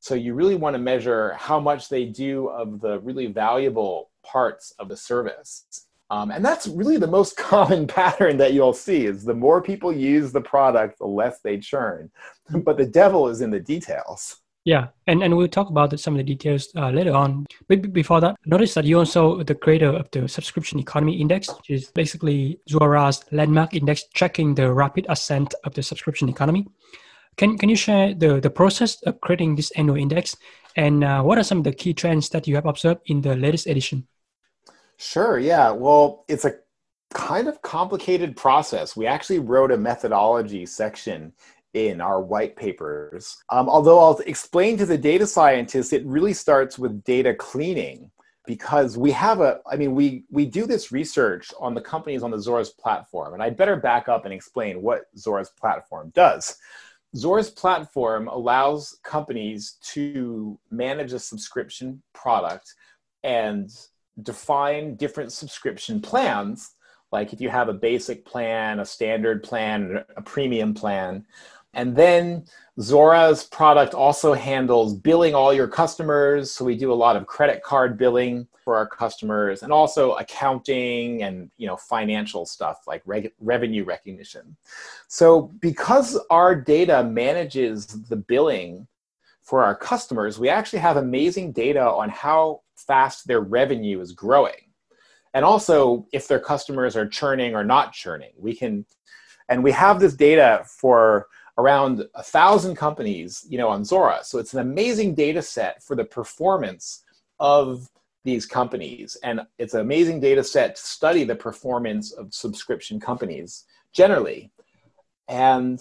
so 0.00 0.14
you 0.14 0.32
really 0.32 0.54
want 0.54 0.74
to 0.74 0.78
measure 0.78 1.34
how 1.34 1.60
much 1.60 1.90
they 1.90 2.06
do 2.06 2.48
of 2.48 2.80
the 2.80 3.00
really 3.00 3.26
valuable 3.26 4.10
parts 4.24 4.72
of 4.78 4.88
the 4.88 4.96
service. 4.96 5.86
Um, 6.08 6.30
and 6.30 6.44
that's 6.44 6.66
really 6.66 6.96
the 6.96 7.06
most 7.06 7.36
common 7.36 7.86
pattern 7.86 8.38
that 8.38 8.54
you'll 8.54 8.72
see 8.72 9.04
is 9.04 9.24
the 9.24 9.34
more 9.34 9.62
people 9.62 9.92
use 9.92 10.32
the 10.32 10.40
product, 10.40 10.98
the 10.98 11.06
less 11.06 11.40
they 11.40 11.58
churn. 11.58 12.10
but 12.64 12.78
the 12.78 12.86
devil 12.86 13.28
is 13.28 13.42
in 13.42 13.50
the 13.50 13.60
details. 13.60 14.39
Yeah, 14.64 14.88
and, 15.06 15.22
and 15.22 15.36
we'll 15.36 15.48
talk 15.48 15.70
about 15.70 15.98
some 15.98 16.14
of 16.14 16.18
the 16.18 16.24
details 16.24 16.68
uh, 16.76 16.90
later 16.90 17.14
on. 17.14 17.46
But 17.66 17.92
before 17.94 18.20
that, 18.20 18.36
notice 18.44 18.74
that 18.74 18.84
you're 18.84 18.98
also 18.98 19.42
the 19.42 19.54
creator 19.54 19.88
of 19.88 20.10
the 20.10 20.28
Subscription 20.28 20.78
Economy 20.78 21.18
Index, 21.18 21.48
which 21.48 21.70
is 21.70 21.90
basically 21.92 22.60
Zuora's 22.68 23.24
landmark 23.32 23.74
index 23.74 24.04
tracking 24.14 24.54
the 24.54 24.70
rapid 24.70 25.06
ascent 25.08 25.54
of 25.64 25.72
the 25.72 25.82
subscription 25.82 26.28
economy. 26.28 26.66
Can, 27.38 27.56
can 27.56 27.70
you 27.70 27.76
share 27.76 28.12
the, 28.12 28.38
the 28.38 28.50
process 28.50 29.00
of 29.02 29.20
creating 29.22 29.56
this 29.56 29.70
annual 29.72 29.96
index 29.96 30.36
and 30.76 31.02
uh, 31.02 31.22
what 31.22 31.38
are 31.38 31.42
some 31.42 31.58
of 31.58 31.64
the 31.64 31.72
key 31.72 31.94
trends 31.94 32.28
that 32.30 32.46
you 32.46 32.54
have 32.54 32.66
observed 32.66 33.00
in 33.06 33.20
the 33.20 33.36
latest 33.36 33.66
edition? 33.66 34.06
Sure, 34.96 35.38
yeah. 35.38 35.70
Well, 35.70 36.24
it's 36.28 36.44
a 36.44 36.54
kind 37.12 37.48
of 37.48 37.60
complicated 37.62 38.36
process. 38.36 38.96
We 38.96 39.06
actually 39.06 39.40
wrote 39.40 39.72
a 39.72 39.76
methodology 39.76 40.66
section 40.66 41.32
in 41.74 42.00
our 42.00 42.20
white 42.20 42.56
papers. 42.56 43.36
Um, 43.50 43.68
although 43.68 44.00
I'll 44.00 44.18
explain 44.26 44.76
to 44.78 44.86
the 44.86 44.98
data 44.98 45.26
scientists, 45.26 45.92
it 45.92 46.04
really 46.04 46.32
starts 46.32 46.78
with 46.78 47.04
data 47.04 47.34
cleaning 47.34 48.10
because 48.46 48.98
we 48.98 49.12
have 49.12 49.40
a, 49.40 49.60
I 49.70 49.76
mean, 49.76 49.94
we, 49.94 50.24
we 50.30 50.46
do 50.46 50.66
this 50.66 50.90
research 50.90 51.52
on 51.60 51.74
the 51.74 51.80
companies 51.80 52.22
on 52.22 52.30
the 52.30 52.36
Zuora's 52.38 52.70
platform. 52.70 53.34
And 53.34 53.42
I'd 53.42 53.56
better 53.56 53.76
back 53.76 54.08
up 54.08 54.24
and 54.24 54.34
explain 54.34 54.82
what 54.82 55.02
Zuora's 55.16 55.50
platform 55.50 56.10
does. 56.14 56.56
Zuora's 57.14 57.50
platform 57.50 58.28
allows 58.28 58.98
companies 59.04 59.78
to 59.92 60.58
manage 60.70 61.12
a 61.12 61.18
subscription 61.18 62.02
product 62.12 62.74
and 63.22 63.70
define 64.22 64.96
different 64.96 65.32
subscription 65.32 66.00
plans. 66.00 66.74
Like 67.12 67.32
if 67.32 67.40
you 67.40 67.48
have 67.48 67.68
a 67.68 67.74
basic 67.74 68.24
plan, 68.24 68.80
a 68.80 68.84
standard 68.84 69.42
plan, 69.42 70.04
a 70.16 70.22
premium 70.22 70.74
plan. 70.74 71.26
And 71.74 71.94
then 71.94 72.44
Zuora's 72.80 73.44
product 73.44 73.94
also 73.94 74.32
handles 74.32 74.94
billing 74.94 75.34
all 75.34 75.52
your 75.54 75.68
customers. 75.68 76.50
So 76.50 76.64
we 76.64 76.76
do 76.76 76.92
a 76.92 76.94
lot 76.94 77.16
of 77.16 77.26
credit 77.26 77.62
card 77.62 77.96
billing 77.96 78.48
for 78.64 78.76
our 78.76 78.86
customers 78.86 79.62
and 79.62 79.72
also 79.72 80.12
accounting 80.12 81.22
and 81.22 81.50
you 81.56 81.66
know 81.66 81.76
financial 81.76 82.44
stuff 82.44 82.82
like 82.86 83.02
reg- 83.04 83.32
revenue 83.40 83.84
recognition. 83.84 84.56
So 85.08 85.42
because 85.60 86.18
our 86.30 86.54
data 86.54 87.04
manages 87.04 87.86
the 87.86 88.16
billing 88.16 88.86
for 89.42 89.64
our 89.64 89.74
customers, 89.74 90.38
we 90.38 90.48
actually 90.48 90.80
have 90.80 90.96
amazing 90.96 91.52
data 91.52 91.82
on 91.82 92.08
how 92.08 92.62
fast 92.76 93.26
their 93.26 93.40
revenue 93.40 94.00
is 94.00 94.12
growing. 94.12 94.70
And 95.34 95.44
also 95.44 96.06
if 96.12 96.26
their 96.26 96.40
customers 96.40 96.96
are 96.96 97.06
churning 97.06 97.54
or 97.54 97.64
not 97.64 97.92
churning. 97.92 98.32
We 98.36 98.54
can 98.56 98.84
and 99.48 99.64
we 99.64 99.72
have 99.72 99.98
this 100.00 100.14
data 100.14 100.64
for 100.64 101.26
around 101.58 102.04
a 102.14 102.22
thousand 102.22 102.76
companies, 102.76 103.46
you 103.48 103.58
know, 103.58 103.68
on 103.68 103.82
Zuora. 103.82 104.24
So 104.24 104.38
it's 104.38 104.54
an 104.54 104.60
amazing 104.60 105.14
data 105.14 105.42
set 105.42 105.82
for 105.82 105.96
the 105.96 106.04
performance 106.04 107.04
of 107.38 107.88
these 108.24 108.46
companies. 108.46 109.16
And 109.22 109.40
it's 109.58 109.74
an 109.74 109.80
amazing 109.80 110.20
data 110.20 110.44
set 110.44 110.76
to 110.76 110.82
study 110.82 111.24
the 111.24 111.36
performance 111.36 112.12
of 112.12 112.34
subscription 112.34 113.00
companies 113.00 113.64
generally. 113.92 114.50
And 115.28 115.80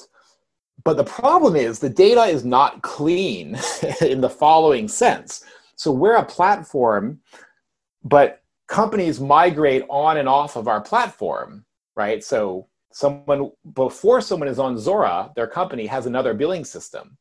but 0.86 0.96
the 0.96 1.04
problem 1.04 1.58
is 1.58 1.80
the 1.80 1.90
data 1.90 2.24
is 2.24 2.46
not 2.46 2.82
clean 2.82 3.60
in 4.02 4.22
the 4.22 4.30
following 4.30 4.88
sense. 4.88 5.44
So 5.76 5.92
we're 5.92 6.16
a 6.16 6.26
platform, 6.26 7.20
but 8.04 8.42
companies 8.68 9.20
migrate 9.20 9.84
on 9.90 10.18
and 10.18 10.30
off 10.30 10.56
of 10.56 10.70
our 10.70 10.80
platform, 10.80 11.66
right? 11.96 12.24
So 12.24 12.69
someone 12.92 13.52
before 13.74 14.22
someone 14.22 14.50
is 14.50 14.60
on 14.60 14.76
Zuora, 14.76 15.34
their 15.36 15.48
company 15.48 15.86
has 15.86 16.06
another 16.06 16.34
billing 16.34 16.66
system. 16.66 17.18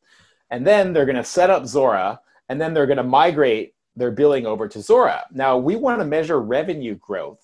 And 0.51 0.67
then 0.67 0.93
they're 0.93 1.05
going 1.07 1.17
to 1.17 1.25
set 1.25 1.51
up 1.51 1.65
Zuora 1.65 2.19
and 2.49 2.61
then 2.61 2.73
they're 2.73 2.87
going 2.87 2.97
to 2.97 3.03
migrate 3.03 3.75
their 3.97 4.11
billing 4.11 4.47
over 4.47 4.69
to 4.69 4.79
Zuora. 4.79 5.25
Now, 5.33 5.59
we 5.59 5.77
want 5.77 6.01
to 6.01 6.07
measure 6.07 6.41
revenue 6.41 6.95
growth. 6.95 7.41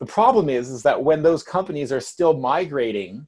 The 0.00 0.06
problem 0.06 0.48
is, 0.48 0.70
is 0.70 0.82
that 0.82 1.02
when 1.02 1.22
those 1.22 1.42
companies 1.42 1.92
are 1.92 2.00
still 2.00 2.34
migrating, 2.34 3.26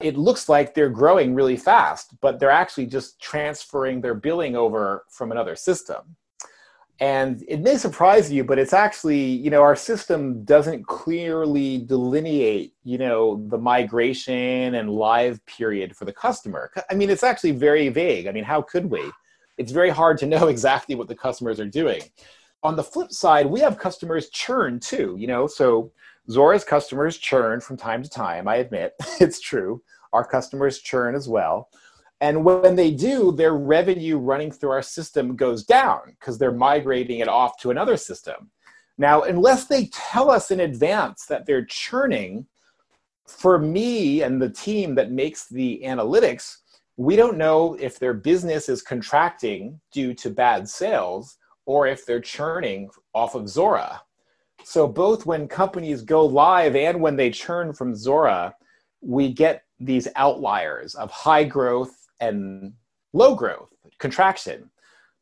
it 0.00 0.16
looks 0.16 0.48
like 0.48 0.72
they're 0.72 0.88
growing 0.88 1.34
really 1.34 1.56
fast, 1.56 2.14
but 2.20 2.38
they're 2.38 2.50
actually 2.50 2.86
just 2.86 3.20
transferring 3.20 4.00
their 4.00 4.14
billing 4.14 4.56
over 4.56 5.04
from 5.10 5.30
another 5.30 5.56
system. 5.56 6.16
And 7.00 7.42
it 7.48 7.60
may 7.60 7.78
surprise 7.78 8.30
you, 8.30 8.44
but 8.44 8.58
it's 8.58 8.74
actually, 8.74 9.24
you 9.24 9.48
know, 9.48 9.62
our 9.62 9.74
system 9.74 10.44
doesn't 10.44 10.86
clearly 10.86 11.78
delineate, 11.78 12.74
you 12.84 12.98
know, 12.98 13.42
the 13.48 13.56
migration 13.56 14.74
and 14.74 14.90
live 14.90 15.44
period 15.46 15.96
for 15.96 16.04
the 16.04 16.12
customer. 16.12 16.70
I 16.90 16.94
mean, 16.94 17.08
it's 17.08 17.24
actually 17.24 17.52
very 17.52 17.88
vague. 17.88 18.26
I 18.26 18.32
mean, 18.32 18.44
how 18.44 18.60
could 18.60 18.84
we? 18.84 19.10
It's 19.56 19.72
very 19.72 19.88
hard 19.88 20.18
to 20.18 20.26
know 20.26 20.48
exactly 20.54 20.94
what 20.94 21.08
the 21.08 21.14
customers 21.14 21.58
are 21.58 21.66
doing. 21.66 22.02
On 22.62 22.76
the 22.76 22.84
flip 22.84 23.12
side, 23.12 23.46
we 23.46 23.60
have 23.60 23.78
customers 23.78 24.28
churn 24.28 24.78
too, 24.78 25.16
you 25.18 25.26
know, 25.26 25.46
so 25.46 25.90
Zuora's 26.28 26.64
customers 26.64 27.16
churn 27.16 27.62
from 27.62 27.78
time 27.78 28.02
to 28.02 28.10
time. 28.10 28.46
I 28.46 28.56
admit 28.56 28.92
it's 29.20 29.40
true. 29.40 29.82
Our 30.12 30.24
customers 30.24 30.80
churn 30.80 31.14
as 31.14 31.30
well. 31.30 31.70
And 32.20 32.44
when 32.44 32.76
they 32.76 32.90
do, 32.90 33.32
their 33.32 33.54
revenue 33.54 34.18
running 34.18 34.52
through 34.52 34.70
our 34.70 34.82
system 34.82 35.36
goes 35.36 35.64
down 35.64 36.00
because 36.18 36.38
they're 36.38 36.52
migrating 36.52 37.20
it 37.20 37.28
off 37.28 37.58
to 37.60 37.70
another 37.70 37.96
system. 37.96 38.50
Now, 38.98 39.22
unless 39.22 39.64
they 39.64 39.86
tell 39.86 40.30
us 40.30 40.50
in 40.50 40.60
advance 40.60 41.24
that 41.26 41.46
they're 41.46 41.64
churning, 41.64 42.46
for 43.26 43.58
me 43.58 44.22
and 44.22 44.42
the 44.42 44.50
team 44.50 44.94
that 44.96 45.12
makes 45.12 45.48
the 45.48 45.80
analytics, 45.84 46.58
we 46.96 47.16
don't 47.16 47.38
know 47.38 47.74
if 47.80 47.98
their 47.98 48.12
business 48.12 48.68
is 48.68 48.82
contracting 48.82 49.80
due 49.92 50.12
to 50.14 50.28
bad 50.28 50.68
sales 50.68 51.38
or 51.64 51.86
if 51.86 52.04
they're 52.04 52.20
churning 52.20 52.90
off 53.14 53.34
of 53.34 53.44
Zuora. 53.44 54.00
So, 54.64 54.86
both 54.86 55.24
when 55.24 55.48
companies 55.48 56.02
go 56.02 56.26
live 56.26 56.76
and 56.76 57.00
when 57.00 57.16
they 57.16 57.30
churn 57.30 57.72
from 57.72 57.94
Zuora, 57.94 58.52
we 59.00 59.32
get 59.32 59.62
these 59.78 60.08
outliers 60.16 60.94
of 60.94 61.10
high 61.10 61.44
growth 61.44 61.99
and 62.20 62.72
low 63.12 63.34
growth, 63.34 63.72
contraction. 63.98 64.70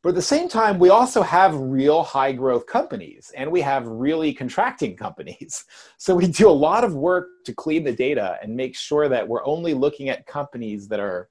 But 0.01 0.09
at 0.09 0.15
the 0.15 0.21
same 0.21 0.47
time, 0.47 0.79
we 0.79 0.89
also 0.89 1.21
have 1.21 1.53
real 1.55 2.03
high 2.03 2.31
growth 2.31 2.65
companies 2.65 3.33
and 3.35 3.51
we 3.51 3.59
have 3.61 3.85
really 3.85 4.33
contracting 4.33 4.95
companies. 4.95 5.65
So 6.01 6.15
we 6.15 6.27
do 6.27 6.49
a 6.49 6.51
lot 6.51 6.85
of 6.85 6.95
work 6.95 7.27
to 7.43 7.53
clean 7.53 7.83
the 7.83 7.91
data 7.91 8.39
and 8.41 8.55
make 8.55 8.73
sure 8.73 9.09
that 9.09 9.27
we're 9.27 9.45
only 9.45 9.73
looking 9.73 10.07
at 10.07 10.25
companies 10.25 10.87
that 10.87 11.01
are 11.01 11.27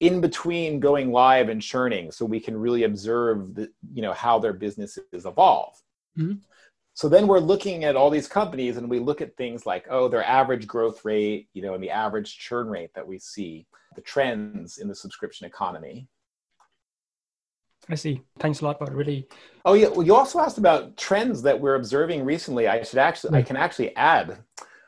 in 0.00 0.20
between 0.20 0.80
going 0.80 1.12
live 1.12 1.48
and 1.48 1.62
churning 1.62 2.10
so 2.10 2.24
we 2.24 2.40
can 2.40 2.56
really 2.56 2.82
observe 2.82 3.54
the, 3.54 3.70
you 3.94 4.02
know, 4.02 4.12
how 4.12 4.40
their 4.40 4.52
businesses 4.52 5.04
evolve. 5.24 5.80
Mm-hmm. 6.18 6.38
So 6.94 7.08
then 7.08 7.28
we're 7.28 7.38
looking 7.38 7.84
at 7.84 7.94
all 7.94 8.10
these 8.10 8.26
companies 8.26 8.76
and 8.76 8.90
we 8.90 8.98
look 8.98 9.20
at 9.20 9.36
things 9.36 9.64
like, 9.64 9.86
oh, 9.88 10.08
their 10.08 10.24
average 10.24 10.66
growth 10.66 11.04
rate, 11.04 11.48
you 11.52 11.62
know, 11.62 11.74
and 11.74 11.82
the 11.82 11.90
average 11.90 12.38
churn 12.38 12.68
rate 12.68 12.92
that 12.94 13.06
we 13.06 13.20
see 13.20 13.66
the 14.00 14.04
trends 14.04 14.78
in 14.78 14.88
the 14.88 14.94
subscription 14.94 15.46
economy. 15.46 16.08
I 17.88 17.94
see. 17.94 18.22
Thanks 18.38 18.60
a 18.60 18.64
lot, 18.64 18.78
but 18.78 18.92
really. 18.92 19.26
Oh 19.64 19.74
yeah. 19.74 19.88
Well, 19.88 20.02
you 20.02 20.14
also 20.14 20.38
asked 20.40 20.58
about 20.58 20.96
trends 20.96 21.42
that 21.42 21.58
we're 21.58 21.74
observing 21.74 22.24
recently. 22.24 22.68
I 22.68 22.82
should 22.82 22.98
actually, 22.98 23.38
I 23.38 23.42
can 23.42 23.56
actually 23.56 23.94
add. 23.96 24.38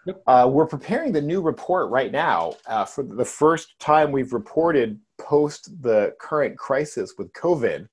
Yep. 0.07 0.23
Uh, 0.27 0.51
we're 0.51 0.67
preparing 0.67 1.13
the 1.13 1.21
new 1.21 1.41
report 1.41 1.91
right 1.91 2.11
now 2.11 2.55
uh, 2.67 2.85
for 2.85 3.05
the 3.05 3.25
first 3.25 3.79
time 3.79 4.11
we've 4.11 4.33
reported 4.33 4.99
post 5.21 5.71
the 5.83 6.15
current 6.19 6.59
crisis 6.59 7.15
with 7.19 7.33
COVID. 7.35 7.89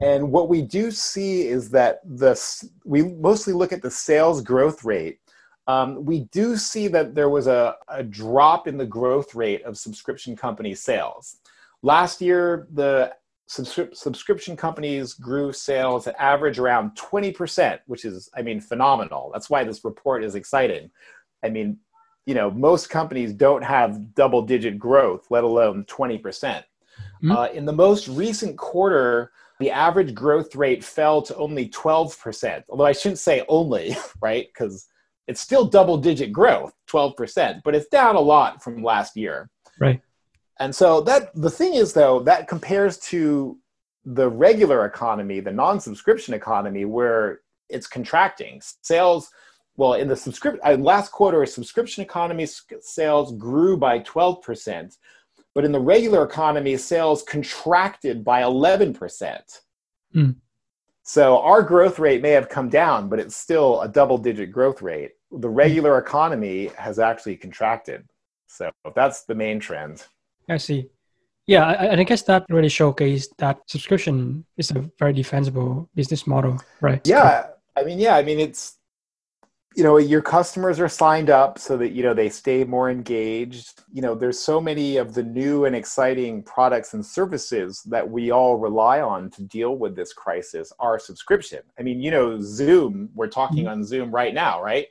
And 0.00 0.30
what 0.30 0.48
we 0.48 0.62
do 0.62 0.90
see 0.90 1.46
is 1.46 1.70
that 1.70 2.00
the 2.04 2.34
we 2.84 3.02
mostly 3.02 3.52
look 3.52 3.72
at 3.72 3.82
the 3.82 3.90
sales 3.90 4.42
growth 4.42 4.84
rate 4.84 5.18
um, 5.66 6.04
we 6.04 6.20
do 6.32 6.56
see 6.56 6.88
that 6.88 7.14
there 7.14 7.28
was 7.28 7.46
a, 7.46 7.76
a 7.88 8.02
drop 8.02 8.68
in 8.68 8.76
the 8.76 8.86
growth 8.86 9.34
rate 9.34 9.64
of 9.64 9.76
subscription 9.76 10.36
company 10.36 10.74
sales. 10.74 11.38
Last 11.82 12.20
year, 12.20 12.68
the 12.72 13.14
subscri- 13.50 13.94
subscription 13.96 14.56
companies 14.56 15.14
grew 15.14 15.52
sales 15.52 16.06
at 16.06 16.14
average 16.18 16.58
around 16.58 16.92
20%, 16.96 17.80
which 17.86 18.04
is, 18.04 18.28
I 18.36 18.42
mean, 18.42 18.60
phenomenal. 18.60 19.30
That's 19.32 19.50
why 19.50 19.64
this 19.64 19.84
report 19.84 20.22
is 20.24 20.34
exciting. 20.34 20.90
I 21.42 21.48
mean, 21.48 21.78
you 22.26 22.34
know, 22.34 22.50
most 22.50 22.90
companies 22.90 23.32
don't 23.32 23.62
have 23.62 24.14
double 24.14 24.42
digit 24.42 24.78
growth, 24.78 25.26
let 25.30 25.44
alone 25.44 25.84
20%. 25.84 26.22
percent 26.22 26.64
mm 27.22 27.28
hmm 27.28 27.32
uh, 27.32 27.48
in 27.52 27.64
the 27.64 27.72
most 27.72 28.08
recent 28.08 28.56
quarter, 28.56 29.32
the 29.58 29.70
average 29.70 30.14
growth 30.14 30.54
rate 30.54 30.84
fell 30.84 31.22
to 31.22 31.34
only 31.36 31.68
12%, 31.68 32.64
although 32.68 32.84
I 32.84 32.92
shouldn't 32.92 33.18
say 33.18 33.44
only, 33.48 33.96
right? 34.20 34.46
Because 34.48 34.86
it's 35.26 35.40
still 35.40 35.64
double 35.64 35.96
digit 35.96 36.32
growth, 36.32 36.72
12%, 36.88 37.62
but 37.64 37.74
it's 37.74 37.88
down 37.88 38.16
a 38.16 38.20
lot 38.20 38.62
from 38.62 38.82
last 38.82 39.16
year. 39.16 39.50
Right. 39.80 40.00
And 40.58 40.74
so 40.74 41.00
that 41.02 41.34
the 41.34 41.50
thing 41.50 41.74
is 41.74 41.92
though, 41.92 42.20
that 42.20 42.48
compares 42.48 42.98
to 42.98 43.58
the 44.04 44.28
regular 44.28 44.86
economy, 44.86 45.40
the 45.40 45.52
non-subscription 45.52 46.32
economy 46.32 46.84
where 46.84 47.40
it's 47.68 47.86
contracting. 47.86 48.60
Sales 48.82 49.30
well, 49.76 49.94
in 49.94 50.08
the 50.08 50.16
subscription 50.16 50.60
uh, 50.64 50.76
last 50.76 51.12
quarter, 51.12 51.44
subscription 51.44 52.02
economy 52.02 52.46
sales 52.80 53.34
grew 53.36 53.76
by 53.76 54.00
12%, 54.00 54.96
but 55.54 55.64
in 55.64 55.72
the 55.72 55.80
regular 55.80 56.24
economy, 56.24 56.76
sales 56.76 57.22
contracted 57.22 58.24
by 58.24 58.42
11%. 58.42 59.60
Mm. 60.14 60.36
So 61.08 61.40
our 61.40 61.62
growth 61.62 62.00
rate 62.00 62.20
may 62.20 62.30
have 62.30 62.48
come 62.48 62.68
down, 62.68 63.08
but 63.08 63.20
it's 63.20 63.36
still 63.36 63.80
a 63.82 63.88
double 63.88 64.18
digit 64.18 64.50
growth 64.50 64.82
rate. 64.82 65.12
The 65.30 65.48
regular 65.48 65.98
economy 65.98 66.70
has 66.76 66.98
actually 66.98 67.36
contracted. 67.36 68.04
So 68.48 68.72
that's 68.96 69.22
the 69.22 69.34
main 69.36 69.60
trend. 69.60 70.04
I 70.48 70.56
see. 70.56 70.88
Yeah, 71.46 71.68
and 71.92 72.00
I 72.00 72.04
guess 72.04 72.22
that 72.22 72.44
really 72.48 72.66
showcased 72.66 73.28
that 73.38 73.60
subscription 73.68 74.44
is 74.56 74.72
a 74.72 74.90
very 74.98 75.12
defensible 75.12 75.88
business 75.94 76.26
model, 76.26 76.58
right? 76.80 77.00
Yeah. 77.06 77.50
I 77.76 77.84
mean, 77.84 78.00
yeah, 78.00 78.16
I 78.16 78.24
mean, 78.24 78.40
it's 78.40 78.78
you 79.76 79.82
know 79.82 79.98
your 79.98 80.22
customers 80.22 80.80
are 80.80 80.88
signed 80.88 81.28
up 81.28 81.58
so 81.58 81.76
that 81.76 81.92
you 81.92 82.02
know 82.02 82.14
they 82.14 82.30
stay 82.30 82.64
more 82.64 82.90
engaged. 82.90 83.82
You 83.92 84.00
know 84.00 84.14
there's 84.14 84.38
so 84.38 84.58
many 84.58 84.96
of 84.96 85.12
the 85.12 85.22
new 85.22 85.66
and 85.66 85.76
exciting 85.76 86.42
products 86.42 86.94
and 86.94 87.04
services 87.04 87.82
that 87.82 88.08
we 88.08 88.30
all 88.30 88.56
rely 88.56 89.02
on 89.02 89.30
to 89.32 89.42
deal 89.42 89.76
with 89.76 89.94
this 89.94 90.14
crisis 90.14 90.72
are 90.78 90.98
subscription. 90.98 91.60
I 91.78 91.82
mean 91.82 92.00
you 92.00 92.10
know 92.10 92.40
zoom 92.40 93.10
we're 93.14 93.28
talking 93.28 93.64
mm-hmm. 93.64 93.68
on 93.68 93.84
zoom 93.84 94.10
right 94.10 94.32
now 94.32 94.62
right? 94.62 94.86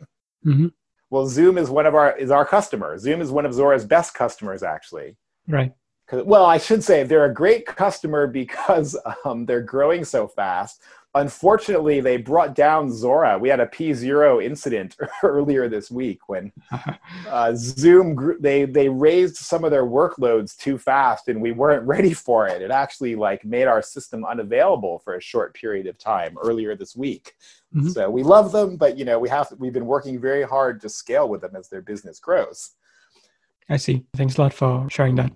Mm-hmm. 0.46 0.68
well 1.10 1.26
zoom 1.26 1.58
is 1.58 1.72
one 1.72 1.88
of 1.88 1.96
our 1.96 2.16
is 2.16 2.30
our 2.30 2.46
customer. 2.46 3.00
Zoom 3.00 3.22
is 3.22 3.32
one 3.32 3.48
of 3.48 3.54
Zuora's 3.54 3.86
best 3.86 4.14
customers 4.14 4.62
actually. 4.62 5.18
Right. 5.48 5.74
Well 6.12 6.46
i 6.46 6.60
should 6.60 6.84
say 6.84 7.02
they're 7.02 7.26
a 7.26 7.34
great 7.34 7.66
customer 7.66 8.28
because 8.28 8.96
um, 9.26 9.48
they're 9.48 9.62
growing 9.64 10.06
so 10.06 10.28
fast 10.28 10.84
unfortunately, 11.16 12.02
they 12.02 12.18
brought 12.18 12.54
down 12.54 12.90
Zuora. 12.90 13.40
We 13.40 13.50
had 13.50 13.60
a 13.60 13.66
P0 13.66 14.44
incident 14.44 14.96
earlier 15.24 15.68
this 15.68 15.90
week 15.90 16.20
when 16.28 16.52
uh, 17.30 17.54
Zoom 17.56 18.38
they 18.40 18.66
they 18.66 18.90
raised 18.90 19.38
some 19.38 19.64
of 19.64 19.72
their 19.72 19.86
workloads 19.86 20.56
too 20.56 20.78
fast, 20.78 21.28
and 21.28 21.42
we 21.42 21.52
weren't 21.52 21.88
ready 21.88 22.14
for 22.14 22.48
it. 22.48 22.62
It 22.62 22.72
actually 22.72 23.16
like 23.16 23.44
made 23.44 23.66
our 23.66 23.82
system 23.82 24.26
unavailable 24.26 25.00
for 25.00 25.16
a 25.16 25.22
short 25.22 25.54
period 25.56 25.88
of 25.88 25.98
time 25.98 26.38
earlier 26.44 26.76
this 26.76 26.96
week. 26.96 27.34
Mm-hmm. 27.74 27.90
So 27.90 28.10
we 28.10 28.24
love 28.24 28.52
them, 28.52 28.78
but 28.78 28.98
you 28.98 29.06
know 29.06 29.18
we 29.18 29.30
have 29.30 29.48
we've 29.58 29.74
been 29.74 29.88
working 29.88 30.20
very 30.20 30.44
hard 30.44 30.82
to 30.82 30.90
scale 30.90 31.30
with 31.30 31.42
them 31.42 31.56
as 31.56 31.70
their 31.70 31.82
business 31.82 32.20
grows. 32.20 32.72
I 33.68 33.78
see. 33.78 34.06
Thanks 34.16 34.38
a 34.38 34.42
lot 34.42 34.54
for 34.54 34.88
sharing 34.92 35.16
that. 35.16 35.32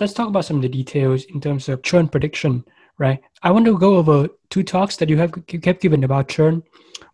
Let's 0.00 0.14
talk 0.14 0.28
about 0.28 0.46
some 0.46 0.56
of 0.56 0.62
the 0.62 0.70
details 0.70 1.24
in 1.24 1.40
terms 1.40 1.68
of 1.68 1.82
churn 1.82 2.08
prediction 2.08 2.64
right? 3.02 3.20
I 3.42 3.50
want 3.50 3.66
to 3.66 3.76
go 3.76 3.96
over 3.96 4.28
two 4.48 4.62
talks 4.62 4.96
that 4.96 5.08
you 5.08 5.18
have 5.18 5.34
you 5.50 5.58
kept 5.58 5.82
given 5.82 6.04
about 6.04 6.28
churn. 6.28 6.62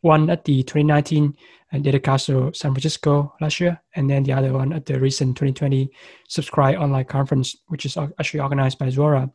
One 0.02 0.28
at 0.30 0.44
the 0.44 0.62
2019 0.62 1.34
Data 1.80 1.98
Council 1.98 2.52
San 2.54 2.72
Francisco 2.72 3.34
last 3.40 3.58
year, 3.58 3.80
and 3.96 4.08
then 4.08 4.22
the 4.22 4.32
other 4.32 4.52
one 4.52 4.72
at 4.72 4.86
the 4.86 5.00
recent 5.00 5.36
2020 5.36 5.90
Subscribe 6.28 6.78
Online 6.78 7.04
Conference, 7.04 7.56
which 7.68 7.84
is 7.86 7.96
actually 7.96 8.40
organized 8.40 8.78
by 8.78 8.88
Zuora. 8.88 9.30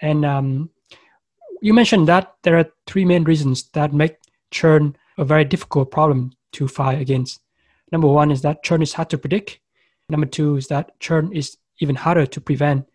And 0.00 0.24
um, 0.24 0.70
you 1.60 1.74
mentioned 1.74 2.08
that 2.08 2.34
there 2.42 2.58
are 2.58 2.66
three 2.86 3.04
main 3.04 3.24
reasons 3.24 3.68
that 3.70 3.92
make 3.92 4.16
churn 4.50 4.96
a 5.18 5.24
very 5.24 5.44
difficult 5.44 5.90
problem 5.90 6.32
to 6.52 6.66
fight 6.66 7.00
against. 7.00 7.40
Number 7.92 8.08
one 8.08 8.30
is 8.30 8.42
that 8.42 8.62
churn 8.62 8.82
is 8.82 8.94
hard 8.94 9.10
to 9.10 9.18
predict. 9.18 9.60
Number 10.08 10.26
two 10.26 10.56
is 10.56 10.66
that 10.68 10.98
churn 11.00 11.32
is 11.32 11.58
even 11.78 11.94
harder 11.94 12.26
to 12.26 12.40
prevent. 12.40 12.88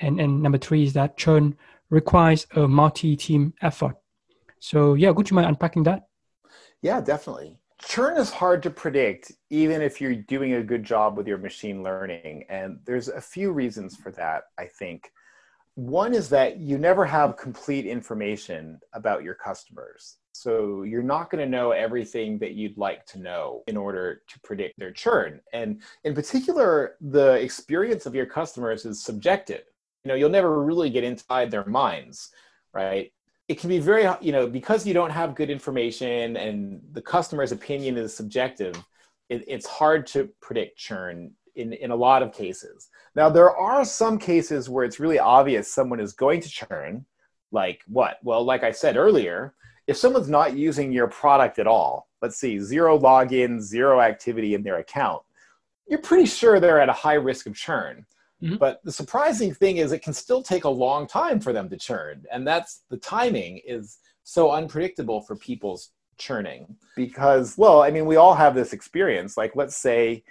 And, 0.00 0.20
and 0.20 0.42
number 0.42 0.58
three 0.58 0.84
is 0.84 0.92
that 0.92 1.16
churn 1.16 1.56
requires 1.90 2.46
a 2.56 2.66
multi-team 2.66 3.54
effort. 3.62 3.96
So 4.58 4.94
yeah, 4.94 5.10
would 5.10 5.30
you 5.30 5.34
mind 5.34 5.48
unpacking 5.48 5.84
that? 5.84 6.08
Yeah, 6.82 7.00
definitely. 7.00 7.58
Churn 7.82 8.16
is 8.16 8.30
hard 8.30 8.62
to 8.62 8.70
predict, 8.70 9.32
even 9.50 9.82
if 9.82 10.00
you're 10.00 10.14
doing 10.14 10.54
a 10.54 10.62
good 10.62 10.82
job 10.82 11.16
with 11.16 11.26
your 11.26 11.38
machine 11.38 11.82
learning. 11.82 12.44
And 12.48 12.78
there's 12.84 13.08
a 13.08 13.20
few 13.20 13.52
reasons 13.52 13.96
for 13.96 14.10
that, 14.12 14.44
I 14.58 14.64
think. 14.64 15.12
One 15.74 16.14
is 16.14 16.30
that 16.30 16.56
you 16.56 16.78
never 16.78 17.04
have 17.04 17.36
complete 17.36 17.84
information 17.84 18.80
about 18.94 19.22
your 19.22 19.34
customers. 19.34 20.16
So 20.32 20.84
you're 20.84 21.02
not 21.02 21.30
going 21.30 21.44
to 21.44 21.50
know 21.50 21.72
everything 21.72 22.38
that 22.38 22.52
you'd 22.52 22.78
like 22.78 23.04
to 23.06 23.18
know 23.18 23.62
in 23.66 23.76
order 23.76 24.22
to 24.26 24.40
predict 24.40 24.78
their 24.78 24.90
churn. 24.90 25.40
And 25.52 25.82
in 26.04 26.14
particular, 26.14 26.96
the 27.00 27.34
experience 27.34 28.06
of 28.06 28.14
your 28.14 28.26
customers 28.26 28.86
is 28.86 29.02
subjective. 29.02 29.64
Know, 30.06 30.14
you'll 30.14 30.30
never 30.30 30.62
really 30.62 30.90
get 30.90 31.04
inside 31.04 31.50
their 31.50 31.64
minds, 31.66 32.30
right? 32.72 33.12
It 33.48 33.58
can 33.60 33.68
be 33.68 33.78
very, 33.78 34.08
you 34.20 34.32
know, 34.32 34.46
because 34.46 34.86
you 34.86 34.94
don't 34.94 35.10
have 35.10 35.34
good 35.34 35.50
information 35.50 36.36
and 36.36 36.80
the 36.92 37.02
customer's 37.02 37.52
opinion 37.52 37.96
is 37.96 38.14
subjective, 38.14 38.74
it, 39.28 39.44
it's 39.46 39.66
hard 39.66 40.06
to 40.08 40.28
predict 40.40 40.78
churn 40.78 41.32
in, 41.54 41.72
in 41.72 41.90
a 41.90 41.96
lot 41.96 42.22
of 42.22 42.32
cases. 42.32 42.88
Now, 43.14 43.28
there 43.28 43.56
are 43.56 43.84
some 43.84 44.18
cases 44.18 44.68
where 44.68 44.84
it's 44.84 45.00
really 45.00 45.18
obvious 45.18 45.72
someone 45.72 46.00
is 46.00 46.12
going 46.12 46.40
to 46.40 46.48
churn. 46.48 47.06
Like 47.52 47.80
what? 47.86 48.18
Well, 48.22 48.44
like 48.44 48.64
I 48.64 48.72
said 48.72 48.96
earlier, 48.96 49.54
if 49.86 49.96
someone's 49.96 50.28
not 50.28 50.56
using 50.56 50.92
your 50.92 51.06
product 51.06 51.58
at 51.58 51.66
all, 51.66 52.08
let's 52.20 52.36
see, 52.36 52.58
zero 52.58 52.98
login, 52.98 53.60
zero 53.60 54.00
activity 54.00 54.54
in 54.54 54.62
their 54.62 54.78
account, 54.78 55.22
you're 55.88 56.00
pretty 56.00 56.26
sure 56.26 56.58
they're 56.58 56.80
at 56.80 56.88
a 56.88 56.92
high 56.92 57.14
risk 57.14 57.46
of 57.46 57.54
churn. 57.54 58.04
Mm-hmm. 58.42 58.56
But 58.56 58.80
the 58.84 58.92
surprising 58.92 59.54
thing 59.54 59.78
is 59.78 59.92
it 59.92 60.02
can 60.02 60.12
still 60.12 60.42
take 60.42 60.64
a 60.64 60.68
long 60.68 61.06
time 61.06 61.40
for 61.40 61.52
them 61.52 61.68
to 61.70 61.76
churn. 61.76 62.24
And 62.30 62.46
that's 62.46 62.82
the 62.90 62.98
timing 62.98 63.60
is 63.66 63.98
so 64.24 64.50
unpredictable 64.50 65.22
for 65.22 65.36
people's 65.36 65.90
churning 66.18 66.74
because 66.96 67.56
well 67.58 67.82
i 67.82 67.90
mean 67.90 68.06
we 68.06 68.16
all 68.16 68.34
have 68.34 68.54
this 68.54 68.72
experience 68.72 69.36
like 69.36 69.54
let's 69.54 69.76
say 69.76 70.22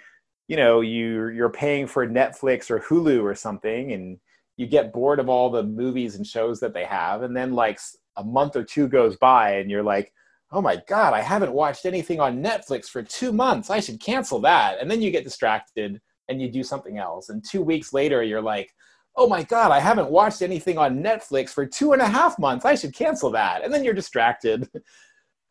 you 0.48 0.56
know 0.56 0.80
you 0.80 1.28
you're 1.28 1.50
paying 1.50 1.86
for 1.86 2.06
Netflix 2.06 2.70
or 2.70 2.80
Hulu 2.80 3.22
or 3.22 3.34
something 3.34 3.92
and 3.92 4.18
you 4.56 4.66
get 4.66 4.92
bored 4.92 5.18
of 5.20 5.28
all 5.28 5.50
the 5.50 5.62
movies 5.62 6.16
and 6.16 6.26
shows 6.26 6.60
that 6.60 6.74
they 6.74 6.84
have 6.84 7.22
and 7.22 7.36
then 7.36 7.52
like 7.52 7.78
a 8.16 8.24
month 8.24 8.56
or 8.56 8.64
two 8.64 8.88
goes 8.88 9.16
by 9.16 9.56
and 9.56 9.70
you're 9.70 9.82
like 9.82 10.12
oh 10.52 10.60
my 10.60 10.80
god 10.88 11.14
I 11.14 11.20
haven't 11.20 11.52
watched 11.52 11.86
anything 11.86 12.20
on 12.20 12.42
Netflix 12.42 12.86
for 12.86 13.02
2 13.02 13.32
months 13.32 13.70
I 13.70 13.80
should 13.80 14.00
cancel 14.00 14.40
that 14.40 14.80
and 14.80 14.90
then 14.90 15.02
you 15.02 15.10
get 15.10 15.24
distracted 15.24 16.00
and 16.28 16.40
you 16.40 16.50
do 16.50 16.62
something 16.62 16.98
else 16.98 17.28
and 17.28 17.44
2 17.44 17.62
weeks 17.62 17.92
later 17.92 18.22
you're 18.22 18.42
like 18.42 18.74
oh 19.16 19.28
my 19.28 19.42
god 19.42 19.70
I 19.70 19.80
haven't 19.80 20.10
watched 20.10 20.42
anything 20.42 20.78
on 20.78 21.02
Netflix 21.02 21.50
for 21.50 21.66
two 21.66 21.92
and 21.92 22.02
a 22.02 22.08
half 22.08 22.38
months 22.38 22.64
I 22.64 22.74
should 22.74 22.94
cancel 22.94 23.30
that 23.30 23.64
and 23.64 23.72
then 23.72 23.84
you're 23.84 23.94
distracted 23.94 24.68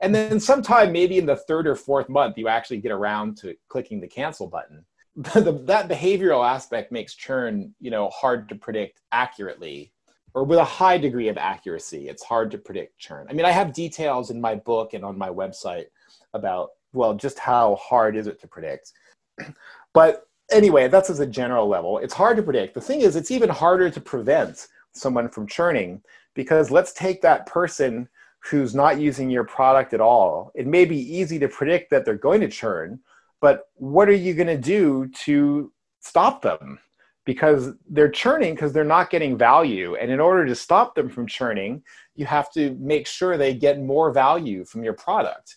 And 0.02 0.14
then 0.14 0.40
sometime 0.40 0.92
maybe 0.92 1.18
in 1.18 1.26
the 1.26 1.36
third 1.36 1.68
or 1.68 1.76
fourth 1.76 2.10
month, 2.10 2.38
you 2.38 2.48
actually 2.48 2.78
get 2.78 2.92
around 2.92 3.38
to 3.38 3.56
clicking 3.70 4.02
the 4.02 4.08
cancel 4.08 4.48
button. 4.48 4.86
that 5.16 5.88
behavioral 5.88 6.48
aspect 6.48 6.92
makes 6.92 7.16
churn, 7.16 7.74
you 7.80 7.90
know, 7.90 8.10
hard 8.10 8.50
to 8.50 8.56
predict 8.56 9.02
accurately 9.12 9.94
or 10.34 10.44
with 10.44 10.60
a 10.60 10.66
high 10.66 10.98
degree 10.98 11.30
of 11.30 11.38
accuracy. 11.38 12.10
It's 12.10 12.24
hard 12.24 12.52
to 12.52 12.58
predict 12.58 13.00
churn. 13.00 13.26
I 13.30 13.34
mean, 13.34 13.46
I 13.46 13.52
have 13.52 13.74
details 13.74 14.32
in 14.32 14.42
my 14.42 14.56
book 14.56 14.94
and 14.94 15.06
on 15.06 15.18
my 15.18 15.30
website 15.30 15.86
about, 16.34 16.72
well, 16.92 17.14
just 17.14 17.40
how 17.40 17.76
hard 17.76 18.18
is 18.18 18.28
it 18.28 18.40
to 18.42 18.48
predict. 18.48 18.92
But 19.94 20.28
anyway, 20.52 20.88
that's 20.88 21.10
as 21.10 21.20
a 21.20 21.28
general 21.28 21.68
level. 21.68 21.98
It's 21.98 22.14
hard 22.14 22.38
to 22.38 22.44
predict. 22.44 22.74
The 22.74 22.82
thing 22.82 23.02
is, 23.02 23.16
it's 23.16 23.32
even 23.32 23.50
harder 23.50 23.90
to 23.90 24.02
prevent 24.02 24.68
someone 24.94 25.30
from 25.30 25.48
churning 25.48 26.02
because 26.34 26.72
let's 26.72 26.94
take 26.94 27.22
that 27.22 27.46
person 27.46 28.08
who's 28.40 28.76
not 28.76 29.00
using 29.00 29.30
your 29.30 29.44
product 29.44 29.94
at 29.94 30.02
all. 30.02 30.52
It 30.54 30.68
may 30.68 30.86
be 30.86 30.98
easy 30.98 31.40
to 31.40 31.48
predict 31.48 31.90
that 31.90 32.06
they're 32.06 32.16
going 32.16 32.42
to 32.42 32.48
churn, 32.48 33.00
but 33.42 33.70
what 33.76 34.08
are 34.08 34.14
you 34.14 34.34
going 34.34 34.48
to 34.48 34.58
do 34.58 35.08
to 35.24 35.72
stop 36.00 36.42
them? 36.42 36.80
Because 37.26 37.72
they're 37.90 38.10
churning 38.10 38.54
because 38.54 38.72
they're 38.72 38.84
not 38.84 39.10
getting 39.10 39.36
value. 39.36 39.96
And 39.96 40.12
in 40.12 40.20
order 40.20 40.46
to 40.46 40.54
stop 40.54 40.94
them 40.94 41.10
from 41.10 41.26
churning, 41.26 41.82
you 42.16 42.28
have 42.28 42.52
to 42.52 42.78
make 42.80 43.08
sure 43.08 43.36
they 43.36 43.56
get 43.56 43.82
more 43.82 44.12
value 44.12 44.64
from 44.64 44.84
your 44.84 44.94
product. 44.94 45.56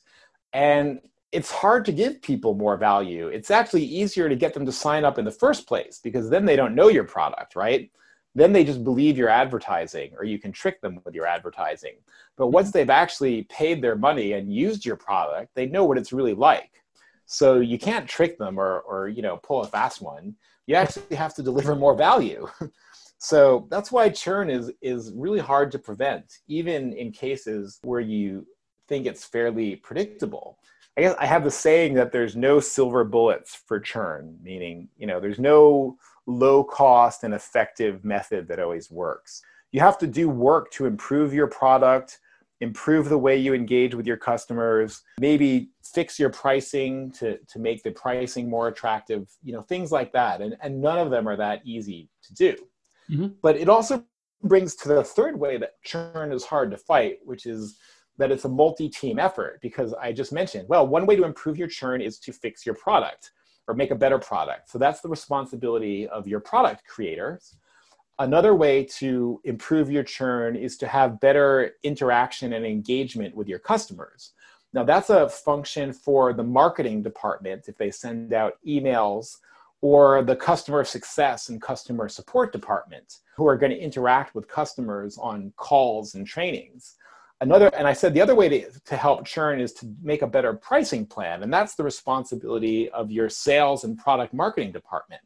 And 0.54 1.00
it's 1.30 1.50
hard 1.50 1.84
to 1.84 1.92
give 1.92 2.22
people 2.22 2.54
more 2.54 2.76
value. 2.76 3.28
It's 3.28 3.50
actually 3.50 3.84
easier 3.84 4.28
to 4.28 4.36
get 4.36 4.54
them 4.54 4.64
to 4.66 4.72
sign 4.72 5.04
up 5.04 5.18
in 5.18 5.24
the 5.24 5.30
first 5.30 5.66
place 5.66 6.00
because 6.02 6.30
then 6.30 6.44
they 6.44 6.56
don't 6.56 6.74
know 6.74 6.88
your 6.88 7.04
product, 7.04 7.54
right? 7.54 7.90
then 8.38 8.52
they 8.52 8.64
just 8.64 8.84
believe 8.84 9.18
your 9.18 9.28
advertising 9.28 10.12
or 10.16 10.24
you 10.24 10.38
can 10.38 10.52
trick 10.52 10.80
them 10.80 11.00
with 11.04 11.14
your 11.14 11.26
advertising. 11.26 11.94
But 12.36 12.44
mm-hmm. 12.44 12.54
once 12.54 12.70
they've 12.70 12.90
actually 12.90 13.44
paid 13.44 13.82
their 13.82 13.96
money 13.96 14.34
and 14.34 14.52
used 14.52 14.84
your 14.84 14.96
product 14.96 15.54
they 15.54 15.66
know 15.66 15.84
what 15.84 15.98
it's 15.98 16.12
really 16.12 16.34
like. 16.34 16.70
So 17.26 17.60
you 17.60 17.78
can't 17.78 18.08
trick 18.08 18.38
them 18.38 18.58
or, 18.58 18.80
or 18.80 19.08
you 19.08 19.22
know 19.22 19.36
pull 19.38 19.62
a 19.62 19.66
fast 19.66 20.00
one. 20.00 20.34
You 20.66 20.76
actually 20.76 21.16
have 21.16 21.34
to 21.34 21.42
deliver 21.42 21.74
more 21.74 21.94
value. 21.94 22.48
So 23.20 23.66
that's 23.68 23.90
why 23.90 24.10
churn 24.10 24.48
is 24.48 24.70
is 24.80 25.10
really 25.12 25.40
hard 25.40 25.72
to 25.72 25.78
prevent 25.80 26.38
even 26.46 26.92
in 26.92 27.10
cases 27.10 27.80
where 27.82 27.98
you 27.98 28.46
think 28.86 29.06
it's 29.06 29.24
fairly 29.24 29.74
predictable 29.74 30.60
i 30.98 31.00
guess 31.00 31.14
i 31.18 31.24
have 31.24 31.44
the 31.44 31.50
saying 31.50 31.94
that 31.94 32.12
there's 32.12 32.36
no 32.36 32.60
silver 32.60 33.04
bullets 33.04 33.54
for 33.54 33.80
churn 33.80 34.36
meaning 34.42 34.88
you 34.98 35.06
know 35.06 35.18
there's 35.20 35.38
no 35.38 35.96
low 36.28 36.62
cost 36.62 37.24
and 37.24 37.34
effective 37.34 38.04
method 38.04 38.46
that 38.46 38.60
always 38.60 38.90
works. 38.90 39.42
You 39.72 39.80
have 39.80 39.98
to 39.98 40.06
do 40.06 40.28
work 40.28 40.70
to 40.72 40.86
improve 40.86 41.32
your 41.32 41.46
product, 41.46 42.20
improve 42.60 43.08
the 43.08 43.18
way 43.18 43.36
you 43.36 43.54
engage 43.54 43.94
with 43.94 44.06
your 44.06 44.16
customers, 44.16 45.02
maybe 45.18 45.70
fix 45.82 46.18
your 46.18 46.30
pricing 46.30 47.10
to, 47.12 47.38
to 47.38 47.58
make 47.58 47.82
the 47.82 47.90
pricing 47.92 48.48
more 48.48 48.68
attractive, 48.68 49.28
you 49.42 49.52
know, 49.52 49.62
things 49.62 49.90
like 49.90 50.12
that. 50.12 50.42
And, 50.42 50.54
and 50.60 50.80
none 50.80 50.98
of 50.98 51.10
them 51.10 51.26
are 51.26 51.36
that 51.36 51.62
easy 51.64 52.10
to 52.24 52.34
do. 52.34 52.56
Mm-hmm. 53.10 53.28
But 53.42 53.56
it 53.56 53.68
also 53.68 54.04
brings 54.42 54.74
to 54.76 54.88
the 54.88 55.02
third 55.02 55.38
way 55.38 55.56
that 55.56 55.82
churn 55.82 56.30
is 56.30 56.44
hard 56.44 56.70
to 56.72 56.76
fight, 56.76 57.18
which 57.24 57.46
is 57.46 57.78
that 58.18 58.30
it's 58.30 58.44
a 58.44 58.48
multi 58.48 58.88
team 58.88 59.18
effort 59.18 59.60
because 59.62 59.94
I 59.94 60.12
just 60.12 60.32
mentioned, 60.32 60.68
well, 60.68 60.86
one 60.86 61.06
way 61.06 61.16
to 61.16 61.24
improve 61.24 61.56
your 61.56 61.68
churn 61.68 62.00
is 62.00 62.18
to 62.20 62.32
fix 62.32 62.66
your 62.66 62.74
product 62.74 63.30
or 63.66 63.74
make 63.74 63.90
a 63.90 63.94
better 63.94 64.18
product. 64.18 64.70
So 64.70 64.78
that's 64.78 65.00
the 65.00 65.08
responsibility 65.08 66.08
of 66.08 66.26
your 66.26 66.40
product 66.40 66.84
creators. 66.86 67.56
Another 68.18 68.54
way 68.54 68.84
to 68.84 69.40
improve 69.44 69.90
your 69.90 70.02
churn 70.02 70.56
is 70.56 70.76
to 70.78 70.88
have 70.88 71.20
better 71.20 71.72
interaction 71.84 72.54
and 72.54 72.66
engagement 72.66 73.34
with 73.36 73.46
your 73.46 73.60
customers. 73.60 74.32
Now, 74.72 74.82
that's 74.84 75.10
a 75.10 75.28
function 75.28 75.92
for 75.92 76.32
the 76.32 76.42
marketing 76.42 77.02
department 77.02 77.68
if 77.68 77.78
they 77.78 77.90
send 77.90 78.32
out 78.32 78.54
emails, 78.66 79.36
or 79.80 80.22
the 80.22 80.34
customer 80.34 80.84
success 80.84 81.48
and 81.48 81.62
customer 81.62 82.08
support 82.08 82.52
department 82.52 83.18
who 83.36 83.46
are 83.46 83.56
going 83.56 83.70
to 83.70 83.78
interact 83.78 84.34
with 84.34 84.48
customers 84.48 85.16
on 85.18 85.52
calls 85.56 86.14
and 86.16 86.26
trainings 86.26 86.96
another 87.40 87.68
and 87.74 87.86
i 87.86 87.92
said 87.92 88.12
the 88.14 88.20
other 88.20 88.34
way 88.34 88.48
to, 88.48 88.70
to 88.84 88.96
help 88.96 89.24
churn 89.24 89.60
is 89.60 89.72
to 89.72 89.86
make 90.02 90.22
a 90.22 90.26
better 90.26 90.52
pricing 90.52 91.06
plan 91.06 91.42
and 91.42 91.52
that's 91.52 91.74
the 91.74 91.84
responsibility 91.84 92.90
of 92.90 93.10
your 93.10 93.28
sales 93.28 93.84
and 93.84 93.98
product 93.98 94.34
marketing 94.34 94.72
department. 94.72 95.22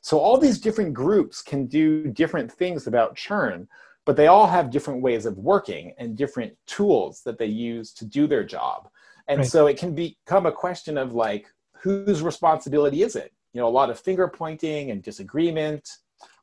So 0.00 0.18
all 0.18 0.38
these 0.38 0.60
different 0.60 0.94
groups 0.94 1.42
can 1.42 1.66
do 1.66 2.06
different 2.08 2.50
things 2.50 2.86
about 2.86 3.16
churn 3.16 3.68
but 4.04 4.16
they 4.16 4.28
all 4.28 4.46
have 4.46 4.70
different 4.70 5.02
ways 5.02 5.26
of 5.26 5.36
working 5.36 5.92
and 5.98 6.16
different 6.16 6.56
tools 6.66 7.20
that 7.26 7.36
they 7.36 7.46
use 7.46 7.92
to 7.92 8.06
do 8.06 8.26
their 8.26 8.42
job. 8.42 8.88
And 9.26 9.40
right. 9.40 9.46
so 9.46 9.66
it 9.66 9.76
can 9.76 9.94
become 9.94 10.46
a 10.46 10.52
question 10.52 10.96
of 10.96 11.12
like 11.12 11.46
whose 11.82 12.22
responsibility 12.22 13.02
is 13.02 13.16
it? 13.16 13.34
You 13.52 13.60
know 13.60 13.68
a 13.68 13.78
lot 13.80 13.90
of 13.90 14.00
finger 14.00 14.28
pointing 14.28 14.90
and 14.92 15.02
disagreement 15.02 15.88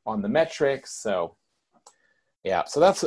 on 0.06 0.22
the 0.22 0.30
metrics 0.30 0.92
so 0.92 1.36
yeah. 2.46 2.64
So 2.66 2.80
that's 2.80 3.04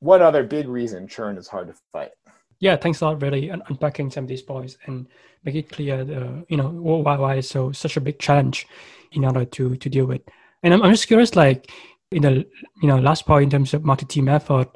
what 0.00 0.22
other 0.22 0.42
big 0.42 0.68
reason 0.68 1.08
churn 1.08 1.38
is 1.38 1.48
hard 1.48 1.68
to 1.68 1.74
fight? 1.92 2.10
Yeah, 2.58 2.76
thanks 2.76 3.00
a 3.00 3.06
lot, 3.06 3.20
really, 3.22 3.50
un- 3.50 3.62
unpacking 3.68 4.10
some 4.10 4.24
of 4.24 4.28
these 4.28 4.42
points 4.42 4.78
and 4.86 5.06
make 5.44 5.54
it 5.54 5.70
clear, 5.70 6.04
the, 6.04 6.44
you 6.48 6.56
know, 6.56 6.68
why 6.68 7.16
why 7.16 7.34
it's 7.36 7.48
so 7.48 7.72
such 7.72 7.96
a 7.96 8.00
big 8.00 8.18
challenge 8.18 8.66
in 9.12 9.24
order 9.24 9.44
to 9.44 9.76
to 9.76 9.88
deal 9.88 10.06
with. 10.06 10.22
And 10.62 10.72
I'm, 10.72 10.82
I'm 10.82 10.92
just 10.92 11.06
curious, 11.06 11.36
like 11.36 11.70
in 12.10 12.22
the 12.22 12.46
you 12.82 12.88
know 12.88 12.98
last 12.98 13.26
point 13.26 13.44
in 13.44 13.50
terms 13.50 13.74
of 13.74 13.84
multi-team 13.84 14.28
effort, 14.28 14.68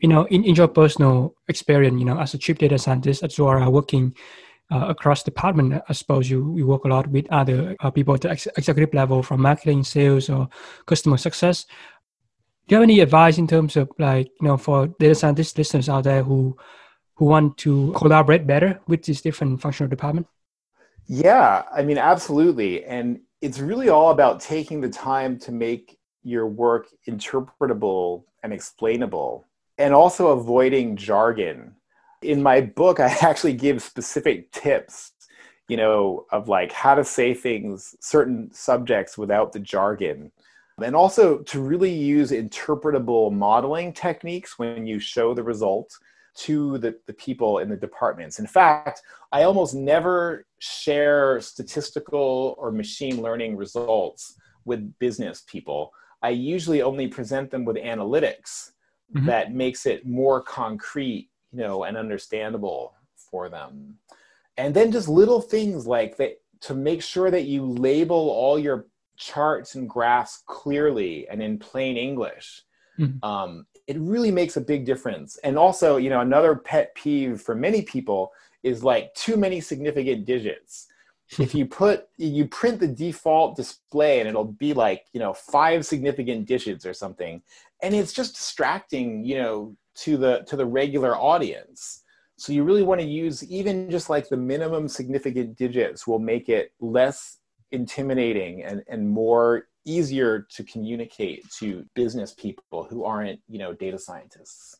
you 0.00 0.08
know, 0.08 0.24
in, 0.26 0.44
in 0.44 0.54
your 0.54 0.68
personal 0.68 1.34
experience, 1.48 1.98
you 1.98 2.04
know, 2.04 2.18
as 2.18 2.34
a 2.34 2.38
chief 2.38 2.58
data 2.58 2.78
scientist, 2.78 3.22
as 3.22 3.38
you 3.38 3.46
are 3.46 3.70
working 3.70 4.14
uh, 4.70 4.86
across 4.88 5.22
department, 5.22 5.82
I 5.88 5.92
suppose 5.92 6.28
you, 6.28 6.56
you 6.56 6.66
work 6.66 6.84
a 6.84 6.88
lot 6.88 7.06
with 7.06 7.26
other 7.30 7.76
uh, 7.80 7.90
people 7.90 8.14
at 8.14 8.20
the 8.20 8.30
ex- 8.30 8.48
executive 8.56 8.94
level, 8.94 9.22
from 9.22 9.40
marketing, 9.40 9.84
sales, 9.84 10.28
or 10.28 10.48
customer 10.86 11.16
success 11.16 11.66
do 12.68 12.74
you 12.74 12.76
have 12.76 12.82
any 12.82 13.00
advice 13.00 13.38
in 13.38 13.46
terms 13.46 13.76
of 13.76 13.90
like 13.98 14.28
you 14.40 14.46
know 14.46 14.56
for 14.56 14.86
data 14.98 15.14
scientist 15.14 15.58
listeners 15.58 15.88
out 15.88 16.04
there 16.04 16.22
who 16.22 16.56
who 17.14 17.24
want 17.24 17.56
to 17.56 17.92
collaborate 17.96 18.46
better 18.46 18.78
with 18.86 19.02
these 19.02 19.20
different 19.20 19.60
functional 19.60 19.88
departments 19.88 20.30
yeah 21.06 21.62
i 21.74 21.82
mean 21.82 21.98
absolutely 21.98 22.84
and 22.84 23.20
it's 23.40 23.58
really 23.58 23.88
all 23.88 24.10
about 24.10 24.40
taking 24.40 24.80
the 24.80 24.88
time 24.88 25.38
to 25.38 25.52
make 25.52 25.98
your 26.22 26.46
work 26.46 26.88
interpretable 27.08 28.24
and 28.42 28.52
explainable 28.52 29.46
and 29.78 29.94
also 29.94 30.28
avoiding 30.28 30.96
jargon. 30.96 31.74
In 32.22 32.42
my 32.42 32.60
book, 32.60 33.00
I 33.00 33.06
actually 33.22 33.54
give 33.54 33.82
specific 33.82 34.50
tips, 34.50 35.12
you 35.68 35.76
know, 35.76 36.26
of 36.32 36.48
like 36.48 36.72
how 36.72 36.94
to 36.94 37.04
say 37.04 37.32
things, 37.32 37.94
certain 38.00 38.50
subjects 38.52 39.16
without 39.16 39.52
the 39.52 39.60
jargon. 39.60 40.32
And 40.82 40.94
also 40.94 41.38
to 41.38 41.60
really 41.60 41.92
use 41.92 42.30
interpretable 42.30 43.32
modeling 43.32 43.92
techniques 43.92 44.58
when 44.58 44.86
you 44.86 44.98
show 44.98 45.34
the 45.34 45.42
result 45.42 45.96
to 46.36 46.78
the, 46.78 46.96
the 47.06 47.12
people 47.14 47.58
in 47.58 47.68
the 47.68 47.76
departments. 47.76 48.38
In 48.38 48.46
fact, 48.46 49.02
I 49.32 49.42
almost 49.42 49.74
never 49.74 50.46
share 50.60 51.40
statistical 51.40 52.54
or 52.58 52.70
machine 52.70 53.20
learning 53.20 53.56
results 53.56 54.36
with 54.64 54.96
business 55.00 55.42
people. 55.48 55.92
I 56.22 56.30
usually 56.30 56.82
only 56.82 57.08
present 57.08 57.50
them 57.50 57.64
with 57.64 57.76
analytics 57.76 58.70
mm-hmm. 59.14 59.26
that 59.26 59.52
makes 59.52 59.84
it 59.86 60.06
more 60.06 60.40
concrete, 60.40 61.28
you 61.52 61.58
know, 61.58 61.84
and 61.84 61.96
understandable 61.96 62.94
for 63.16 63.48
them. 63.48 63.96
And 64.56 64.74
then 64.74 64.92
just 64.92 65.08
little 65.08 65.40
things 65.40 65.86
like 65.86 66.16
that 66.18 66.40
to 66.60 66.74
make 66.74 67.02
sure 67.02 67.30
that 67.30 67.44
you 67.44 67.64
label 67.64 68.30
all 68.30 68.58
your 68.58 68.86
charts 69.18 69.74
and 69.74 69.88
graphs 69.88 70.42
clearly 70.46 71.28
and 71.28 71.42
in 71.42 71.58
plain 71.58 71.96
English. 71.96 72.62
Mm-hmm. 72.98 73.24
Um, 73.24 73.66
it 73.86 73.98
really 73.98 74.30
makes 74.30 74.56
a 74.56 74.60
big 74.60 74.84
difference. 74.84 75.38
And 75.44 75.58
also, 75.58 75.96
you 75.96 76.10
know, 76.10 76.20
another 76.20 76.54
pet 76.54 76.94
peeve 76.94 77.40
for 77.40 77.54
many 77.54 77.82
people 77.82 78.32
is 78.62 78.82
like 78.82 79.14
too 79.14 79.36
many 79.36 79.60
significant 79.60 80.24
digits. 80.24 80.88
if 81.38 81.54
you 81.54 81.66
put 81.66 82.08
you 82.16 82.46
print 82.46 82.80
the 82.80 82.88
default 82.88 83.54
display 83.54 84.20
and 84.20 84.28
it'll 84.28 84.44
be 84.44 84.72
like 84.72 85.04
you 85.12 85.20
know 85.20 85.34
five 85.34 85.84
significant 85.84 86.46
digits 86.46 86.86
or 86.86 86.94
something 86.94 87.42
and 87.82 87.94
it's 87.94 88.14
just 88.14 88.34
distracting 88.34 89.22
you 89.24 89.36
know 89.36 89.76
to 89.94 90.16
the 90.16 90.42
to 90.46 90.56
the 90.56 90.64
regular 90.64 91.14
audience 91.16 92.02
so 92.38 92.52
you 92.52 92.64
really 92.64 92.82
want 92.82 93.00
to 93.00 93.06
use 93.06 93.44
even 93.50 93.90
just 93.90 94.08
like 94.08 94.28
the 94.28 94.36
minimum 94.36 94.88
significant 94.88 95.56
digits 95.56 96.06
will 96.06 96.18
make 96.18 96.48
it 96.48 96.72
less 96.80 97.37
intimidating 97.72 98.62
and, 98.62 98.82
and 98.88 99.08
more 99.08 99.68
easier 99.84 100.46
to 100.50 100.64
communicate 100.64 101.48
to 101.50 101.84
business 101.94 102.34
people 102.34 102.84
who 102.84 103.04
aren't 103.04 103.40
you 103.48 103.58
know 103.58 103.72
data 103.72 103.98
scientists. 103.98 104.76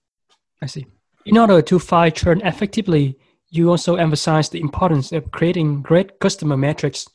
I 0.62 0.66
see. 0.66 0.86
In 1.26 1.36
order 1.36 1.60
to 1.62 1.78
fight 1.78 2.16
churn 2.16 2.40
effectively 2.42 3.16
you 3.50 3.70
also 3.70 3.96
emphasize 3.96 4.50
the 4.50 4.60
importance 4.60 5.10
of 5.12 5.30
creating 5.30 5.80
great 5.82 6.20
customer 6.20 6.56
metrics 6.56 7.06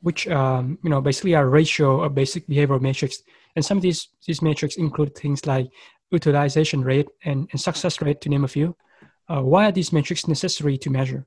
which 0.00 0.28
um, 0.28 0.78
you 0.82 0.90
know 0.90 1.00
basically 1.00 1.34
are 1.34 1.48
ratio 1.48 2.02
of 2.02 2.14
basic 2.14 2.46
behavioral 2.46 2.80
metrics. 2.80 3.22
And 3.56 3.64
some 3.64 3.78
of 3.78 3.82
these 3.82 4.08
these 4.26 4.42
metrics 4.42 4.76
include 4.76 5.14
things 5.14 5.46
like 5.46 5.68
utilization 6.10 6.82
rate 6.82 7.08
and, 7.24 7.48
and 7.50 7.60
success 7.60 8.00
rate 8.00 8.20
to 8.22 8.28
name 8.28 8.44
a 8.44 8.48
few. 8.48 8.76
Uh, 9.28 9.42
why 9.42 9.66
are 9.66 9.72
these 9.72 9.92
metrics 9.92 10.26
necessary 10.26 10.78
to 10.78 10.90
measure 10.90 11.26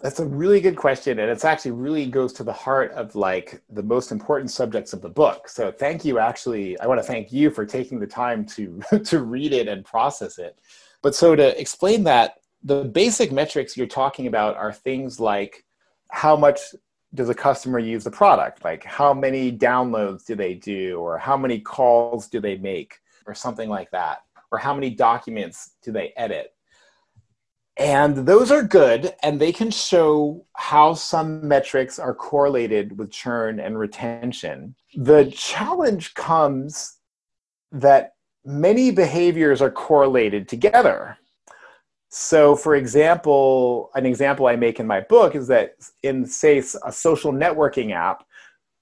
that's 0.00 0.20
a 0.20 0.26
really 0.26 0.60
good 0.60 0.76
question 0.76 1.18
and 1.18 1.28
it's 1.28 1.44
actually 1.44 1.72
really 1.72 2.06
goes 2.06 2.32
to 2.32 2.44
the 2.44 2.52
heart 2.52 2.92
of 2.92 3.16
like 3.16 3.60
the 3.70 3.82
most 3.82 4.12
important 4.12 4.50
subjects 4.50 4.92
of 4.92 5.02
the 5.02 5.08
book. 5.08 5.48
So 5.48 5.72
thank 5.72 6.04
you 6.04 6.18
actually 6.18 6.78
i 6.80 6.86
want 6.86 7.00
to 7.00 7.06
thank 7.06 7.32
you 7.32 7.50
for 7.50 7.66
taking 7.66 7.98
the 7.98 8.06
time 8.06 8.46
to 8.46 8.80
to 9.04 9.22
read 9.22 9.52
it 9.52 9.66
and 9.66 9.84
process 9.84 10.38
it. 10.38 10.58
But 11.02 11.14
so 11.14 11.34
to 11.34 11.60
explain 11.60 12.04
that 12.04 12.34
the 12.62 12.84
basic 12.84 13.32
metrics 13.32 13.76
you're 13.76 13.86
talking 13.86 14.26
about 14.26 14.56
are 14.56 14.72
things 14.72 15.18
like 15.18 15.64
how 16.10 16.36
much 16.36 16.60
does 17.14 17.28
a 17.28 17.34
customer 17.34 17.78
use 17.78 18.04
the 18.04 18.10
product? 18.10 18.64
Like 18.64 18.84
how 18.84 19.12
many 19.14 19.50
downloads 19.50 20.24
do 20.24 20.36
they 20.36 20.54
do? 20.54 20.98
Or 21.00 21.18
how 21.18 21.36
many 21.36 21.58
calls 21.60 22.28
do 22.28 22.40
they 22.40 22.56
make? 22.56 22.98
Or 23.26 23.34
something 23.34 23.68
like 23.68 23.90
that. 23.90 24.18
Or 24.50 24.58
how 24.58 24.74
many 24.74 24.90
documents 24.90 25.72
do 25.82 25.92
they 25.92 26.12
edit 26.16 26.54
and 27.78 28.26
those 28.26 28.50
are 28.50 28.62
good, 28.62 29.14
and 29.22 29.40
they 29.40 29.52
can 29.52 29.70
show 29.70 30.44
how 30.54 30.94
some 30.94 31.46
metrics 31.46 31.98
are 31.98 32.14
correlated 32.14 32.98
with 32.98 33.10
churn 33.10 33.60
and 33.60 33.78
retention. 33.78 34.74
The 34.96 35.30
challenge 35.30 36.14
comes 36.14 36.96
that 37.70 38.14
many 38.44 38.90
behaviors 38.90 39.62
are 39.62 39.70
correlated 39.70 40.48
together. 40.48 41.16
So, 42.08 42.56
for 42.56 42.74
example, 42.74 43.90
an 43.94 44.06
example 44.06 44.46
I 44.46 44.56
make 44.56 44.80
in 44.80 44.86
my 44.86 45.00
book 45.02 45.34
is 45.34 45.46
that 45.48 45.74
in, 46.02 46.26
say, 46.26 46.58
a 46.58 46.92
social 46.92 47.32
networking 47.32 47.92
app, 47.94 48.24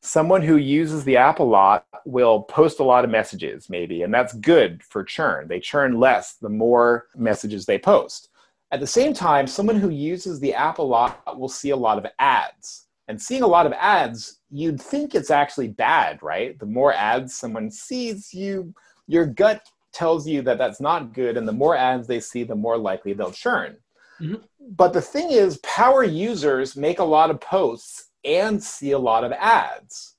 someone 0.00 0.40
who 0.40 0.56
uses 0.56 1.04
the 1.04 1.16
app 1.16 1.40
a 1.40 1.42
lot 1.42 1.84
will 2.04 2.42
post 2.44 2.78
a 2.78 2.84
lot 2.84 3.04
of 3.04 3.10
messages, 3.10 3.68
maybe, 3.68 4.02
and 4.02 4.14
that's 4.14 4.32
good 4.34 4.82
for 4.84 5.02
churn. 5.02 5.48
They 5.48 5.58
churn 5.58 5.98
less 5.98 6.34
the 6.34 6.48
more 6.48 7.08
messages 7.16 7.66
they 7.66 7.78
post. 7.78 8.28
At 8.72 8.80
the 8.80 8.86
same 8.86 9.14
time, 9.14 9.46
someone 9.46 9.76
who 9.76 9.90
uses 9.90 10.40
the 10.40 10.54
app 10.54 10.78
a 10.78 10.82
lot 10.82 11.38
will 11.38 11.48
see 11.48 11.70
a 11.70 11.76
lot 11.76 11.98
of 11.98 12.06
ads. 12.18 12.86
And 13.08 13.20
seeing 13.20 13.42
a 13.42 13.46
lot 13.46 13.66
of 13.66 13.72
ads, 13.74 14.40
you'd 14.50 14.80
think 14.80 15.14
it's 15.14 15.30
actually 15.30 15.68
bad, 15.68 16.20
right? 16.22 16.58
The 16.58 16.66
more 16.66 16.92
ads 16.92 17.34
someone 17.34 17.70
sees, 17.70 18.34
you 18.34 18.74
your 19.06 19.26
gut 19.26 19.62
tells 19.92 20.26
you 20.26 20.42
that 20.42 20.58
that's 20.58 20.80
not 20.80 21.14
good, 21.14 21.36
and 21.36 21.46
the 21.46 21.52
more 21.52 21.76
ads 21.76 22.08
they 22.08 22.20
see, 22.20 22.42
the 22.42 22.56
more 22.56 22.76
likely 22.76 23.12
they'll 23.12 23.30
churn. 23.30 23.76
Mm-hmm. 24.20 24.42
But 24.74 24.92
the 24.92 25.00
thing 25.00 25.30
is, 25.30 25.58
power 25.58 26.02
users 26.02 26.76
make 26.76 26.98
a 26.98 27.04
lot 27.04 27.30
of 27.30 27.40
posts 27.40 28.10
and 28.24 28.62
see 28.62 28.90
a 28.92 28.98
lot 28.98 29.24
of 29.24 29.32
ads. 29.32 30.16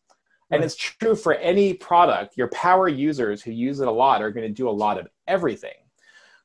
And 0.49 0.63
it's 0.63 0.75
true 0.75 1.13
for 1.13 1.33
any 1.33 1.73
product. 1.73 2.37
Your 2.37 2.47
power 2.49 2.87
users 2.87 3.43
who 3.43 3.51
use 3.51 3.81
it 3.81 3.87
a 3.87 3.91
lot 3.91 4.21
are 4.21 4.31
going 4.31 4.47
to 4.47 4.53
do 4.53 4.69
a 4.69 4.71
lot 4.71 4.97
of 4.97 5.07
everything. 5.27 5.73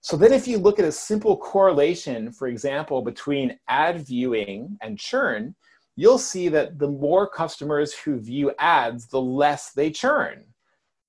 So 0.03 0.17
then 0.17 0.33
if 0.33 0.49
you 0.49 0.59
look 0.59 0.81
at 0.81 0.85
a 0.85 0.93
simple 0.93 1.37
correlation, 1.37 2.33
for 2.33 2.49
example, 2.49 3.03
between 3.03 3.59
ad 3.69 4.05
viewing 4.05 4.77
and 4.81 4.99
churn, 4.99 5.55
you'll 5.95 6.19
see 6.19 6.49
that 6.49 6.81
the 6.81 6.89
more 6.89 7.29
customers 7.29 7.95
who 7.95 8.19
view 8.19 8.53
ads, 8.59 9.07
the 9.07 9.21
less 9.21 9.71
they 9.71 9.91
churn. 9.91 10.45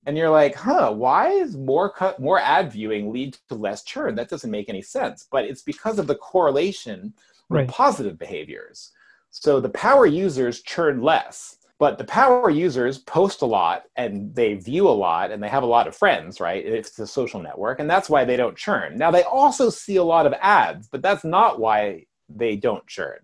And 0.06 0.16
you're 0.16 0.30
like, 0.30 0.54
huh, 0.54 0.92
why 0.92 1.30
is 1.30 1.56
more, 1.56 1.90
cu- 1.90 2.12
more 2.20 2.38
ad 2.38 2.70
viewing 2.70 3.12
lead 3.12 3.36
to 3.48 3.56
less 3.56 3.82
churn? 3.82 4.14
That 4.14 4.28
doesn't 4.28 4.50
make 4.50 4.68
any 4.68 4.82
sense. 4.82 5.26
But 5.28 5.44
it's 5.44 5.62
because 5.62 5.98
of 5.98 6.06
the 6.06 6.14
correlation 6.14 7.14
with 7.48 7.68
positive 7.68 8.16
behaviors. 8.16 8.92
So 9.30 9.58
the 9.58 9.70
power 9.70 10.06
users 10.06 10.62
churn 10.62 11.02
less 11.02 11.56
but 11.84 11.98
the 11.98 12.04
power 12.04 12.48
users 12.48 12.96
post 12.96 13.42
a 13.42 13.44
lot 13.44 13.82
and 13.94 14.34
they 14.34 14.54
view 14.54 14.88
a 14.88 15.00
lot 15.06 15.30
and 15.30 15.42
they 15.42 15.50
have 15.50 15.62
a 15.62 15.66
lot 15.66 15.86
of 15.86 15.94
friends, 15.94 16.40
right? 16.40 16.64
It's 16.64 16.98
a 16.98 17.06
social 17.06 17.42
network, 17.42 17.78
and 17.78 17.90
that's 17.90 18.08
why 18.08 18.24
they 18.24 18.38
don't 18.38 18.56
churn. 18.56 18.96
Now, 18.96 19.10
they 19.10 19.22
also 19.24 19.68
see 19.68 19.96
a 19.96 20.02
lot 20.02 20.24
of 20.24 20.32
ads, 20.40 20.88
but 20.88 21.02
that's 21.02 21.24
not 21.24 21.60
why 21.60 22.06
they 22.30 22.56
don't 22.56 22.86
churn. 22.86 23.18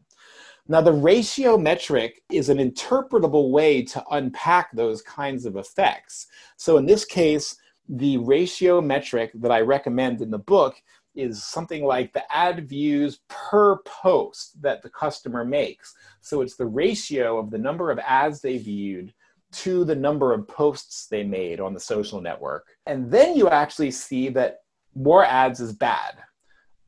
Now, 0.68 0.82
the 0.82 0.92
ratio 0.92 1.56
metric 1.56 2.20
is 2.30 2.50
an 2.50 2.58
interpretable 2.58 3.50
way 3.50 3.80
to 3.84 4.04
unpack 4.10 4.72
those 4.72 5.00
kinds 5.00 5.46
of 5.46 5.56
effects. 5.56 6.26
So, 6.58 6.76
in 6.76 6.84
this 6.84 7.06
case, 7.06 7.56
the 7.88 8.18
ratio 8.18 8.82
metric 8.82 9.30
that 9.36 9.50
I 9.50 9.62
recommend 9.62 10.20
in 10.20 10.30
the 10.30 10.38
book 10.38 10.74
is 11.14 11.42
something 11.42 11.84
like 11.84 12.12
the 12.12 12.24
ad 12.34 12.68
views 12.68 13.20
per 13.28 13.78
post 13.78 14.60
that 14.62 14.82
the 14.82 14.90
customer 14.90 15.44
makes. 15.44 15.94
So 16.20 16.40
it's 16.40 16.56
the 16.56 16.66
ratio 16.66 17.38
of 17.38 17.50
the 17.50 17.58
number 17.58 17.90
of 17.90 17.98
ads 17.98 18.40
they 18.40 18.58
viewed 18.58 19.12
to 19.52 19.84
the 19.84 19.96
number 19.96 20.32
of 20.32 20.46
posts 20.46 21.06
they 21.06 21.24
made 21.24 21.60
on 21.60 21.74
the 21.74 21.80
social 21.80 22.20
network. 22.20 22.68
And 22.86 23.10
then 23.10 23.36
you 23.36 23.48
actually 23.48 23.90
see 23.90 24.28
that 24.30 24.60
more 24.94 25.24
ads 25.24 25.60
is 25.60 25.72
bad. 25.72 26.18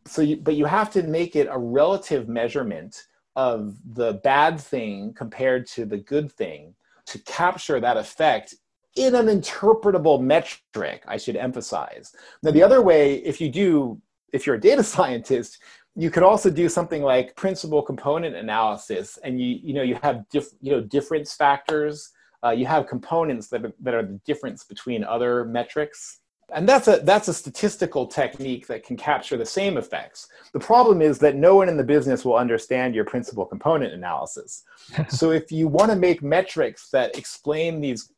So 0.07 0.23
you, 0.23 0.37
but 0.37 0.55
you 0.55 0.65
have 0.67 0.91
to 0.93 1.03
make 1.03 1.37
it 1.37 1.49
a 1.51 1.59
relative 1.59 2.29
measurement 2.29 3.07
of 3.35 3.77
the 3.95 4.15
bad 4.25 4.61
thing 4.61 5.15
compared 5.15 5.67
to 5.69 5.85
the 5.85 5.99
good 5.99 6.31
thing 6.31 6.75
to 7.07 7.19
capture 7.21 7.81
that 7.81 7.97
effect 7.97 8.55
in 8.97 9.15
an 9.15 9.27
interpretable 9.27 10.21
metric, 10.21 11.03
I 11.07 11.17
should 11.17 11.37
emphasize. 11.37 12.15
Now, 12.43 12.51
the 12.51 12.63
other 12.63 12.83
way, 12.83 13.17
if 13.17 13.41
you 13.41 13.49
do 13.49 14.01
if 14.33 14.47
you're 14.47 14.57
a 14.57 14.61
data 14.61 14.83
scientist, 14.95 15.59
you 15.95 16.11
could 16.11 16.23
also 16.23 16.51
do 16.51 16.69
something 16.69 17.03
like 17.03 17.37
principal 17.37 17.83
component 17.83 18.35
analysis, 18.35 19.19
and 19.25 19.41
you 19.41 19.59
you 19.63 19.75
know 19.75 19.83
you 19.83 19.99
have 20.03 20.29
diff, 20.31 20.49
you 20.61 20.73
know 20.73 20.81
difference 20.81 21.35
factors. 21.35 22.11
Uh, 22.45 22.51
you 22.51 22.67
have 22.67 22.89
components 22.89 23.47
that 23.49 23.65
are, 23.65 23.73
that 23.81 23.95
are 23.95 24.03
the 24.03 24.21
difference 24.27 24.65
between 24.65 25.05
other 25.05 25.45
metrics, 25.45 26.21
and 26.55 26.69
that's 26.69 26.89
a 26.89 27.01
that's 27.05 27.29
a 27.29 27.35
statistical 27.35 28.07
technique 28.07 28.67
that 28.67 28.85
can 28.85 28.97
capture 28.97 29.37
the 29.37 29.47
same 29.47 29.77
effects. 29.77 30.29
The 30.53 30.61
problem 30.61 31.03
is 31.03 31.19
that 31.19 31.37
no 31.37 31.57
one 31.57 31.69
in 31.69 31.77
the 31.77 31.85
business 31.85 32.25
will 32.25 32.37
understand 32.37 32.95
your 32.95 33.05
principal 33.05 33.45
component 33.45 33.93
analysis. 33.93 34.65
so 35.09 35.31
if 35.31 35.53
you 35.53 35.69
want 35.69 35.91
to 35.91 35.97
make 35.97 36.23
metrics 36.23 36.89
that 36.91 37.17
explain 37.19 37.81
these 37.81 38.13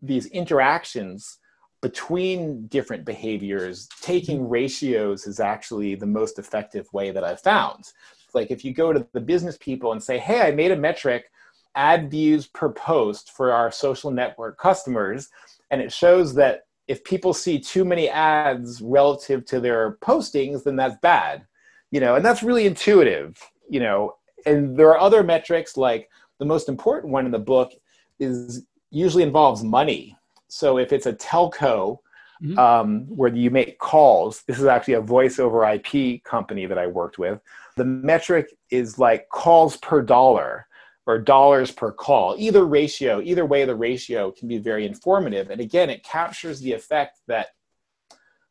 these 0.00 0.26
interactions 0.26 1.38
between 1.82 2.66
different 2.68 3.04
behaviors, 3.04 3.88
taking 4.00 4.40
mm-hmm. 4.40 4.48
ratios 4.48 5.26
is 5.26 5.40
actually 5.40 5.94
the 5.94 6.06
most 6.06 6.38
effective 6.38 6.92
way 6.92 7.10
that 7.10 7.24
I've 7.24 7.40
found. 7.40 7.92
Like 8.34 8.50
if 8.50 8.64
you 8.64 8.72
go 8.72 8.92
to 8.92 9.06
the 9.12 9.20
business 9.20 9.56
people 9.58 9.92
and 9.92 10.02
say, 10.02 10.18
hey, 10.18 10.42
I 10.42 10.50
made 10.50 10.72
a 10.72 10.76
metric 10.76 11.30
ad 11.74 12.10
views 12.10 12.46
per 12.46 12.70
post 12.70 13.32
for 13.32 13.52
our 13.52 13.70
social 13.70 14.10
network 14.10 14.58
customers, 14.58 15.28
and 15.70 15.80
it 15.80 15.92
shows 15.92 16.34
that 16.34 16.66
if 16.88 17.04
people 17.04 17.34
see 17.34 17.58
too 17.58 17.84
many 17.84 18.08
ads 18.08 18.80
relative 18.80 19.44
to 19.46 19.60
their 19.60 19.96
postings, 19.98 20.64
then 20.64 20.76
that's 20.76 20.96
bad. 21.02 21.46
You 21.90 22.00
know, 22.00 22.16
and 22.16 22.24
that's 22.24 22.42
really 22.42 22.66
intuitive, 22.66 23.38
you 23.68 23.80
know. 23.80 24.16
And 24.44 24.76
there 24.76 24.90
are 24.90 24.98
other 24.98 25.22
metrics 25.22 25.76
like 25.76 26.08
the 26.38 26.44
most 26.44 26.68
important 26.68 27.12
one 27.12 27.26
in 27.26 27.32
the 27.32 27.38
book 27.38 27.72
is 28.18 28.66
usually 28.90 29.22
involves 29.22 29.62
money. 29.62 30.16
So 30.48 30.78
if 30.78 30.92
it's 30.92 31.06
a 31.06 31.12
telco 31.12 31.98
mm-hmm. 32.42 32.58
um, 32.58 33.06
where 33.08 33.34
you 33.34 33.50
make 33.50 33.78
calls, 33.78 34.42
this 34.46 34.58
is 34.58 34.66
actually 34.66 34.94
a 34.94 35.00
voice 35.00 35.38
over 35.38 35.64
IP 35.64 36.22
company 36.24 36.66
that 36.66 36.78
I 36.78 36.86
worked 36.86 37.18
with. 37.18 37.40
The 37.76 37.84
metric 37.84 38.52
is 38.70 38.98
like 38.98 39.28
calls 39.28 39.76
per 39.76 40.02
dollar 40.02 40.66
or 41.06 41.18
dollars 41.18 41.70
per 41.70 41.92
call. 41.92 42.34
Either 42.38 42.64
ratio, 42.64 43.20
either 43.22 43.46
way, 43.46 43.64
the 43.64 43.76
ratio 43.76 44.32
can 44.32 44.48
be 44.48 44.58
very 44.58 44.86
informative. 44.86 45.50
And 45.50 45.60
again, 45.60 45.88
it 45.88 46.02
captures 46.02 46.60
the 46.60 46.72
effect 46.72 47.20
that 47.28 47.48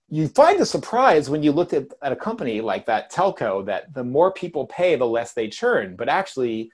you 0.07 0.27
find 0.27 0.61
a 0.61 0.65
surprise 0.65 1.29
when 1.29 1.43
you 1.43 1.51
look 1.51 1.73
at, 1.73 1.87
at 2.01 2.11
a 2.11 2.15
company 2.15 2.61
like 2.61 2.85
that 2.85 3.11
telco 3.11 3.65
that 3.65 3.93
the 3.93 4.03
more 4.03 4.31
people 4.31 4.67
pay, 4.67 4.95
the 4.95 5.05
less 5.05 5.33
they 5.33 5.47
churn. 5.47 5.95
But 5.95 6.09
actually, 6.09 6.71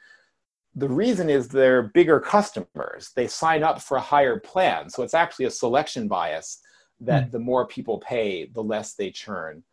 the 0.76 0.88
reason 0.88 1.30
is 1.30 1.48
they're 1.48 1.84
bigger 1.84 2.20
customers. 2.20 3.12
They 3.16 3.28
sign 3.28 3.64
up 3.64 3.82
for 3.82 3.98
a 3.98 4.02
higher 4.02 4.40
plan. 4.40 4.90
So 4.90 5.04
it's 5.04 5.14
actually 5.14 5.46
a 5.46 5.52
selection 5.52 6.08
bias 6.08 6.62
that 7.02 7.28
mm. 7.28 7.32
the 7.32 7.40
more 7.40 7.68
people 7.68 8.00
pay, 8.00 8.46
the 8.46 8.64
less 8.64 8.94
they 8.94 9.12
churn. 9.12 9.64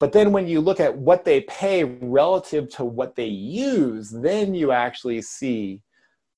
But 0.00 0.12
then 0.12 0.32
when 0.32 0.48
you 0.48 0.60
look 0.60 0.80
at 0.80 0.96
what 0.96 1.24
they 1.24 1.42
pay 1.42 1.84
relative 1.84 2.68
to 2.70 2.84
what 2.84 3.14
they 3.14 3.26
use, 3.26 4.10
then 4.10 4.54
you 4.54 4.72
actually 4.72 5.20
see 5.22 5.82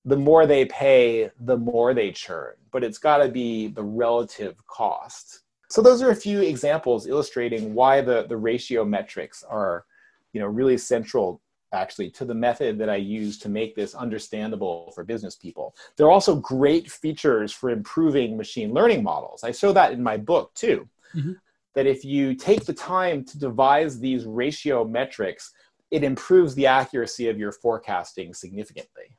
the 0.05 0.17
more 0.17 0.47
they 0.47 0.65
pay, 0.67 1.31
the 1.41 1.57
more 1.57 1.95
they 1.95 2.11
churn. 2.11 2.55
But 2.73 2.83
it's 2.83 2.99
got 2.99 3.19
to 3.19 3.29
be 3.29 3.69
the 3.69 3.85
relative 3.85 4.57
cost. 4.67 5.43
So 5.69 5.81
those 5.81 6.03
are 6.03 6.11
a 6.11 6.17
few 6.17 6.43
examples 6.43 7.07
illustrating 7.07 7.73
why 7.73 8.01
the, 8.03 8.27
the 8.29 8.37
ratio 8.37 8.85
metrics 8.85 9.43
are, 9.45 9.87
you 10.33 10.41
know, 10.41 10.49
really 10.49 10.77
central 10.77 11.41
actually 11.73 12.11
to 12.11 12.25
the 12.25 12.35
method 12.35 12.79
that 12.79 12.91
I 12.91 12.97
use 12.97 13.39
to 13.41 13.49
make 13.49 13.75
this 13.75 13.95
understandable 13.95 14.93
for 14.95 15.05
business 15.05 15.37
people. 15.37 15.75
There 15.97 16.07
are 16.07 16.11
also 16.11 16.37
great 16.37 16.91
features 16.91 17.53
for 17.53 17.71
improving 17.71 18.37
machine 18.37 18.73
learning 18.73 19.03
models. 19.03 19.45
I 19.45 19.53
show 19.53 19.73
that 19.73 19.93
in 19.93 20.03
my 20.03 20.17
book 20.17 20.53
too. 20.55 20.89
Mm-hmm 21.15 21.33
that 21.75 21.87
if 21.87 22.05
you 22.05 22.35
take 22.35 22.65
the 22.65 22.73
time 22.73 23.25
to 23.25 23.39
devise 23.39 23.99
these 23.99 24.25
ratio 24.25 24.85
metrics, 24.85 25.53
it 25.91 26.05
improves 26.05 26.55
the 26.55 26.67
accuracy 26.67 27.29
of 27.29 27.39
your 27.39 27.53
forecasting 27.53 28.35
significantly. 28.35 29.17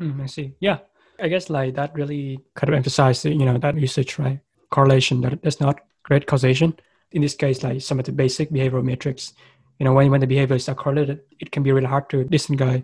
Mm, 0.00 0.22
I 0.22 0.26
see. 0.26 0.54
Yeah. 0.60 0.78
I 1.18 1.28
guess 1.28 1.48
like 1.48 1.74
that 1.74 1.94
really 1.94 2.40
kind 2.54 2.68
of 2.68 2.76
emphasizes, 2.76 3.24
you 3.24 3.44
know, 3.46 3.56
that 3.58 3.78
usage, 3.78 4.18
right? 4.18 4.38
Correlation 4.70 5.20
that 5.22 5.42
does 5.42 5.60
not 5.60 5.80
great 6.02 6.26
causation. 6.26 6.78
In 7.12 7.22
this 7.22 7.34
case, 7.34 7.62
like 7.62 7.80
some 7.80 7.98
of 7.98 8.04
the 8.04 8.12
basic 8.12 8.50
behavioral 8.50 8.84
metrics, 8.84 9.32
you 9.78 9.84
know, 9.84 9.92
when, 9.92 10.10
when 10.10 10.20
the 10.20 10.26
behaviors 10.26 10.68
are 10.68 10.74
correlated, 10.74 11.20
it 11.38 11.50
can 11.50 11.62
be 11.62 11.72
really 11.72 11.86
hard 11.86 12.08
to 12.10 12.24
distinguish 12.24 12.82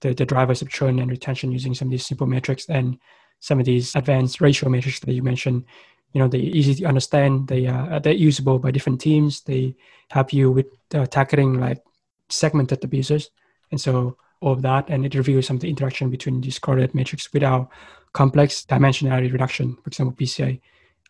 the, 0.00 0.14
the 0.14 0.24
drivers 0.24 0.62
of 0.62 0.68
churn 0.68 0.98
and 0.98 1.10
retention 1.10 1.52
using 1.52 1.74
some 1.74 1.88
of 1.88 1.92
these 1.92 2.06
simple 2.06 2.26
metrics 2.26 2.68
and 2.68 2.98
some 3.40 3.58
of 3.58 3.66
these 3.66 3.94
advanced 3.94 4.40
ratio 4.40 4.68
metrics 4.68 5.00
that 5.00 5.12
you 5.12 5.22
mentioned. 5.22 5.64
You 6.12 6.20
know 6.20 6.28
they're 6.28 6.40
easy 6.40 6.74
to 6.76 6.86
understand. 6.86 7.46
They 7.46 7.66
uh, 7.66 8.00
they're 8.00 8.12
usable 8.12 8.58
by 8.58 8.72
different 8.72 9.00
teams. 9.00 9.42
They 9.42 9.76
help 10.10 10.32
you 10.32 10.50
with 10.50 10.66
uh, 10.92 11.06
tackling 11.06 11.60
like 11.60 11.82
segmented 12.28 12.82
abusers. 12.82 13.30
And 13.70 13.80
so 13.80 14.16
all 14.40 14.52
of 14.52 14.62
that 14.62 14.88
and 14.88 15.04
it 15.04 15.14
reveals 15.14 15.46
some 15.46 15.56
of 15.56 15.60
the 15.60 15.68
interaction 15.68 16.10
between 16.10 16.40
these 16.40 16.58
coordinate 16.58 16.94
metrics 16.94 17.32
without 17.32 17.68
complex 18.12 18.64
dimensionality 18.64 19.32
reduction 19.32 19.76
for 19.76 19.88
example 19.88 20.16
pca 20.16 20.60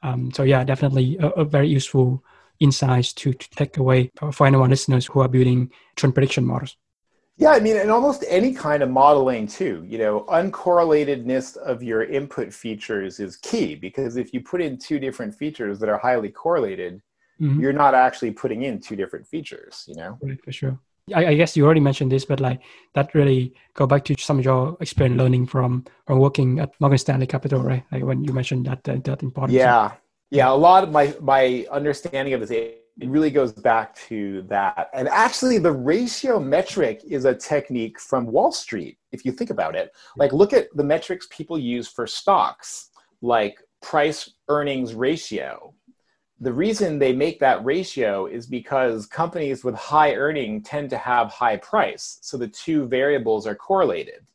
um, 0.02 0.30
so 0.32 0.42
yeah 0.42 0.64
definitely 0.64 1.16
a, 1.18 1.28
a 1.28 1.44
very 1.44 1.68
useful 1.68 2.22
insights 2.60 3.12
to, 3.12 3.32
to 3.32 3.50
take 3.50 3.76
away 3.78 4.10
for 4.32 4.46
anyone 4.46 4.70
listeners 4.70 5.06
who 5.06 5.20
are 5.20 5.28
building 5.28 5.70
trend 5.96 6.14
prediction 6.14 6.44
models 6.44 6.76
yeah, 7.40 7.52
I 7.52 7.60
mean, 7.60 7.78
and 7.78 7.90
almost 7.90 8.22
any 8.28 8.52
kind 8.52 8.82
of 8.82 8.90
modeling 8.90 9.46
too. 9.46 9.82
You 9.88 9.96
know, 9.96 10.26
uncorrelatedness 10.28 11.56
of 11.56 11.82
your 11.82 12.04
input 12.04 12.52
features 12.52 13.18
is 13.18 13.38
key 13.38 13.74
because 13.74 14.18
if 14.18 14.34
you 14.34 14.42
put 14.42 14.60
in 14.60 14.76
two 14.76 14.98
different 14.98 15.34
features 15.34 15.78
that 15.78 15.88
are 15.88 15.96
highly 15.96 16.28
correlated, 16.28 17.00
mm-hmm. 17.40 17.58
you're 17.58 17.72
not 17.72 17.94
actually 17.94 18.32
putting 18.32 18.64
in 18.64 18.78
two 18.78 18.94
different 18.94 19.26
features. 19.26 19.84
You 19.88 19.94
know, 19.94 20.18
right, 20.20 20.38
for 20.44 20.52
sure. 20.52 20.78
I, 21.14 21.28
I, 21.28 21.34
guess 21.34 21.56
you 21.56 21.64
already 21.64 21.80
mentioned 21.80 22.12
this, 22.12 22.26
but 22.26 22.40
like 22.40 22.60
that 22.92 23.14
really 23.14 23.54
go 23.72 23.86
back 23.86 24.04
to 24.04 24.14
some 24.18 24.38
of 24.38 24.44
your 24.44 24.76
experience 24.80 25.18
learning 25.18 25.46
from 25.46 25.86
from 26.06 26.18
working 26.18 26.60
at 26.60 26.78
Morgan 26.78 26.98
Stanley 26.98 27.26
Capital, 27.26 27.62
right? 27.62 27.84
Like 27.90 28.04
when 28.04 28.22
you 28.22 28.34
mentioned 28.34 28.66
that 28.66 28.86
uh, 28.86 28.98
that 29.04 29.22
importance. 29.22 29.56
Yeah, 29.56 29.92
yeah. 30.30 30.50
A 30.50 30.54
lot 30.54 30.84
of 30.84 30.90
my 30.90 31.14
my 31.20 31.66
understanding 31.70 32.34
of 32.34 32.40
this 32.40 32.50
it 33.00 33.08
really 33.08 33.30
goes 33.30 33.52
back 33.52 33.94
to 33.94 34.42
that. 34.42 34.90
And 34.92 35.08
actually, 35.08 35.58
the 35.58 35.72
ratio 35.72 36.38
metric 36.38 37.00
is 37.08 37.24
a 37.24 37.34
technique 37.34 37.98
from 37.98 38.26
Wall 38.26 38.52
Street, 38.52 38.98
if 39.10 39.24
you 39.24 39.32
think 39.32 39.48
about 39.48 39.74
it. 39.74 39.92
Like, 40.16 40.32
look 40.32 40.52
at 40.52 40.68
the 40.74 40.84
metrics 40.84 41.26
people 41.30 41.58
use 41.58 41.88
for 41.88 42.06
stocks, 42.06 42.90
like 43.22 43.58
price 43.80 44.30
earnings 44.48 44.94
ratio. 44.94 45.74
The 46.40 46.52
reason 46.52 46.98
they 46.98 47.12
make 47.14 47.40
that 47.40 47.64
ratio 47.64 48.26
is 48.26 48.46
because 48.46 49.06
companies 49.06 49.64
with 49.64 49.74
high 49.74 50.14
earning 50.14 50.62
tend 50.62 50.90
to 50.90 50.98
have 50.98 51.30
high 51.30 51.56
price. 51.56 52.18
So 52.22 52.36
the 52.36 52.48
two 52.48 52.86
variables 52.86 53.46
are 53.46 53.54
correlated. 53.54 54.26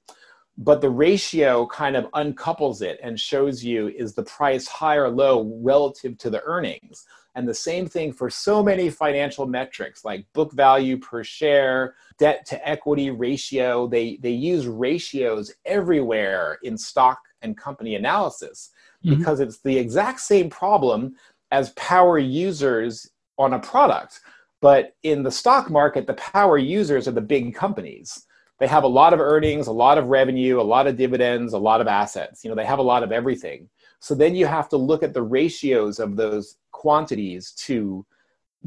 But 0.57 0.79
the 0.79 0.89
ratio 0.89 1.67
kind 1.67 1.97
of 1.97 2.09
uncouples 2.11 2.81
it 2.81 2.99
and 3.03 3.19
shows 3.19 3.63
you 3.63 3.89
is 3.89 4.13
the 4.13 4.23
price 4.23 4.67
high 4.67 4.95
or 4.95 5.09
low 5.09 5.59
relative 5.61 6.17
to 6.19 6.29
the 6.29 6.41
earnings. 6.43 7.05
And 7.35 7.45
the 7.45 7.53
same 7.53 7.85
thing 7.85 8.13
for 8.13 8.29
so 8.29 8.63
many 8.63 8.89
financial 8.89 9.45
metrics 9.45 10.05
like 10.05 10.25
book 10.31 10.53
value 10.53 10.97
per 10.97 11.23
share, 11.23 11.95
debt 12.17 12.45
to 12.47 12.67
equity 12.67 13.11
ratio. 13.11 13.87
They, 13.87 14.17
they 14.21 14.31
use 14.31 14.67
ratios 14.67 15.53
everywhere 15.65 16.57
in 16.63 16.77
stock 16.77 17.19
and 17.41 17.57
company 17.57 17.95
analysis 17.95 18.71
mm-hmm. 19.05 19.17
because 19.17 19.41
it's 19.41 19.59
the 19.59 19.77
exact 19.77 20.21
same 20.21 20.49
problem 20.49 21.15
as 21.51 21.71
power 21.71 22.17
users 22.17 23.09
on 23.37 23.53
a 23.53 23.59
product. 23.59 24.21
But 24.61 24.95
in 25.03 25.23
the 25.23 25.31
stock 25.31 25.69
market, 25.69 26.07
the 26.07 26.13
power 26.13 26.57
users 26.57 27.07
are 27.07 27.11
the 27.11 27.21
big 27.21 27.53
companies. 27.53 28.25
They 28.59 28.67
have 28.67 28.83
a 28.83 28.87
lot 28.87 29.13
of 29.13 29.19
earnings, 29.19 29.67
a 29.67 29.71
lot 29.71 29.97
of 29.97 30.07
revenue, 30.07 30.61
a 30.61 30.63
lot 30.63 30.87
of 30.87 30.95
dividends, 30.95 31.53
a 31.53 31.57
lot 31.57 31.81
of 31.81 31.87
assets. 31.87 32.43
You 32.43 32.49
know, 32.49 32.55
they 32.55 32.65
have 32.65 32.79
a 32.79 32.83
lot 32.83 33.03
of 33.03 33.11
everything. 33.11 33.69
So 33.99 34.15
then 34.15 34.35
you 34.35 34.45
have 34.45 34.69
to 34.69 34.77
look 34.77 35.03
at 35.03 35.13
the 35.13 35.21
ratios 35.21 35.99
of 35.99 36.15
those 36.15 36.57
quantities 36.71 37.51
to 37.67 38.05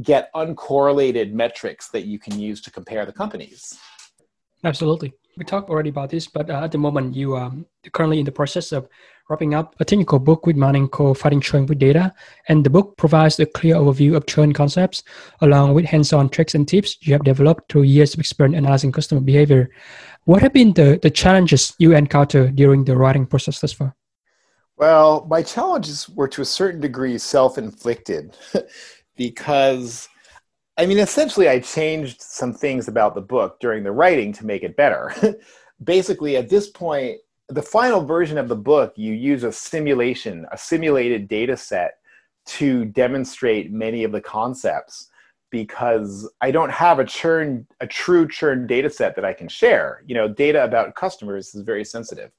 get 0.03 0.33
uncorrelated 0.35 1.33
metrics 1.33 1.89
that 1.89 2.05
you 2.05 2.19
can 2.19 2.39
use 2.39 2.61
to 2.63 2.71
compare 2.71 3.07
the 3.07 3.13
companies. 3.13 3.79
Absolutely. 4.65 5.13
We 5.37 5.45
talked 5.45 5.71
already 5.71 5.91
about 5.91 6.11
this, 6.11 6.27
but 6.27 6.51
uh, 6.51 6.65
at 6.65 6.73
the 6.73 6.79
moment 6.79 7.15
you 7.15 7.35
are 7.35 7.53
currently 7.93 8.19
in 8.19 8.25
the 8.25 8.33
process 8.33 8.73
of 8.73 8.89
wrapping 9.29 9.53
up 9.53 9.75
a 9.79 9.85
technical 9.85 10.19
book 10.19 10.47
with 10.47 10.57
Manning 10.57 10.89
called 10.89 11.19
Fighting 11.19 11.41
Churn 11.41 11.67
with 11.67 11.79
Data. 11.79 12.15
And 12.49 12.65
the 12.65 12.71
book 12.71 12.97
provides 12.97 13.39
a 13.39 13.45
clear 13.45 13.75
overview 13.75 14.17
of 14.17 14.27
churn 14.27 14.55
concepts 14.55 15.03
along 15.43 15.75
with 15.75 15.85
hands-on 15.85 16.31
tricks 16.31 16.55
and 16.55 16.67
tips 16.67 16.97
you 17.03 17.13
have 17.13 17.25
developed 17.25 17.71
through 17.71 17.83
years 17.83 18.15
of 18.15 18.21
experience 18.21 18.57
analyzing 18.57 18.91
customer 18.91 19.21
behavior. 19.21 19.71
What 20.25 20.41
have 20.41 20.55
been 20.55 20.73
the, 20.73 20.99
the 21.03 21.11
challenges 21.11 21.75
you 21.79 21.95
encountered 21.95 22.57
during 22.57 22.85
the 22.85 22.97
writing 22.97 23.27
process 23.27 23.61
thus 23.61 23.73
far? 23.73 23.95
Well, 24.79 25.27
my 25.29 25.43
challenges 25.43 26.09
were 26.09 26.29
to 26.29 26.43
a 26.43 26.47
certain 26.47 26.81
degree 26.81 27.19
self 27.19 27.59
inflicted 27.59 28.35
because, 29.17 30.09
I 30.79 30.87
mean, 30.87 30.99
essentially, 30.99 31.49
I 31.51 31.59
changed 31.59 32.23
some 32.23 32.55
things 32.55 32.89
about 32.89 33.15
the 33.15 33.21
book 33.21 33.61
during 33.61 33.83
the 33.83 33.93
writing 33.93 34.33
to 34.35 34.47
make 34.47 34.63
it 34.63 34.77
better. 34.77 35.13
Basically, 35.85 36.37
at 36.37 36.49
this 36.49 36.71
point, 36.71 37.19
the 37.49 37.63
final 37.63 38.05
version 38.05 38.37
of 38.37 38.49
the 38.49 38.57
book, 38.57 38.93
you 38.97 39.15
use 39.15 39.43
a 39.43 39.53
simulation, 39.53 40.47
a 40.53 40.59
simulated 40.59 41.29
data 41.29 41.57
set 41.57 41.99
to 42.47 42.85
demonstrate 42.87 43.73
many 43.73 44.05
of 44.05 44.13
the 44.13 44.21
concepts 44.21 45.11
because 45.51 46.31
I 46.43 46.51
don't 46.51 46.71
have 46.71 46.99
a 46.99 47.05
churn, 47.05 47.67
a 47.81 47.87
true 47.87 48.29
churn 48.29 48.67
data 48.67 48.91
set 48.91 49.17
that 49.17 49.25
I 49.25 49.33
can 49.33 49.49
share. 49.49 50.03
You 50.07 50.15
know, 50.15 50.29
data 50.29 50.63
about 50.63 50.95
customers 50.95 51.55
is 51.55 51.63
very 51.63 51.85
sensitive. 51.85 52.31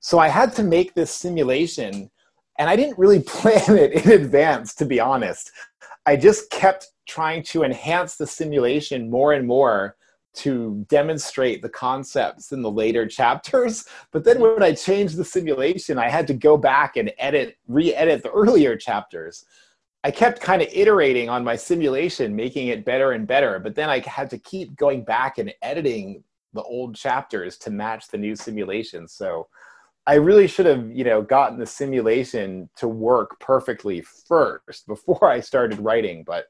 So 0.00 0.18
I 0.18 0.28
had 0.28 0.54
to 0.56 0.62
make 0.62 0.94
this 0.94 1.10
simulation, 1.10 2.10
and 2.58 2.68
I 2.68 2.76
didn't 2.76 2.98
really 2.98 3.20
plan 3.26 3.76
it 3.76 4.04
in 4.04 4.10
advance, 4.10 4.74
to 4.76 4.84
be 4.84 5.00
honest. 5.00 5.50
I 6.04 6.16
just 6.16 6.50
kept 6.50 6.88
trying 7.08 7.42
to 7.44 7.62
enhance 7.62 8.16
the 8.16 8.26
simulation 8.26 9.10
more 9.10 9.32
and 9.32 9.46
more 9.46 9.96
to 10.34 10.84
demonstrate 10.88 11.62
the 11.62 11.68
concepts 11.68 12.52
in 12.52 12.62
the 12.62 12.70
later 12.70 13.06
chapters. 13.06 13.84
But 14.12 14.24
then 14.24 14.40
when 14.40 14.62
I 14.62 14.72
changed 14.72 15.16
the 15.16 15.24
simulation, 15.24 15.98
I 15.98 16.08
had 16.08 16.26
to 16.28 16.34
go 16.34 16.56
back 16.56 16.96
and 16.96 17.12
edit, 17.18 17.56
re 17.68 17.94
edit 17.94 18.22
the 18.22 18.30
earlier 18.30 18.76
chapters. 18.76 19.44
I 20.04 20.10
kept 20.10 20.40
kind 20.40 20.62
of 20.62 20.68
iterating 20.72 21.28
on 21.28 21.44
my 21.44 21.54
simulation, 21.54 22.34
making 22.34 22.68
it 22.68 22.84
better 22.84 23.12
and 23.12 23.26
better. 23.26 23.58
But 23.58 23.74
then 23.74 23.88
I 23.88 24.00
had 24.00 24.30
to 24.30 24.38
keep 24.38 24.74
going 24.76 25.04
back 25.04 25.38
and 25.38 25.54
editing 25.62 26.24
the 26.54 26.62
old 26.62 26.96
chapters 26.96 27.56
to 27.58 27.70
match 27.70 28.08
the 28.08 28.18
new 28.18 28.34
simulation. 28.34 29.06
So 29.06 29.48
I 30.06 30.14
really 30.14 30.48
should 30.48 30.66
have, 30.66 30.90
you 30.90 31.04
know, 31.04 31.22
gotten 31.22 31.58
the 31.58 31.66
simulation 31.66 32.68
to 32.76 32.88
work 32.88 33.38
perfectly 33.38 34.00
first 34.00 34.86
before 34.86 35.28
I 35.28 35.40
started 35.40 35.78
writing. 35.78 36.24
But 36.24 36.46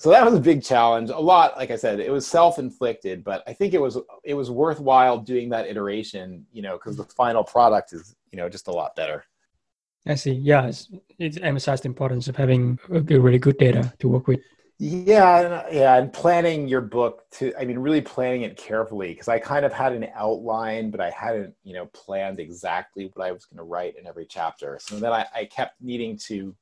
so 0.00 0.08
that 0.08 0.24
was 0.24 0.32
a 0.32 0.40
big 0.40 0.62
challenge. 0.62 1.10
A 1.10 1.18
lot, 1.18 1.58
like 1.58 1.70
I 1.70 1.76
said, 1.76 2.00
it 2.00 2.10
was 2.10 2.26
self-inflicted, 2.26 3.22
but 3.22 3.42
I 3.46 3.52
think 3.52 3.74
it 3.74 3.80
was 3.82 3.98
it 4.24 4.32
was 4.32 4.50
worthwhile 4.50 5.18
doing 5.18 5.50
that 5.50 5.66
iteration, 5.66 6.46
you 6.52 6.62
know, 6.62 6.78
because 6.78 6.96
the 6.96 7.04
final 7.04 7.44
product 7.44 7.92
is, 7.92 8.16
you 8.32 8.38
know, 8.38 8.48
just 8.48 8.68
a 8.68 8.70
lot 8.70 8.96
better. 8.96 9.26
I 10.06 10.14
see. 10.14 10.32
Yeah, 10.32 10.68
it's, 10.68 10.88
it's 11.18 11.36
emphasized 11.36 11.82
the 11.82 11.88
importance 11.88 12.28
of 12.28 12.36
having 12.36 12.78
a 12.90 13.00
really 13.00 13.38
good 13.38 13.58
data 13.58 13.92
to 13.98 14.08
work 14.08 14.26
with. 14.26 14.40
Yeah, 14.78 15.68
yeah, 15.70 15.96
and 15.98 16.10
planning 16.10 16.66
your 16.66 16.80
book 16.80 17.28
to 17.32 17.52
I 17.58 17.66
mean 17.66 17.78
really 17.78 18.00
planning 18.00 18.40
it 18.40 18.56
carefully 18.56 19.08
because 19.08 19.28
I 19.28 19.38
kind 19.38 19.66
of 19.66 19.72
had 19.74 19.92
an 19.92 20.06
outline, 20.14 20.90
but 20.90 21.02
I 21.02 21.10
hadn't, 21.10 21.54
you 21.62 21.74
know, 21.74 21.84
planned 21.92 22.40
exactly 22.40 23.10
what 23.12 23.26
I 23.26 23.32
was 23.32 23.44
going 23.44 23.58
to 23.58 23.64
write 23.64 23.98
in 23.98 24.06
every 24.06 24.24
chapter. 24.24 24.78
So 24.80 24.98
then 24.98 25.12
I, 25.12 25.26
I 25.34 25.44
kept 25.44 25.82
needing 25.82 26.16
to 26.28 26.56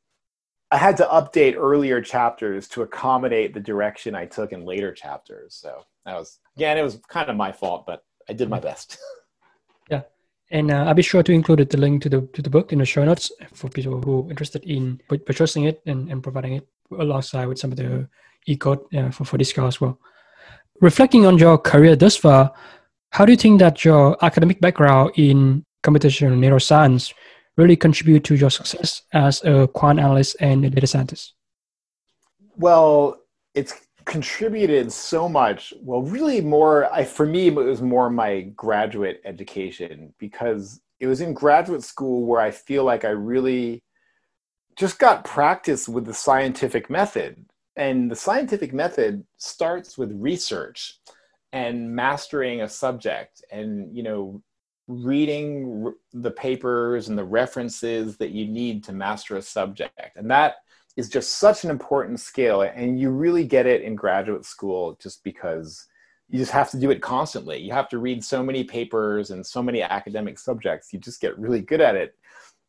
I 0.70 0.76
had 0.76 0.96
to 0.98 1.04
update 1.04 1.56
earlier 1.56 2.00
chapters 2.00 2.68
to 2.68 2.82
accommodate 2.82 3.54
the 3.54 3.60
direction 3.60 4.14
I 4.14 4.26
took 4.26 4.52
in 4.52 4.64
later 4.64 4.92
chapters. 4.92 5.54
So 5.54 5.82
that 6.04 6.14
was 6.14 6.38
again, 6.56 6.76
it 6.76 6.82
was 6.82 7.00
kind 7.08 7.30
of 7.30 7.36
my 7.36 7.52
fault, 7.52 7.86
but 7.86 8.04
I 8.28 8.34
did 8.34 8.50
my 8.50 8.60
best. 8.60 8.98
yeah, 9.90 10.02
and 10.50 10.70
uh, 10.70 10.84
I'll 10.84 10.94
be 10.94 11.02
sure 11.02 11.22
to 11.22 11.32
include 11.32 11.68
the 11.70 11.78
link 11.78 12.02
to 12.02 12.08
the 12.08 12.20
to 12.34 12.42
the 12.42 12.50
book 12.50 12.72
in 12.72 12.80
the 12.80 12.84
show 12.84 13.04
notes 13.04 13.32
for 13.54 13.68
people 13.70 14.00
who 14.02 14.26
are 14.26 14.30
interested 14.30 14.62
in 14.64 15.00
purchasing 15.08 15.64
it 15.64 15.80
and, 15.86 16.10
and 16.10 16.22
providing 16.22 16.54
it 16.54 16.68
alongside 16.98 17.46
with 17.46 17.58
some 17.58 17.72
of 17.72 17.78
the 17.78 18.08
e-code 18.46 18.80
uh, 18.94 19.10
for, 19.10 19.24
for 19.24 19.38
this 19.38 19.52
car 19.52 19.68
as 19.68 19.80
well. 19.80 19.98
Reflecting 20.80 21.26
on 21.26 21.38
your 21.38 21.58
career 21.58 21.96
thus 21.96 22.16
far, 22.16 22.52
how 23.10 23.24
do 23.24 23.32
you 23.32 23.38
think 23.38 23.58
that 23.60 23.84
your 23.84 24.16
academic 24.24 24.60
background 24.60 25.12
in 25.16 25.64
computational 25.82 26.38
neuroscience 26.38 27.12
really 27.58 27.76
contribute 27.76 28.24
to 28.24 28.36
your 28.36 28.50
success 28.50 29.02
as 29.12 29.44
a 29.44 29.66
quant 29.68 29.98
analyst 29.98 30.36
and 30.40 30.64
a 30.64 30.70
data 30.70 30.86
scientist? 30.86 31.34
Well, 32.56 33.20
it's 33.54 33.74
contributed 34.04 34.90
so 34.90 35.28
much. 35.28 35.74
Well, 35.82 36.02
really 36.02 36.40
more, 36.40 36.90
I, 36.92 37.04
for 37.04 37.26
me, 37.26 37.48
it 37.48 37.54
was 37.54 37.82
more 37.82 38.08
my 38.08 38.42
graduate 38.56 39.20
education 39.24 40.14
because 40.18 40.80
it 41.00 41.06
was 41.06 41.20
in 41.20 41.34
graduate 41.34 41.82
school 41.82 42.24
where 42.24 42.40
I 42.40 42.50
feel 42.50 42.84
like 42.84 43.04
I 43.04 43.10
really 43.10 43.82
just 44.76 44.98
got 44.98 45.24
practice 45.24 45.88
with 45.88 46.06
the 46.06 46.14
scientific 46.14 46.88
method. 46.88 47.44
And 47.76 48.10
the 48.10 48.16
scientific 48.16 48.72
method 48.72 49.24
starts 49.36 49.98
with 49.98 50.12
research 50.14 50.98
and 51.52 51.94
mastering 51.94 52.62
a 52.62 52.68
subject 52.68 53.42
and, 53.50 53.96
you 53.96 54.02
know, 54.02 54.42
reading 54.88 55.92
the 56.12 56.30
papers 56.30 57.08
and 57.08 57.16
the 57.16 57.24
references 57.24 58.16
that 58.16 58.30
you 58.30 58.46
need 58.46 58.82
to 58.84 58.92
master 58.92 59.36
a 59.36 59.42
subject. 59.42 60.16
And 60.16 60.30
that 60.30 60.56
is 60.96 61.08
just 61.08 61.34
such 61.36 61.62
an 61.62 61.70
important 61.70 62.18
skill. 62.18 62.62
And 62.62 62.98
you 62.98 63.10
really 63.10 63.44
get 63.44 63.66
it 63.66 63.82
in 63.82 63.94
graduate 63.94 64.44
school 64.44 64.98
just 65.00 65.22
because 65.22 65.86
you 66.28 66.38
just 66.38 66.52
have 66.52 66.70
to 66.70 66.80
do 66.80 66.90
it 66.90 67.02
constantly. 67.02 67.58
You 67.58 67.72
have 67.72 67.88
to 67.90 67.98
read 67.98 68.24
so 68.24 68.42
many 68.42 68.64
papers 68.64 69.30
and 69.30 69.46
so 69.46 69.62
many 69.62 69.82
academic 69.82 70.38
subjects. 70.38 70.92
You 70.92 70.98
just 70.98 71.20
get 71.20 71.38
really 71.38 71.60
good 71.60 71.80
at 71.80 71.94
it 71.94 72.14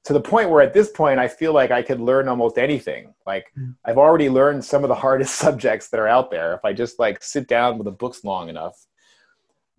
to 0.06 0.14
the 0.14 0.22
point 0.22 0.50
where 0.50 0.62
at 0.62 0.74
this 0.74 0.90
point 0.90 1.20
I 1.20 1.28
feel 1.28 1.54
like 1.54 1.72
I 1.72 1.82
could 1.82 2.00
learn 2.00 2.28
almost 2.28 2.58
anything. 2.58 3.14
Like 3.26 3.48
mm. 3.58 3.76
I've 3.86 3.98
already 3.98 4.30
learned 4.30 4.64
some 4.64 4.84
of 4.84 4.90
the 4.90 4.96
hardest 4.96 5.36
subjects 5.40 5.90
that 5.90 6.00
are 6.00 6.08
out 6.08 6.32
there. 6.32 6.54
If 6.54 6.66
I 6.66 6.74
just 6.74 7.00
like 7.00 7.24
sit 7.24 7.48
down 7.48 7.78
with 7.78 7.86
the 7.86 7.92
books 7.92 8.24
long 8.24 8.50
enough, 8.50 8.86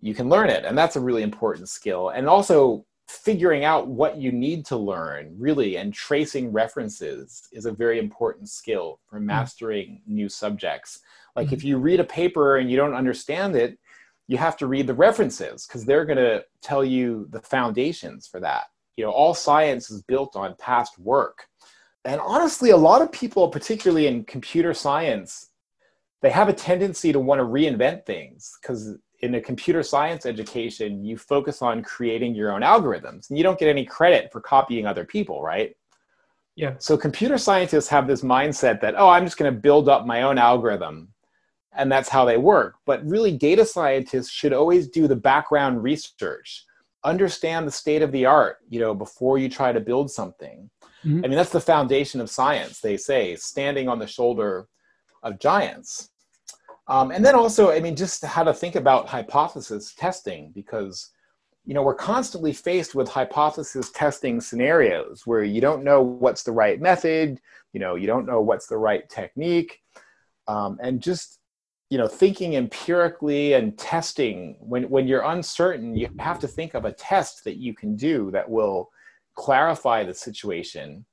you 0.01 0.13
can 0.13 0.29
learn 0.29 0.49
it. 0.49 0.65
And 0.65 0.77
that's 0.77 0.95
a 0.95 0.99
really 0.99 1.23
important 1.23 1.69
skill. 1.69 2.09
And 2.09 2.27
also 2.27 2.85
figuring 3.07 3.65
out 3.65 3.87
what 3.87 4.17
you 4.17 4.31
need 4.31 4.65
to 4.65 4.77
learn 4.77 5.35
really 5.37 5.77
and 5.77 5.93
tracing 5.93 6.51
references 6.51 7.47
is 7.51 7.65
a 7.65 7.71
very 7.71 7.99
important 7.99 8.49
skill 8.49 8.99
for 9.05 9.19
mm. 9.19 9.25
mastering 9.25 10.01
new 10.07 10.29
subjects. 10.29 10.99
Like 11.35 11.47
mm-hmm. 11.47 11.55
if 11.55 11.63
you 11.63 11.77
read 11.77 11.99
a 11.99 12.05
paper 12.05 12.57
and 12.57 12.71
you 12.71 12.77
don't 12.77 12.93
understand 12.93 13.55
it, 13.55 13.77
you 14.27 14.37
have 14.37 14.55
to 14.57 14.67
read 14.67 14.87
the 14.87 14.93
references 14.93 15.67
because 15.67 15.83
they're 15.83 16.05
going 16.05 16.17
to 16.17 16.45
tell 16.61 16.85
you 16.85 17.27
the 17.31 17.41
foundations 17.41 18.27
for 18.27 18.39
that 18.39 18.65
you 18.97 19.07
know 19.07 19.11
all 19.11 19.33
science 19.33 19.89
is 19.89 20.01
built 20.03 20.35
on 20.35 20.55
past 20.59 20.99
work 20.99 21.47
and 22.05 22.21
honestly 22.21 22.69
a 22.69 22.77
lot 22.77 23.01
of 23.01 23.11
people 23.11 23.47
particularly 23.47 24.07
in 24.07 24.23
computer 24.23 24.73
science 24.73 25.49
they 26.21 26.29
have 26.29 26.49
a 26.49 26.53
tendency 26.53 27.11
to 27.11 27.19
want 27.19 27.39
to 27.39 27.45
reinvent 27.45 28.05
things 28.05 28.57
because 28.61 28.97
in 29.21 29.35
a 29.35 29.41
computer 29.41 29.83
science 29.83 30.25
education 30.25 31.03
you 31.03 31.17
focus 31.17 31.61
on 31.61 31.83
creating 31.83 32.35
your 32.35 32.51
own 32.51 32.61
algorithms. 32.61 33.29
And 33.29 33.37
you 33.37 33.43
don't 33.43 33.59
get 33.59 33.69
any 33.69 33.85
credit 33.85 34.31
for 34.31 34.41
copying 34.41 34.85
other 34.85 35.05
people 35.05 35.41
right? 35.41 35.75
Yeah. 36.55 36.75
So 36.79 36.97
computer 36.97 37.37
scientists 37.37 37.87
have 37.87 38.07
this 38.07 38.21
mindset 38.21 38.81
that 38.81 38.95
oh 38.97 39.09
i'm 39.09 39.25
just 39.25 39.37
going 39.37 39.53
to 39.53 39.59
build 39.59 39.89
up 39.89 40.05
my 40.05 40.23
own 40.23 40.37
algorithm 40.37 41.09
and 41.73 41.89
that's 41.89 42.09
how 42.09 42.25
they 42.25 42.35
work. 42.37 42.75
But 42.85 43.05
really 43.05 43.37
data 43.37 43.65
scientists 43.65 44.29
should 44.29 44.51
always 44.51 44.89
do 44.89 45.07
the 45.07 45.15
background 45.15 45.81
research. 45.81 46.65
Understand 47.05 47.65
the 47.65 47.71
state 47.71 48.01
of 48.01 48.11
the 48.11 48.25
art 48.25 48.57
you 48.69 48.79
know 48.79 48.93
before 48.93 49.37
you 49.37 49.49
try 49.49 49.71
to 49.71 49.79
build 49.79 50.11
something. 50.11 50.69
Mm-hmm. 51.03 51.25
i 51.25 51.27
mean 51.27 51.35
that's 51.35 51.49
the 51.49 51.59
foundation 51.59 52.21
of 52.21 52.29
science 52.29 52.79
they 52.79 52.95
say 52.95 53.35
standing 53.35 53.89
on 53.89 53.97
the 53.97 54.05
shoulder 54.05 54.67
of 55.23 55.39
giants 55.39 56.10
um, 56.87 57.11
and 57.11 57.23
then 57.23 57.35
also 57.35 57.71
i 57.71 57.79
mean 57.79 57.95
just 57.95 58.23
how 58.25 58.43
to 58.43 58.53
think 58.53 58.75
about 58.75 59.07
hypothesis 59.07 59.93
testing 59.95 60.51
because 60.53 61.09
you 61.65 61.73
know 61.73 61.83
we're 61.83 61.93
constantly 61.93 62.53
faced 62.53 62.95
with 62.95 63.07
hypothesis 63.07 63.91
testing 63.91 64.41
scenarios 64.41 65.23
where 65.25 65.43
you 65.43 65.61
don't 65.61 65.83
know 65.83 66.01
what's 66.01 66.43
the 66.43 66.51
right 66.51 66.81
method 66.81 67.39
you 67.73 67.79
know 67.79 67.95
you 67.95 68.07
don't 68.07 68.25
know 68.25 68.41
what's 68.41 68.67
the 68.67 68.77
right 68.77 69.09
technique. 69.09 69.79
Um, 70.47 70.77
and 70.81 71.01
just 71.01 71.39
you 71.89 71.97
know 71.97 72.07
thinking 72.07 72.55
empirically 72.55 73.53
and 73.53 73.77
testing 73.77 74.57
when 74.59 74.89
when 74.89 75.07
you're 75.07 75.23
uncertain 75.23 75.95
you 75.95 76.09
have 76.19 76.39
to 76.39 76.47
think 76.47 76.73
of 76.73 76.85
a 76.85 76.93
test 76.93 77.43
that 77.43 77.57
you 77.57 77.73
can 77.73 77.95
do 77.95 78.31
that 78.31 78.49
will 78.49 78.89
clarify 79.35 80.03
the 80.03 80.13
situation. 80.13 81.05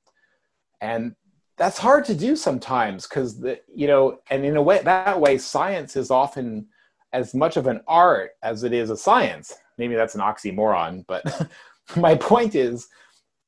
And 0.81 1.15
that's 1.59 1.79
hard 1.79 2.05
to 2.07 2.15
do 2.15 2.37
sometimes 2.37 3.07
because 3.07 3.45
you 3.75 3.87
know 3.87 4.21
and 4.31 4.45
in 4.45 4.57
a 4.57 4.63
way 4.63 4.81
that 4.83 5.21
way 5.21 5.37
science 5.39 5.97
is 5.97 6.11
often 6.11 6.67
as 7.13 7.35
much 7.35 7.57
of 7.57 7.67
an 7.67 7.81
art 7.87 8.33
as 8.43 8.65
it 8.65 8.73
is 8.73 8.91
a 8.91 8.97
science. 8.97 9.55
Maybe 9.77 9.95
that's 9.95 10.15
an 10.15 10.21
oxymoron 10.21 11.05
but 11.07 11.49
my 11.97 12.15
point 12.15 12.55
is 12.55 12.89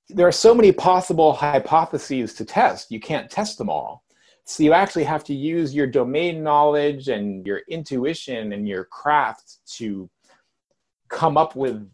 there 0.09 0.27
are 0.27 0.33
so 0.33 0.55
many 0.55 0.73
possible 0.73 1.33
hypotheses 1.33 2.35
to 2.35 2.45
test. 2.45 2.91
You 2.91 3.01
can't 3.01 3.31
test 3.31 3.59
them 3.59 3.69
all. 3.69 4.05
So 4.45 4.65
you 4.65 4.73
actually 4.73 5.05
have 5.05 5.23
to 5.25 5.35
use 5.35 5.75
your 5.75 5.87
domain 5.87 6.43
knowledge 6.43 7.09
and 7.09 7.47
your 7.47 7.61
intuition 7.69 8.53
and 8.53 8.67
your 8.67 8.85
craft 8.85 9.59
to 9.77 10.11
come 11.09 11.37
up 11.37 11.55
with 11.55 11.89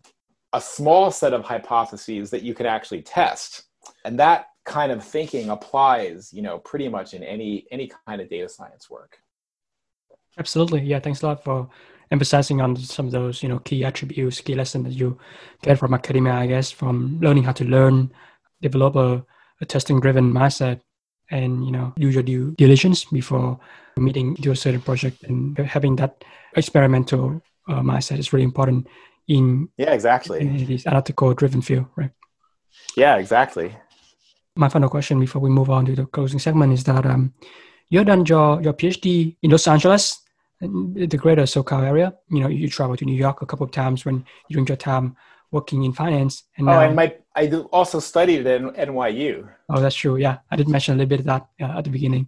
a 0.52 0.60
small 0.60 1.10
set 1.10 1.34
of 1.34 1.44
hypotheses 1.44 2.30
that 2.30 2.42
you 2.42 2.54
can 2.54 2.64
actually 2.64 3.02
test. 3.02 3.64
And 4.06 4.18
that 4.18 4.46
kind 4.66 4.92
of 4.92 5.02
thinking 5.02 5.50
applies, 5.50 6.32
you 6.32 6.42
know, 6.42 6.58
pretty 6.58 6.88
much 6.88 7.14
in 7.14 7.22
any 7.22 7.66
any 7.70 7.90
kind 8.06 8.20
of 8.20 8.28
data 8.28 8.48
science 8.48 8.90
work. 8.90 9.18
Absolutely. 10.38 10.82
Yeah, 10.82 11.00
thanks 11.00 11.22
a 11.22 11.26
lot 11.26 11.42
for 11.42 11.68
emphasizing 12.10 12.60
on 12.60 12.76
some 12.76 13.06
of 13.06 13.12
those, 13.12 13.42
you 13.42 13.48
know, 13.48 13.58
key 13.60 13.84
attributes, 13.84 14.40
key 14.40 14.54
lessons 14.54 14.84
that 14.84 14.92
you 14.92 15.18
get 15.62 15.78
from 15.78 15.94
academia, 15.94 16.34
I 16.34 16.46
guess, 16.46 16.70
from 16.70 17.18
learning 17.20 17.44
how 17.44 17.52
to 17.52 17.64
learn, 17.64 18.12
develop 18.60 18.96
a, 18.96 19.24
a 19.60 19.64
testing 19.64 20.00
driven 20.00 20.32
mindset 20.32 20.80
and 21.30 21.64
you 21.64 21.72
know 21.72 21.92
do 21.98 22.08
your 22.08 22.22
due 22.22 22.52
diligence 22.52 23.04
before 23.04 23.58
meeting 23.96 24.36
to 24.36 24.50
a 24.50 24.56
certain 24.56 24.80
project 24.80 25.24
and 25.24 25.58
having 25.58 25.96
that 25.96 26.24
experimental 26.56 27.40
uh, 27.68 27.80
mindset 27.80 28.18
is 28.18 28.32
really 28.32 28.44
important 28.44 28.86
in 29.28 29.68
yeah 29.76 29.92
exactly 29.92 30.40
in 30.40 30.66
this 30.66 30.86
analytical 30.86 31.34
driven 31.34 31.60
field 31.60 31.86
right 31.96 32.10
yeah 32.96 33.16
exactly 33.16 33.74
my 34.56 34.68
final 34.68 34.88
question 34.88 35.20
before 35.20 35.40
we 35.40 35.50
move 35.50 35.70
on 35.70 35.84
to 35.86 35.94
the 35.94 36.06
closing 36.06 36.38
segment 36.38 36.72
is 36.72 36.84
that 36.84 37.06
um, 37.06 37.32
you 37.88 38.02
done 38.04 38.24
your, 38.26 38.60
your 38.62 38.72
phd 38.72 39.36
in 39.42 39.50
los 39.50 39.68
angeles 39.68 40.18
the 40.60 41.18
greater 41.18 41.42
socal 41.42 41.82
area 41.82 42.14
you 42.30 42.40
know 42.40 42.48
you 42.48 42.68
travel 42.68 42.96
to 42.96 43.04
new 43.04 43.14
york 43.14 43.42
a 43.42 43.46
couple 43.46 43.64
of 43.64 43.70
times 43.70 44.04
when 44.04 44.24
during 44.48 44.66
your 44.66 44.76
time 44.76 45.16
working 45.50 45.84
in 45.84 45.92
finance. 45.92 46.44
And 46.56 46.68
oh, 46.68 46.80
and 46.80 46.96
my 46.96 47.14
I 47.34 47.48
also 47.72 48.00
studied 48.00 48.46
at 48.46 48.60
NYU. 48.88 49.48
Oh, 49.68 49.80
that's 49.80 49.94
true. 49.94 50.16
Yeah, 50.16 50.38
I 50.50 50.56
did 50.56 50.68
mention 50.68 50.94
a 50.94 50.96
little 50.96 51.08
bit 51.08 51.20
of 51.20 51.26
that 51.26 51.46
uh, 51.60 51.78
at 51.78 51.84
the 51.84 51.90
beginning. 51.90 52.26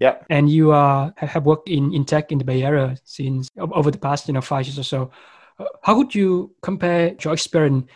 Yeah. 0.00 0.16
And 0.30 0.48
you 0.48 0.72
uh, 0.72 1.10
have 1.16 1.44
worked 1.44 1.68
in, 1.68 1.92
in 1.92 2.04
tech 2.04 2.32
in 2.32 2.38
the 2.38 2.44
Bay 2.44 2.62
Area 2.62 2.96
since 3.04 3.48
over 3.58 3.90
the 3.90 3.98
past 3.98 4.28
you 4.28 4.34
know 4.34 4.40
five 4.40 4.66
years 4.66 4.78
or 4.78 4.82
so. 4.94 5.10
Uh, 5.58 5.66
how 5.82 5.96
would 5.96 6.14
you 6.14 6.54
compare 6.62 7.14
your 7.22 7.34
experience 7.34 7.90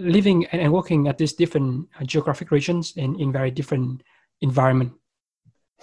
living 0.00 0.46
and, 0.46 0.72
working 0.72 1.08
at 1.08 1.18
these 1.18 1.32
different 1.32 1.88
uh, 1.98 2.04
geographic 2.04 2.50
regions 2.50 2.94
and 2.96 3.20
in 3.20 3.32
very 3.32 3.50
different 3.50 4.02
environment? 4.40 4.92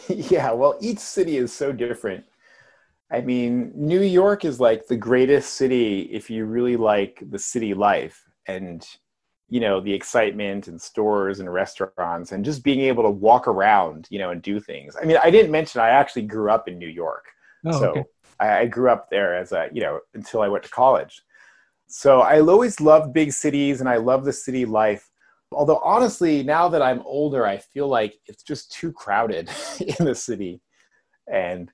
Yeah, 0.09 0.51
well, 0.51 0.77
each 0.79 0.99
city 0.99 1.37
is 1.37 1.51
so 1.51 1.71
different. 1.71 2.23
I 3.09 3.21
mean, 3.21 3.71
New 3.73 4.01
York 4.01 4.45
is 4.45 4.59
like 4.59 4.85
the 4.85 4.95
greatest 4.95 5.55
city 5.55 6.01
if 6.11 6.29
you 6.29 6.45
really 6.45 6.77
like 6.77 7.23
the 7.31 7.39
city 7.39 7.73
life 7.73 8.23
and 8.47 8.85
you 9.49 9.61
know 9.61 9.79
the 9.79 9.93
excitement 9.93 10.67
and 10.67 10.79
stores 10.79 11.39
and 11.39 11.51
restaurants 11.51 12.31
and 12.33 12.43
just 12.43 12.63
being 12.63 12.81
able 12.81 13.03
to 13.03 13.09
walk 13.09 13.47
around, 13.47 14.07
you 14.09 14.19
know, 14.19 14.31
and 14.31 14.41
do 14.41 14.59
things. 14.59 14.95
I 15.01 15.05
mean, 15.05 15.17
I 15.23 15.31
didn't 15.31 15.51
mention 15.51 15.81
I 15.81 15.89
actually 15.89 16.23
grew 16.23 16.51
up 16.51 16.67
in 16.67 16.77
New 16.77 16.89
York, 16.89 17.25
oh, 17.65 17.79
so 17.79 17.89
okay. 17.91 18.03
I, 18.39 18.59
I 18.59 18.65
grew 18.65 18.89
up 18.89 19.09
there 19.09 19.35
as 19.35 19.51
a 19.53 19.69
you 19.71 19.81
know 19.81 19.99
until 20.13 20.41
I 20.41 20.49
went 20.49 20.65
to 20.65 20.69
college. 20.69 21.21
So 21.87 22.21
I 22.21 22.41
always 22.41 22.81
loved 22.81 23.13
big 23.13 23.31
cities 23.31 23.79
and 23.79 23.89
I 23.89 23.97
love 23.97 24.25
the 24.25 24.33
city 24.33 24.65
life. 24.65 25.09
Although 25.51 25.79
honestly, 25.83 26.43
now 26.43 26.67
that 26.67 26.81
I'm 26.81 27.01
older, 27.01 27.45
I 27.45 27.57
feel 27.57 27.87
like 27.87 28.15
it's 28.25 28.43
just 28.43 28.71
too 28.71 28.91
crowded 28.91 29.49
in 29.99 30.05
the 30.05 30.15
city, 30.15 30.61
and 31.31 31.71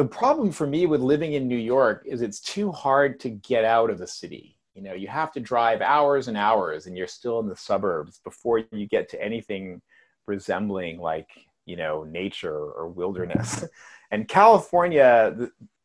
the 0.00 0.06
problem 0.06 0.50
for 0.50 0.66
me 0.66 0.86
with 0.86 1.02
living 1.02 1.34
in 1.34 1.46
New 1.46 1.58
York 1.58 2.04
is 2.06 2.22
it's 2.22 2.40
too 2.40 2.72
hard 2.72 3.20
to 3.20 3.28
get 3.28 3.66
out 3.66 3.90
of 3.90 3.98
the 3.98 4.06
city. 4.06 4.56
You 4.74 4.82
know, 4.82 4.94
you 4.94 5.08
have 5.08 5.30
to 5.32 5.40
drive 5.40 5.82
hours 5.82 6.28
and 6.28 6.38
hours 6.38 6.86
and 6.86 6.96
you're 6.96 7.06
still 7.06 7.38
in 7.40 7.46
the 7.46 7.56
suburbs 7.56 8.18
before 8.24 8.62
you 8.72 8.86
get 8.86 9.10
to 9.10 9.22
anything 9.22 9.82
resembling 10.26 11.00
like, 11.00 11.28
you 11.66 11.76
know, 11.76 12.04
nature 12.04 12.56
or 12.56 12.88
wilderness. 12.88 13.64
and 14.10 14.26
California, 14.26 15.36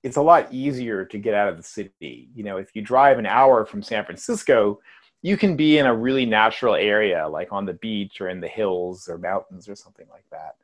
it's 0.06 0.18
a 0.18 0.22
lot 0.22 0.54
easier 0.54 1.04
to 1.04 1.18
get 1.18 1.34
out 1.34 1.50
of 1.50 1.58
the 1.58 1.64
city. 1.64 2.30
You 2.36 2.44
know, 2.44 2.58
if 2.58 2.76
you 2.76 2.84
drive 2.84 3.18
an 3.18 3.26
hour 3.26 3.66
from 3.66 3.82
San 3.82 4.06
Francisco, 4.06 4.80
you 5.24 5.36
can 5.36 5.58
be 5.58 5.80
in 5.80 5.88
a 5.88 5.96
really 5.96 6.28
natural 6.28 6.76
area 6.76 7.28
like 7.28 7.52
on 7.52 7.66
the 7.66 7.74
beach 7.74 8.22
or 8.22 8.30
in 8.30 8.40
the 8.40 8.48
hills 8.48 9.10
or 9.10 9.18
mountains 9.18 9.68
or 9.68 9.76
something 9.76 10.06
like 10.12 10.26
that. 10.30 10.58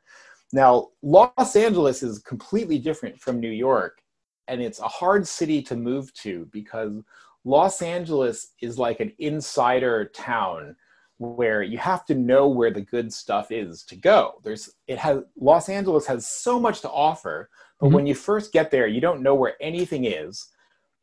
Now, 0.52 0.90
Los 1.02 1.56
Angeles 1.56 2.04
is 2.04 2.20
completely 2.20 2.78
different 2.78 3.20
from 3.20 3.40
New 3.40 3.50
York, 3.50 4.00
and 4.46 4.62
it's 4.62 4.78
a 4.78 4.86
hard 4.86 5.26
city 5.26 5.60
to 5.62 5.74
move 5.74 6.14
to 6.14 6.48
because 6.52 7.02
Los 7.44 7.82
Angeles 7.82 8.52
is 8.60 8.78
like 8.78 9.00
an 9.00 9.12
insider 9.18 10.04
town 10.14 10.76
where 11.18 11.64
you 11.64 11.78
have 11.78 12.04
to 12.06 12.14
know 12.14 12.46
where 12.46 12.70
the 12.70 12.80
good 12.80 13.12
stuff 13.12 13.50
is 13.50 13.82
to 13.84 13.96
go. 13.96 14.34
There's 14.44 14.70
it 14.86 14.98
has 14.98 15.24
Los 15.36 15.68
Angeles 15.68 16.06
has 16.06 16.28
so 16.28 16.60
much 16.60 16.80
to 16.82 16.90
offer, 16.90 17.50
but 17.82 17.88
mm-hmm. 17.88 17.96
when 17.96 18.06
you 18.06 18.14
first 18.14 18.52
get 18.52 18.70
there, 18.70 18.86
you 18.86 19.00
don't 19.00 19.22
know 19.22 19.34
where 19.34 19.56
anything 19.60 20.04
is. 20.04 20.46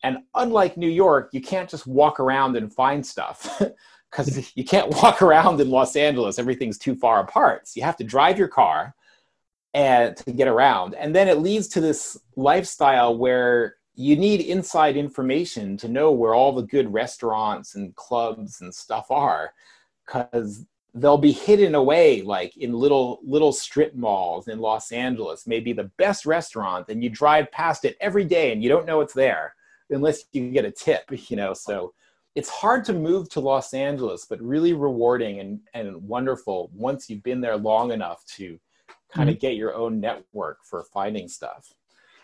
And 0.01 0.19
unlike 0.34 0.77
New 0.77 0.88
York, 0.88 1.27
you 1.34 1.41
can't 1.41 1.69
just 1.69 1.86
walk 1.86 2.21
around 2.21 2.55
and 2.55 2.73
find 2.73 3.05
stuff 3.05 3.61
because 4.09 4.55
you 4.55 4.63
can't 4.63 4.88
walk 5.03 5.21
around 5.21 5.59
in 5.59 5.69
Los 5.69 5.97
Angeles. 5.97 6.39
Everything's 6.39 6.77
too 6.77 6.95
far 6.95 7.19
apart. 7.19 7.67
So 7.67 7.73
you 7.75 7.84
have 7.84 7.97
to 7.97 8.05
drive 8.05 8.39
your 8.39 8.47
car 8.47 8.95
and 9.73 10.15
to 10.15 10.32
get 10.32 10.47
around. 10.47 10.95
And 10.95 11.13
then 11.13 11.27
it 11.27 11.39
leads 11.39 11.67
to 11.67 11.82
this 11.82 12.17
lifestyle 12.38 13.17
where 13.17 13.75
you 13.95 14.15
need 14.15 14.39
inside 14.39 14.95
information 14.95 15.75
to 15.75 15.89
know 15.89 16.13
where 16.13 16.34
all 16.34 16.53
the 16.53 16.61
good 16.63 16.93
restaurants 16.93 17.75
and 17.75 17.93
clubs 17.97 18.61
and 18.61 18.73
stuff 18.73 19.11
are 19.11 19.53
because 20.05 20.63
they'll 20.95 21.17
be 21.17 21.31
hidden 21.31 21.75
away 21.75 22.21
like 22.21 22.55
in 22.57 22.73
little 22.73 23.19
little 23.23 23.51
strip 23.51 23.93
malls 23.95 24.47
in 24.47 24.59
Los 24.59 24.91
Angeles 24.91 25.45
maybe 25.45 25.73
the 25.73 25.91
best 25.97 26.25
restaurant 26.25 26.89
and 26.89 27.03
you 27.03 27.09
drive 27.09 27.51
past 27.51 27.85
it 27.85 27.95
every 28.01 28.25
day 28.25 28.51
and 28.51 28.63
you 28.63 28.69
don't 28.69 28.85
know 28.85 29.01
it's 29.01 29.13
there 29.13 29.53
unless 29.91 30.23
you 30.31 30.49
get 30.51 30.65
a 30.65 30.71
tip 30.71 31.03
you 31.29 31.37
know 31.37 31.53
so 31.53 31.93
it's 32.35 32.49
hard 32.49 32.83
to 32.85 32.93
move 32.93 33.29
to 33.29 33.39
Los 33.39 33.73
Angeles 33.73 34.25
but 34.29 34.41
really 34.41 34.73
rewarding 34.73 35.39
and, 35.39 35.59
and 35.73 35.95
wonderful 36.07 36.69
once 36.73 37.09
you've 37.09 37.23
been 37.23 37.41
there 37.41 37.57
long 37.57 37.91
enough 37.91 38.23
to 38.25 38.59
kind 39.11 39.29
of 39.29 39.35
mm-hmm. 39.35 39.41
get 39.41 39.55
your 39.55 39.75
own 39.75 39.99
network 39.99 40.59
for 40.63 40.83
finding 40.83 41.27
stuff. 41.27 41.73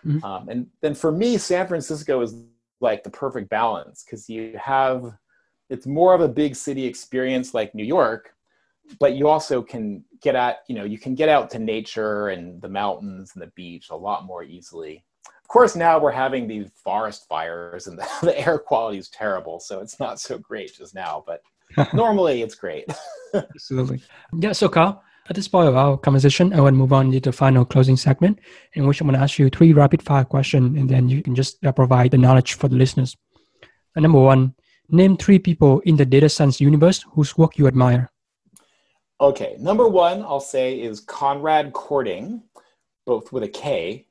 Mm-hmm. 0.06 0.24
Um, 0.24 0.50
and 0.50 0.68
then 0.82 0.94
for 0.94 1.12
me, 1.12 1.38
San 1.38 1.68
Francisco 1.68 2.22
is 2.22 2.36
like 2.80 3.04
the 3.04 3.10
perfect 3.10 3.50
balance 3.50 4.04
because 4.04 4.30
you 4.30 4.56
have 4.62 5.18
it's 5.70 5.88
more 5.88 6.14
of 6.14 6.22
a 6.22 6.28
big 6.28 6.56
city 6.56 6.86
experience 6.86 7.56
like 7.56 7.74
New 7.74 7.84
York, 7.84 8.35
but 9.00 9.16
you 9.16 9.28
also 9.28 9.62
can 9.62 10.04
get 10.22 10.36
at 10.36 10.58
you 10.68 10.76
know 10.76 10.84
you 10.84 10.98
can 10.98 11.16
get 11.16 11.30
out 11.30 11.50
to 11.52 11.60
nature 11.60 12.30
and 12.30 12.62
the 12.62 12.70
mountains 12.70 13.32
and 13.34 13.42
the 13.42 13.52
beach 13.56 13.90
a 13.90 13.96
lot 13.96 14.26
more 14.26 14.44
easily. 14.44 15.04
Of 15.26 15.48
course, 15.48 15.76
now 15.76 16.00
we're 16.00 16.12
having 16.12 16.48
these 16.48 16.72
forest 16.84 17.28
fires 17.28 17.88
and 17.88 18.00
the, 18.00 18.08
the 18.24 18.40
air 18.40 18.58
quality 18.58 18.98
is 18.98 19.10
terrible, 19.10 19.60
so 19.60 19.80
it's 19.80 20.00
not 20.00 20.20
so 20.20 20.38
great 20.38 20.76
just 20.76 20.96
now. 20.96 21.24
But 21.26 21.42
normally, 21.94 22.42
it's 22.42 22.56
great. 22.56 22.86
Absolutely. 23.34 24.02
Yeah. 24.34 24.54
So, 24.54 24.70
Carl, 24.70 25.04
at 25.30 25.36
this 25.36 25.48
point 25.48 25.68
of 25.68 25.76
our 25.76 25.98
conversation, 25.98 26.54
I 26.54 26.62
want 26.62 26.74
to 26.74 26.78
move 26.78 26.94
on 26.94 27.12
to 27.12 27.20
the 27.20 27.32
final 27.32 27.66
closing 27.66 27.98
segment, 27.98 28.40
in 28.74 28.88
which 28.88 29.02
I'm 29.02 29.08
going 29.08 29.18
to 29.18 29.24
ask 29.24 29.40
you 29.40 29.50
three 29.50 29.74
rapid 29.74 30.02
fire 30.02 30.26
questions, 30.26 30.78
and 30.78 30.90
then 30.90 31.10
you 31.10 31.22
can 31.22 31.36
just 31.36 31.64
uh, 31.66 31.72
provide 31.72 32.12
the 32.12 32.18
knowledge 32.18 32.54
for 32.54 32.68
the 32.68 32.76
listeners. 32.76 33.16
And 33.96 34.04
number 34.04 34.20
one, 34.20 34.54
name 34.90 35.18
three 35.18 35.40
people 35.40 35.80
in 35.82 35.96
the 35.96 36.06
data 36.06 36.30
science 36.30 36.62
universe 36.62 37.06
whose 37.14 37.38
work 37.38 37.58
you 37.58 37.68
admire. 37.68 38.12
Okay, 39.22 39.56
number 39.60 39.88
one, 39.88 40.24
I'll 40.24 40.42
say 40.42 40.82
is 40.82 41.00
Konrad 41.00 41.72
Kording, 41.72 42.42
both 43.06 43.32
with 43.32 43.44
a 43.44 43.48
K. 43.48 44.08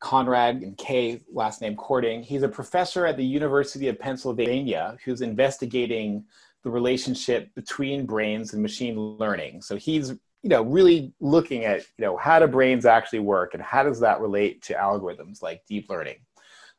Konrad 0.00 0.62
and 0.62 0.76
K, 0.76 1.20
last 1.32 1.60
name 1.60 1.76
Kording. 1.76 2.24
He's 2.24 2.42
a 2.42 2.48
professor 2.48 3.06
at 3.06 3.16
the 3.16 3.24
University 3.24 3.88
of 3.88 3.98
Pennsylvania 3.98 4.96
who's 5.04 5.20
investigating 5.20 6.24
the 6.64 6.70
relationship 6.70 7.54
between 7.54 8.06
brains 8.06 8.54
and 8.54 8.62
machine 8.62 8.98
learning. 8.98 9.62
So 9.62 9.76
he's 9.76 10.10
you 10.42 10.50
know 10.50 10.62
really 10.62 11.12
looking 11.20 11.64
at 11.64 11.80
you 11.96 12.04
know 12.04 12.16
how 12.16 12.38
do 12.40 12.46
brains 12.46 12.86
actually 12.86 13.20
work 13.20 13.54
and 13.54 13.62
how 13.62 13.82
does 13.82 14.00
that 14.00 14.20
relate 14.20 14.62
to 14.62 14.74
algorithms 14.74 15.42
like 15.42 15.62
deep 15.68 15.88
learning. 15.88 16.16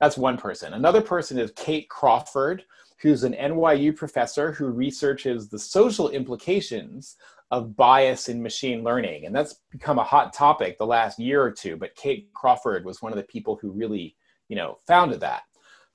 That's 0.02 0.18
one 0.18 0.38
person. 0.38 0.74
Another 0.74 1.02
person 1.02 1.38
is 1.38 1.52
Kate 1.56 1.90
Crawford, 1.90 2.64
who's 3.02 3.24
an 3.24 3.34
NYU 3.34 3.96
professor 3.96 4.52
who 4.52 4.68
researches 4.68 5.48
the 5.48 5.60
social 5.60 6.10
implications 6.10 7.16
of 7.52 7.76
bias 7.76 8.30
in 8.30 8.42
machine 8.42 8.84
learning. 8.84 9.26
And 9.26 9.36
that's 9.36 9.56
become 9.72 9.98
a 10.00 10.04
hot 10.04 10.34
topic 10.34 10.78
the 10.78 10.86
last 10.86 11.18
year 11.18 11.42
or 11.42 11.52
two. 11.52 11.78
But 11.78 11.96
Kate 11.96 12.30
Crawford 12.34 12.86
was 12.86 13.02
one 13.02 13.12
of 13.12 13.18
the 13.18 13.24
people 13.24 13.58
who 13.60 13.72
really, 13.72 14.16
you 14.50 14.56
know, 14.56 14.78
founded 14.86 15.22
that. 15.22 15.44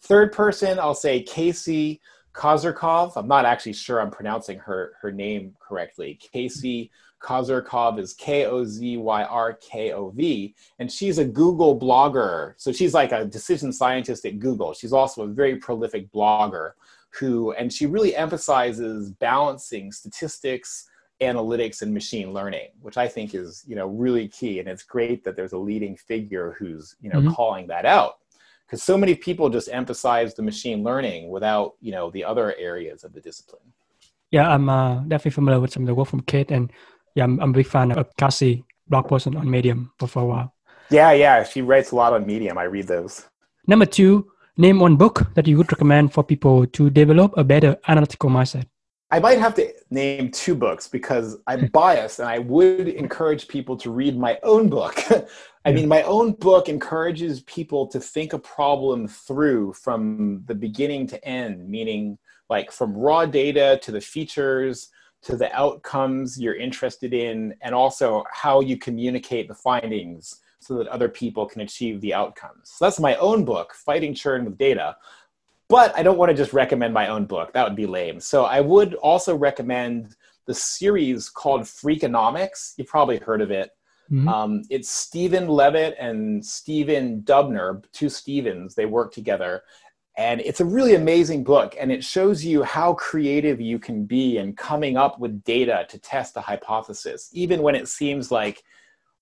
Third 0.00 0.32
person, 0.32 0.78
I'll 0.78 0.94
say 0.94 1.22
Casey 1.22 2.00
Kozyrkov. 2.34 3.12
I'm 3.16 3.28
not 3.28 3.44
actually 3.44 3.74
sure 3.74 4.00
I'm 4.00 4.10
pronouncing 4.10 4.58
her, 4.58 4.94
her 5.00 5.12
name 5.12 5.54
correctly. 5.60 6.18
Casey 6.32 6.90
Kozyrkov 7.22 7.98
is 7.98 8.12
K 8.12 8.44
O 8.44 8.64
Z 8.64 8.98
Y 8.98 9.22
R 9.24 9.54
K 9.54 9.92
O 9.92 10.10
V, 10.10 10.54
and 10.78 10.92
she's 10.92 11.18
a 11.18 11.24
Google 11.24 11.78
blogger. 11.78 12.52
So 12.58 12.70
she's 12.70 12.92
like 12.92 13.12
a 13.12 13.24
decision 13.24 13.72
scientist 13.72 14.26
at 14.26 14.40
Google. 14.40 14.74
She's 14.74 14.92
also 14.92 15.22
a 15.22 15.28
very 15.28 15.56
prolific 15.56 16.12
blogger 16.12 16.72
who, 17.18 17.52
and 17.52 17.72
she 17.72 17.86
really 17.86 18.14
emphasizes 18.16 19.10
balancing 19.10 19.92
statistics, 19.92 20.88
analytics, 21.20 21.82
and 21.82 21.94
machine 21.94 22.32
learning, 22.32 22.68
which 22.80 22.96
I 22.96 23.08
think 23.08 23.34
is 23.34 23.64
you 23.66 23.76
know 23.76 23.86
really 23.86 24.28
key. 24.28 24.58
And 24.60 24.68
it's 24.68 24.82
great 24.82 25.24
that 25.24 25.36
there's 25.36 25.52
a 25.52 25.58
leading 25.58 25.96
figure 25.96 26.56
who's 26.58 26.96
you 27.00 27.10
know 27.10 27.20
mm-hmm. 27.20 27.32
calling 27.32 27.66
that 27.68 27.86
out. 27.86 28.14
Because 28.66 28.82
so 28.82 28.96
many 28.96 29.14
people 29.14 29.50
just 29.50 29.68
emphasize 29.70 30.34
the 30.34 30.42
machine 30.42 30.82
learning 30.82 31.30
without 31.30 31.74
you 31.80 31.92
know 31.92 32.10
the 32.10 32.24
other 32.24 32.54
areas 32.58 33.04
of 33.04 33.12
the 33.12 33.20
discipline. 33.20 33.62
Yeah 34.30 34.50
i'm 34.50 34.68
uh, 34.68 34.96
definitely 35.06 35.30
familiar 35.30 35.60
with 35.60 35.72
some 35.72 35.84
of 35.84 35.86
the 35.86 35.94
work 35.94 36.08
from 36.08 36.20
kate 36.22 36.50
and 36.50 36.72
yeah 37.14 37.22
i'm, 37.22 37.38
I'm 37.38 37.50
a 37.50 37.52
big 37.52 37.68
fan 37.68 37.92
of 37.92 38.08
cassie 38.16 38.64
blog 38.88 39.06
post 39.08 39.26
on 39.26 39.50
medium 39.50 39.92
for, 39.98 40.06
for 40.06 40.22
a 40.22 40.26
while. 40.26 40.54
Yeah 40.90 41.12
yeah. 41.12 41.44
She 41.44 41.62
writes 41.62 41.92
a 41.92 41.96
lot 41.96 42.12
on 42.12 42.26
medium. 42.26 42.58
I 42.58 42.64
read 42.64 42.86
those. 42.86 43.26
Number 43.66 43.86
two 43.86 44.30
name 44.56 44.78
one 44.78 44.96
book 44.96 45.26
that 45.34 45.46
you 45.46 45.58
would 45.58 45.72
recommend 45.72 46.12
for 46.12 46.22
people 46.22 46.66
to 46.66 46.90
develop 46.90 47.36
a 47.36 47.44
better 47.44 47.76
analytical 47.88 48.30
mindset. 48.30 48.66
I 49.10 49.20
might 49.20 49.38
have 49.38 49.54
to 49.54 49.72
name 49.90 50.30
two 50.30 50.54
books 50.54 50.88
because 50.88 51.36
I'm 51.46 51.60
hmm. 51.60 51.66
biased 51.66 52.18
and 52.18 52.28
I 52.28 52.38
would 52.38 52.88
encourage 52.88 53.48
people 53.48 53.76
to 53.78 53.90
read 53.90 54.18
my 54.18 54.38
own 54.42 54.68
book. 54.68 55.02
I 55.64 55.70
hmm. 55.70 55.74
mean, 55.74 55.88
my 55.88 56.02
own 56.02 56.32
book 56.32 56.68
encourages 56.68 57.42
people 57.42 57.86
to 57.88 58.00
think 58.00 58.32
a 58.32 58.38
problem 58.38 59.06
through 59.06 59.74
from 59.74 60.42
the 60.46 60.54
beginning 60.54 61.06
to 61.08 61.24
end, 61.24 61.68
meaning 61.68 62.18
like 62.50 62.72
from 62.72 62.96
raw 62.96 63.26
data 63.26 63.78
to 63.82 63.92
the 63.92 64.00
features 64.00 64.90
to 65.22 65.36
the 65.36 65.50
outcomes 65.54 66.38
you're 66.38 66.56
interested 66.56 67.14
in, 67.14 67.54
and 67.62 67.74
also 67.74 68.24
how 68.30 68.60
you 68.60 68.76
communicate 68.76 69.48
the 69.48 69.54
findings 69.54 70.40
so 70.64 70.78
that 70.78 70.88
other 70.88 71.08
people 71.08 71.46
can 71.46 71.60
achieve 71.60 72.00
the 72.00 72.14
outcomes. 72.14 72.72
So 72.76 72.84
that's 72.84 73.00
my 73.00 73.14
own 73.16 73.44
book, 73.44 73.74
Fighting 73.74 74.14
Churn 74.14 74.44
with 74.44 74.58
Data 74.58 74.96
but 75.68 75.96
I 75.96 76.02
don't 76.02 76.18
want 76.18 76.30
to 76.30 76.36
just 76.36 76.52
recommend 76.52 76.92
my 76.92 77.08
own 77.08 77.24
book. 77.24 77.52
That 77.52 77.64
would 77.64 77.76
be 77.76 77.86
lame. 77.86 78.20
So 78.20 78.44
I 78.44 78.60
would 78.60 78.94
also 78.94 79.34
recommend 79.34 80.14
the 80.46 80.54
series 80.54 81.28
called 81.28 81.62
Freakonomics. 81.62 82.74
You've 82.76 82.88
probably 82.88 83.18
heard 83.18 83.40
of 83.40 83.50
it. 83.50 83.70
Mm-hmm. 84.10 84.28
Um, 84.28 84.62
it's 84.68 84.90
Stephen 84.90 85.48
Levitt 85.48 85.96
and 85.98 86.44
Stephen 86.44 87.22
Dubner, 87.22 87.82
two 87.92 88.10
Stevens. 88.10 88.74
They 88.74 88.84
work 88.84 89.12
together. 89.12 89.62
And 90.16 90.40
it's 90.42 90.60
a 90.60 90.64
really 90.64 90.94
amazing 90.94 91.42
book. 91.42 91.74
And 91.80 91.90
it 91.90 92.04
shows 92.04 92.44
you 92.44 92.62
how 92.62 92.94
creative 92.94 93.60
you 93.60 93.78
can 93.78 94.04
be 94.04 94.36
in 94.36 94.54
coming 94.54 94.96
up 94.96 95.18
with 95.18 95.42
data 95.44 95.86
to 95.88 95.98
test 95.98 96.36
a 96.36 96.40
hypothesis, 96.40 97.30
even 97.32 97.62
when 97.62 97.74
it 97.74 97.88
seems 97.88 98.30
like 98.30 98.62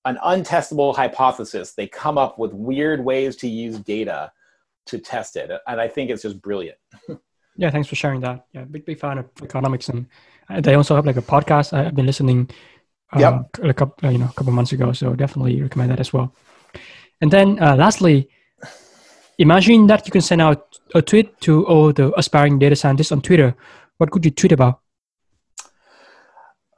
an 0.05 0.19
untestable 0.25 0.95
hypothesis. 0.95 1.73
They 1.75 1.87
come 1.87 2.19
up 2.19 2.39
with 2.39 2.53
weird 2.53 3.05
ways 3.05 3.37
to 3.37 3.49
use 3.49 3.79
data 3.79 4.33
to 4.87 4.99
test 4.99 5.37
it, 5.37 5.51
and 5.67 5.81
I 5.81 5.89
think 5.89 6.11
it's 6.11 6.23
just 6.23 6.41
brilliant. 6.43 6.79
yeah, 7.57 7.71
thanks 7.71 7.89
for 7.89 7.95
sharing 7.95 8.21
that. 8.21 8.47
Yeah, 8.53 8.65
big 8.65 8.85
big 8.85 8.99
fan 8.99 9.19
of 9.19 9.27
economics, 9.43 9.89
and 9.89 10.07
they 10.61 10.75
also 10.75 10.95
have 10.95 11.07
like 11.07 11.17
a 11.17 11.23
podcast. 11.23 11.73
I've 11.73 11.95
been 11.95 12.07
listening. 12.07 12.51
Uh, 13.15 13.19
yep. 13.19 13.69
a 13.69 13.75
couple 13.75 14.11
you 14.11 14.17
know 14.17 14.27
a 14.27 14.33
couple 14.33 14.53
months 14.53 14.73
ago, 14.73 14.93
so 14.93 15.15
definitely 15.15 15.61
recommend 15.61 15.91
that 15.91 16.01
as 16.01 16.13
well. 16.13 16.35
And 17.21 17.31
then 17.31 17.63
uh, 17.63 17.77
lastly, 17.77 18.29
imagine 19.39 19.87
that 19.87 20.07
you 20.07 20.13
can 20.13 20.23
send 20.23 20.41
out 20.41 20.79
a 20.95 21.03
tweet 21.03 21.41
to 21.43 21.67
all 21.67 21.93
the 21.93 22.13
aspiring 22.19 22.59
data 22.59 22.75
scientists 22.75 23.13
on 23.13 23.21
Twitter. 23.21 23.55
What 23.99 24.11
could 24.11 24.25
you 24.25 24.31
tweet 24.31 24.53
about? 24.53 24.82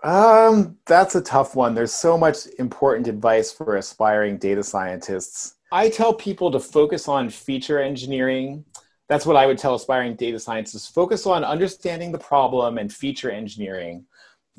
Um, 0.04 0.76
that's 0.84 1.14
a 1.14 1.22
tough 1.22 1.56
one. 1.56 1.74
There's 1.74 1.94
so 1.94 2.18
much 2.18 2.46
important 2.58 3.08
advice 3.08 3.50
for 3.50 3.76
aspiring 3.76 4.36
data 4.36 4.62
scientists. 4.62 5.54
I 5.72 5.88
tell 5.88 6.12
people 6.12 6.50
to 6.50 6.60
focus 6.60 7.08
on 7.08 7.30
feature 7.30 7.80
engineering. 7.80 8.66
That's 9.08 9.24
what 9.24 9.36
I 9.36 9.46
would 9.46 9.56
tell 9.56 9.74
aspiring 9.74 10.14
data 10.14 10.38
scientists. 10.38 10.88
Focus 10.88 11.26
on 11.26 11.42
understanding 11.42 12.12
the 12.12 12.18
problem 12.18 12.76
and 12.76 12.92
feature 12.92 13.30
engineering. 13.30 14.04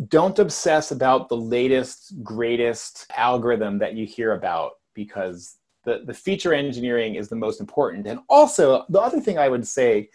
Don't 0.08 0.40
obsess 0.40 0.92
about 0.92 1.30
the 1.30 1.38
latest, 1.38 2.24
greatest 2.24 3.06
algorithm 3.16 3.78
that 3.78 3.94
you 3.94 4.08
hear 4.08 4.34
about 4.34 4.72
because 4.96 5.58
the, 5.84 6.02
the 6.06 6.14
feature 6.14 6.56
engineering 6.56 7.16
is 7.16 7.30
the 7.30 7.36
most 7.36 7.60
important. 7.60 8.08
And 8.08 8.20
also, 8.30 8.84
the 8.90 9.00
other 9.00 9.22
thing 9.22 9.38
I 9.38 9.48
would 9.48 9.68
say 9.68 10.10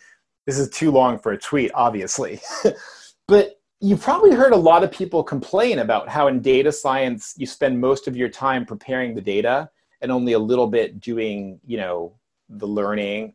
this 0.44 0.58
is 0.58 0.68
too 0.70 0.90
long 0.90 1.20
for 1.20 1.30
a 1.30 1.38
tweet, 1.38 1.70
obviously, 1.72 2.40
but 3.28 3.59
you've 3.80 4.02
probably 4.02 4.32
heard 4.32 4.52
a 4.52 4.56
lot 4.56 4.84
of 4.84 4.92
people 4.92 5.24
complain 5.24 5.78
about 5.78 6.08
how 6.08 6.28
in 6.28 6.40
data 6.40 6.70
science 6.70 7.34
you 7.38 7.46
spend 7.46 7.80
most 7.80 8.06
of 8.06 8.16
your 8.16 8.28
time 8.28 8.66
preparing 8.66 9.14
the 9.14 9.20
data 9.20 9.70
and 10.02 10.12
only 10.12 10.34
a 10.34 10.38
little 10.38 10.66
bit 10.66 11.00
doing 11.00 11.58
you 11.66 11.78
know 11.78 12.14
the 12.48 12.66
learning. 12.66 13.34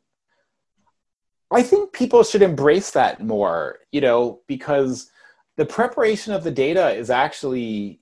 I 1.52 1.64
think 1.64 1.94
people 1.94 2.24
should 2.24 2.42
embrace 2.42 2.92
that 2.92 3.22
more 3.22 3.80
you 3.92 4.02
know 4.02 4.42
because 4.48 5.10
the 5.58 5.66
preparation 5.66 6.34
of 6.34 6.44
the 6.44 6.52
data 6.52 6.92
is 6.92 7.10
actually 7.10 8.00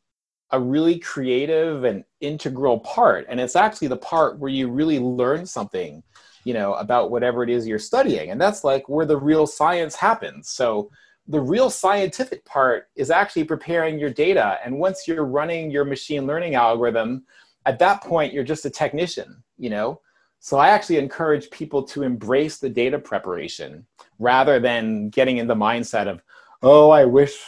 a 0.52 0.60
really 0.60 1.00
creative 1.00 1.84
and 1.84 2.04
integral 2.22 2.80
part. 2.80 3.26
And 3.28 3.40
it's 3.40 3.56
actually 3.56 3.88
the 3.88 3.98
part 3.98 4.38
where 4.38 4.52
you 4.52 4.70
really 4.70 5.00
learn 5.00 5.46
something 5.46 6.04
you 6.44 6.54
know 6.54 6.74
about 6.74 7.10
whatever 7.10 7.42
it 7.42 7.50
is 7.50 7.66
you're 7.66 7.80
studying. 7.80 8.32
And 8.32 8.42
that's 8.42 8.66
like 8.66 8.90
where 8.90 9.06
the 9.06 9.18
real 9.18 9.48
science 9.48 9.96
happens. 9.96 10.50
So 10.50 10.92
the 11.28 11.40
real 11.40 11.70
scientific 11.70 12.44
part 12.46 12.90
is 12.96 13.10
actually 13.10 13.46
preparing 13.46 13.98
your 13.98 14.10
data. 14.10 14.60
And 14.64 14.78
once 14.78 15.08
you're 15.08 15.26
running 15.26 15.72
your 15.72 15.86
machine 15.86 16.28
learning 16.28 16.56
algorithm, 16.56 17.24
at 17.66 17.80
that 17.80 18.02
point, 18.04 18.34
you're 18.34 18.44
just 18.44 18.66
a 18.66 18.70
technician, 18.70 19.42
you 19.58 19.70
know? 19.70 20.02
So 20.40 20.58
I 20.58 20.70
actually 20.70 20.98
encourage 20.98 21.50
people 21.50 21.84
to 21.84 22.04
embrace 22.04 22.58
the 22.58 22.70
data 22.70 23.00
preparation 23.00 23.86
rather 24.20 24.60
than 24.60 25.10
getting 25.10 25.38
in 25.38 25.48
the 25.48 25.56
mindset 25.56 26.08
of, 26.08 26.22
oh, 26.62 26.90
I 26.90 27.06
wish 27.06 27.40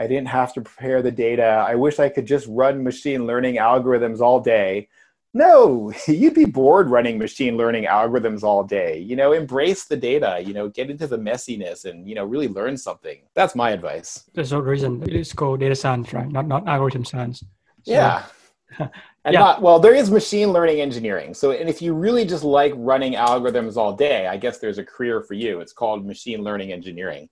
I 0.00 0.08
didn't 0.08 0.28
have 0.28 0.52
to 0.54 0.62
prepare 0.62 1.00
the 1.02 1.12
data. 1.12 1.44
I 1.44 1.76
wish 1.76 2.00
I 2.00 2.08
could 2.08 2.26
just 2.26 2.48
run 2.48 2.82
machine 2.82 3.26
learning 3.26 3.56
algorithms 3.56 4.20
all 4.20 4.40
day. 4.40 4.88
No, 5.32 5.92
you'd 6.06 6.34
be 6.34 6.44
bored 6.44 6.90
running 6.90 7.18
machine 7.18 7.56
learning 7.56 7.84
algorithms 7.84 8.42
all 8.42 8.64
day. 8.64 8.98
You 8.98 9.16
know, 9.16 9.32
embrace 9.32 9.84
the 9.84 9.96
data, 9.96 10.42
you 10.44 10.52
know, 10.52 10.68
get 10.68 10.90
into 10.90 11.06
the 11.06 11.18
messiness 11.18 11.84
and, 11.84 12.08
you 12.08 12.14
know, 12.14 12.24
really 12.24 12.48
learn 12.48 12.76
something. 12.76 13.18
That's 13.34 13.54
my 13.54 13.70
advice. 13.70 14.24
There's 14.34 14.52
no 14.52 14.58
reason 14.60 15.02
it's 15.08 15.32
called 15.32 15.60
data 15.60 15.76
science, 15.76 16.12
right? 16.12 16.28
Not 16.28 16.46
not 16.46 16.66
algorithm 16.66 17.04
science. 17.04 17.40
So, 17.40 17.92
yeah. 17.92 18.24
and 18.78 18.90
yeah. 19.34 19.40
not 19.40 19.62
well, 19.62 19.78
there 19.78 19.94
is 19.94 20.10
machine 20.10 20.52
learning 20.52 20.80
engineering. 20.80 21.34
So 21.34 21.52
and 21.52 21.68
if 21.68 21.80
you 21.80 21.94
really 21.94 22.24
just 22.24 22.44
like 22.44 22.72
running 22.76 23.14
algorithms 23.14 23.76
all 23.76 23.92
day, 23.92 24.26
I 24.26 24.36
guess 24.36 24.58
there's 24.58 24.78
a 24.78 24.84
career 24.84 25.22
for 25.22 25.34
you. 25.34 25.60
It's 25.60 25.72
called 25.72 26.06
machine 26.06 26.42
learning 26.42 26.72
engineering. 26.72 27.28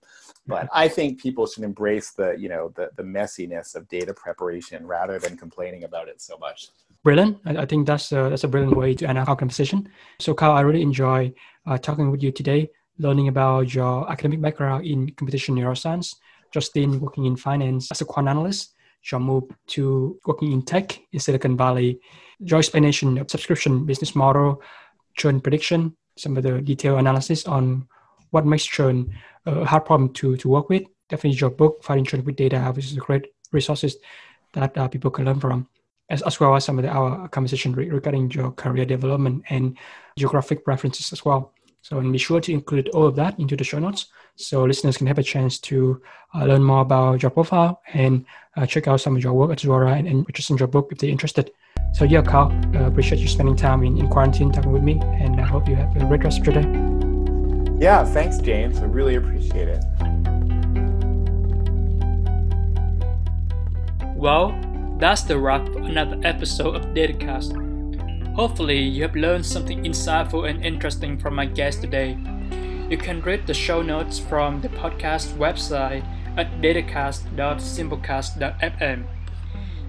But 0.49 0.67
I 0.73 0.87
think 0.87 1.21
people 1.21 1.45
should 1.47 1.63
embrace 1.63 2.11
the, 2.11 2.35
you 2.37 2.49
know, 2.49 2.73
the 2.75 2.89
the 2.97 3.03
messiness 3.03 3.75
of 3.75 3.87
data 3.87 4.13
preparation 4.13 4.85
rather 4.85 5.19
than 5.19 5.37
complaining 5.37 5.83
about 5.83 6.07
it 6.09 6.21
so 6.21 6.37
much 6.37 6.69
brilliant. 7.03 7.37
I, 7.45 7.65
think 7.65 7.87
that's 7.87 8.11
a, 8.11 8.29
that's 8.29 8.43
a 8.43 8.47
brilliant 8.47 8.75
way 8.75 8.93
to 8.95 9.07
end 9.07 9.17
our 9.17 9.35
conversation. 9.35 9.89
So, 10.19 10.33
Carl, 10.33 10.57
I 10.57 10.61
really 10.61 10.81
enjoy 10.81 11.33
uh, 11.65 11.77
talking 11.77 12.11
with 12.11 12.21
you 12.23 12.31
today, 12.31 12.69
learning 12.97 13.27
about 13.27 13.73
your 13.73 14.09
academic 14.11 14.41
background 14.41 14.85
in 14.85 15.07
computational 15.11 15.59
neuroscience. 15.59 16.15
Justin 16.51 16.99
working 16.99 17.25
in 17.25 17.35
finance 17.35 17.91
as 17.91 18.01
a 18.01 18.05
quant 18.05 18.27
analyst. 18.27 18.73
John 19.03 19.23
moved 19.23 19.53
to 19.67 20.19
working 20.25 20.51
in 20.51 20.63
tech 20.63 20.99
in 21.13 21.19
Silicon 21.19 21.55
Valley. 21.55 21.99
Your 22.39 22.59
explanation 22.59 23.17
of 23.17 23.29
subscription 23.29 23.85
business 23.85 24.15
model, 24.15 24.61
churn 25.15 25.39
prediction, 25.39 25.95
some 26.17 26.35
of 26.37 26.43
the 26.43 26.61
detailed 26.61 26.99
analysis 26.99 27.45
on 27.45 27.87
what 28.31 28.45
makes 28.45 28.65
churn 28.65 29.13
a 29.45 29.65
hard 29.65 29.85
problem 29.85 30.13
to, 30.13 30.37
to 30.37 30.49
work 30.49 30.69
with. 30.69 30.83
Definitely 31.09 31.39
your 31.39 31.49
book, 31.49 31.83
Fighting 31.83 32.05
Churn 32.05 32.23
with 32.23 32.35
Data, 32.35 32.59
which 32.75 32.85
is 32.85 32.97
a 32.97 32.99
great 32.99 33.27
resources 33.51 33.97
that 34.53 34.77
uh, 34.77 34.87
people 34.87 35.11
can 35.11 35.25
learn 35.25 35.39
from 35.39 35.67
as, 36.09 36.21
as 36.23 36.39
well 36.39 36.55
as 36.55 36.65
some 36.65 36.79
of 36.79 36.83
the, 36.83 36.89
our 36.89 37.27
conversation 37.29 37.73
regarding 37.73 38.31
your 38.31 38.51
career 38.51 38.85
development 38.85 39.43
and 39.49 39.77
geographic 40.17 40.65
preferences 40.65 41.11
as 41.13 41.23
well. 41.23 41.53
So, 41.81 41.99
and 41.99 42.11
be 42.11 42.17
sure 42.17 42.41
to 42.41 42.51
include 42.51 42.89
all 42.89 43.05
of 43.05 43.15
that 43.15 43.39
into 43.39 43.55
the 43.55 43.63
show 43.63 43.79
notes 43.79 44.07
so 44.35 44.63
listeners 44.63 44.97
can 44.97 45.07
have 45.07 45.17
a 45.17 45.23
chance 45.23 45.59
to 45.59 46.01
uh, 46.35 46.43
learn 46.45 46.63
more 46.63 46.81
about 46.81 47.21
your 47.21 47.31
profile 47.31 47.81
and 47.93 48.25
uh, 48.57 48.65
check 48.65 48.87
out 48.87 48.99
some 49.01 49.15
of 49.15 49.23
your 49.23 49.33
work 49.33 49.51
at 49.51 49.59
Zuora 49.59 49.97
and, 49.97 50.07
and 50.07 50.59
your 50.59 50.67
book 50.67 50.89
if 50.91 50.97
they're 50.97 51.09
interested. 51.09 51.51
So, 51.93 52.05
yeah, 52.05 52.21
Carl, 52.21 52.51
uh, 52.75 52.85
appreciate 52.85 53.19
you 53.19 53.27
spending 53.27 53.55
time 53.55 53.83
in, 53.83 53.97
in 53.97 54.07
quarantine 54.09 54.51
talking 54.51 54.71
with 54.71 54.83
me, 54.83 54.99
and 55.01 55.39
I 55.39 55.45
hope 55.45 55.67
you 55.67 55.75
have 55.75 55.95
a 55.95 56.05
great 56.05 56.23
rest 56.23 56.39
of 56.39 56.45
your 56.45 56.61
day. 56.61 57.08
Yeah, 57.79 58.03
thanks, 58.03 58.39
James. 58.39 58.79
I 58.79 58.83
really 58.83 59.15
appreciate 59.15 59.69
it. 59.69 59.81
Well, 64.17 64.53
that's 64.97 65.21
the 65.21 65.39
wrap 65.39 65.65
for 65.67 65.79
another 65.79 66.19
episode 66.25 66.75
of 66.75 66.87
Datacast. 66.87 67.55
Hopefully, 68.35 68.79
you 68.79 69.03
have 69.03 69.15
learned 69.15 69.45
something 69.45 69.85
insightful 69.85 70.49
and 70.49 70.65
interesting 70.65 71.17
from 71.17 71.35
my 71.35 71.45
guest 71.45 71.79
today. 71.79 72.17
You 72.89 72.97
can 72.97 73.21
read 73.21 73.47
the 73.47 73.53
show 73.53 73.81
notes 73.81 74.19
from 74.19 74.59
the 74.59 74.67
podcast 74.67 75.37
website 75.37 76.03
at 76.35 76.59
datacast.simplecast.fm. 76.61 79.05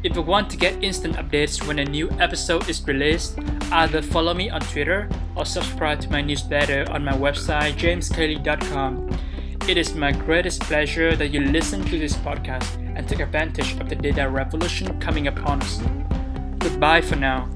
If 0.03 0.16
you 0.16 0.22
want 0.22 0.48
to 0.51 0.57
get 0.57 0.82
instant 0.82 1.16
updates 1.16 1.66
when 1.66 1.78
a 1.78 1.84
new 1.84 2.11
episode 2.18 2.70
is 2.70 2.86
released, 2.86 3.38
either 3.70 4.01
follow 4.01 4.32
me 4.32 4.48
on 4.48 4.62
Twitter 4.62 5.07
or 5.36 5.44
subscribe 5.44 6.01
to 6.01 6.11
my 6.11 6.22
newsletter 6.22 6.86
on 6.90 7.05
my 7.05 7.12
website 7.12 7.74
jameskle.com. 7.74 9.11
It 9.68 9.76
is 9.76 9.94
my 9.94 10.12
greatest 10.12 10.62
pleasure 10.62 11.14
that 11.16 11.28
you 11.28 11.40
listen 11.40 11.85
to 11.85 11.98
this 11.98 12.14
podcast 12.14 12.77
and 12.97 13.06
take 13.06 13.20
advantage 13.20 13.78
of 13.78 13.90
the 13.90 13.94
data 13.94 14.27
revolution 14.27 14.98
coming 15.01 15.27
upon 15.27 15.60
us. 15.60 15.82
Goodbye 16.59 17.02
for 17.02 17.16
now. 17.16 17.51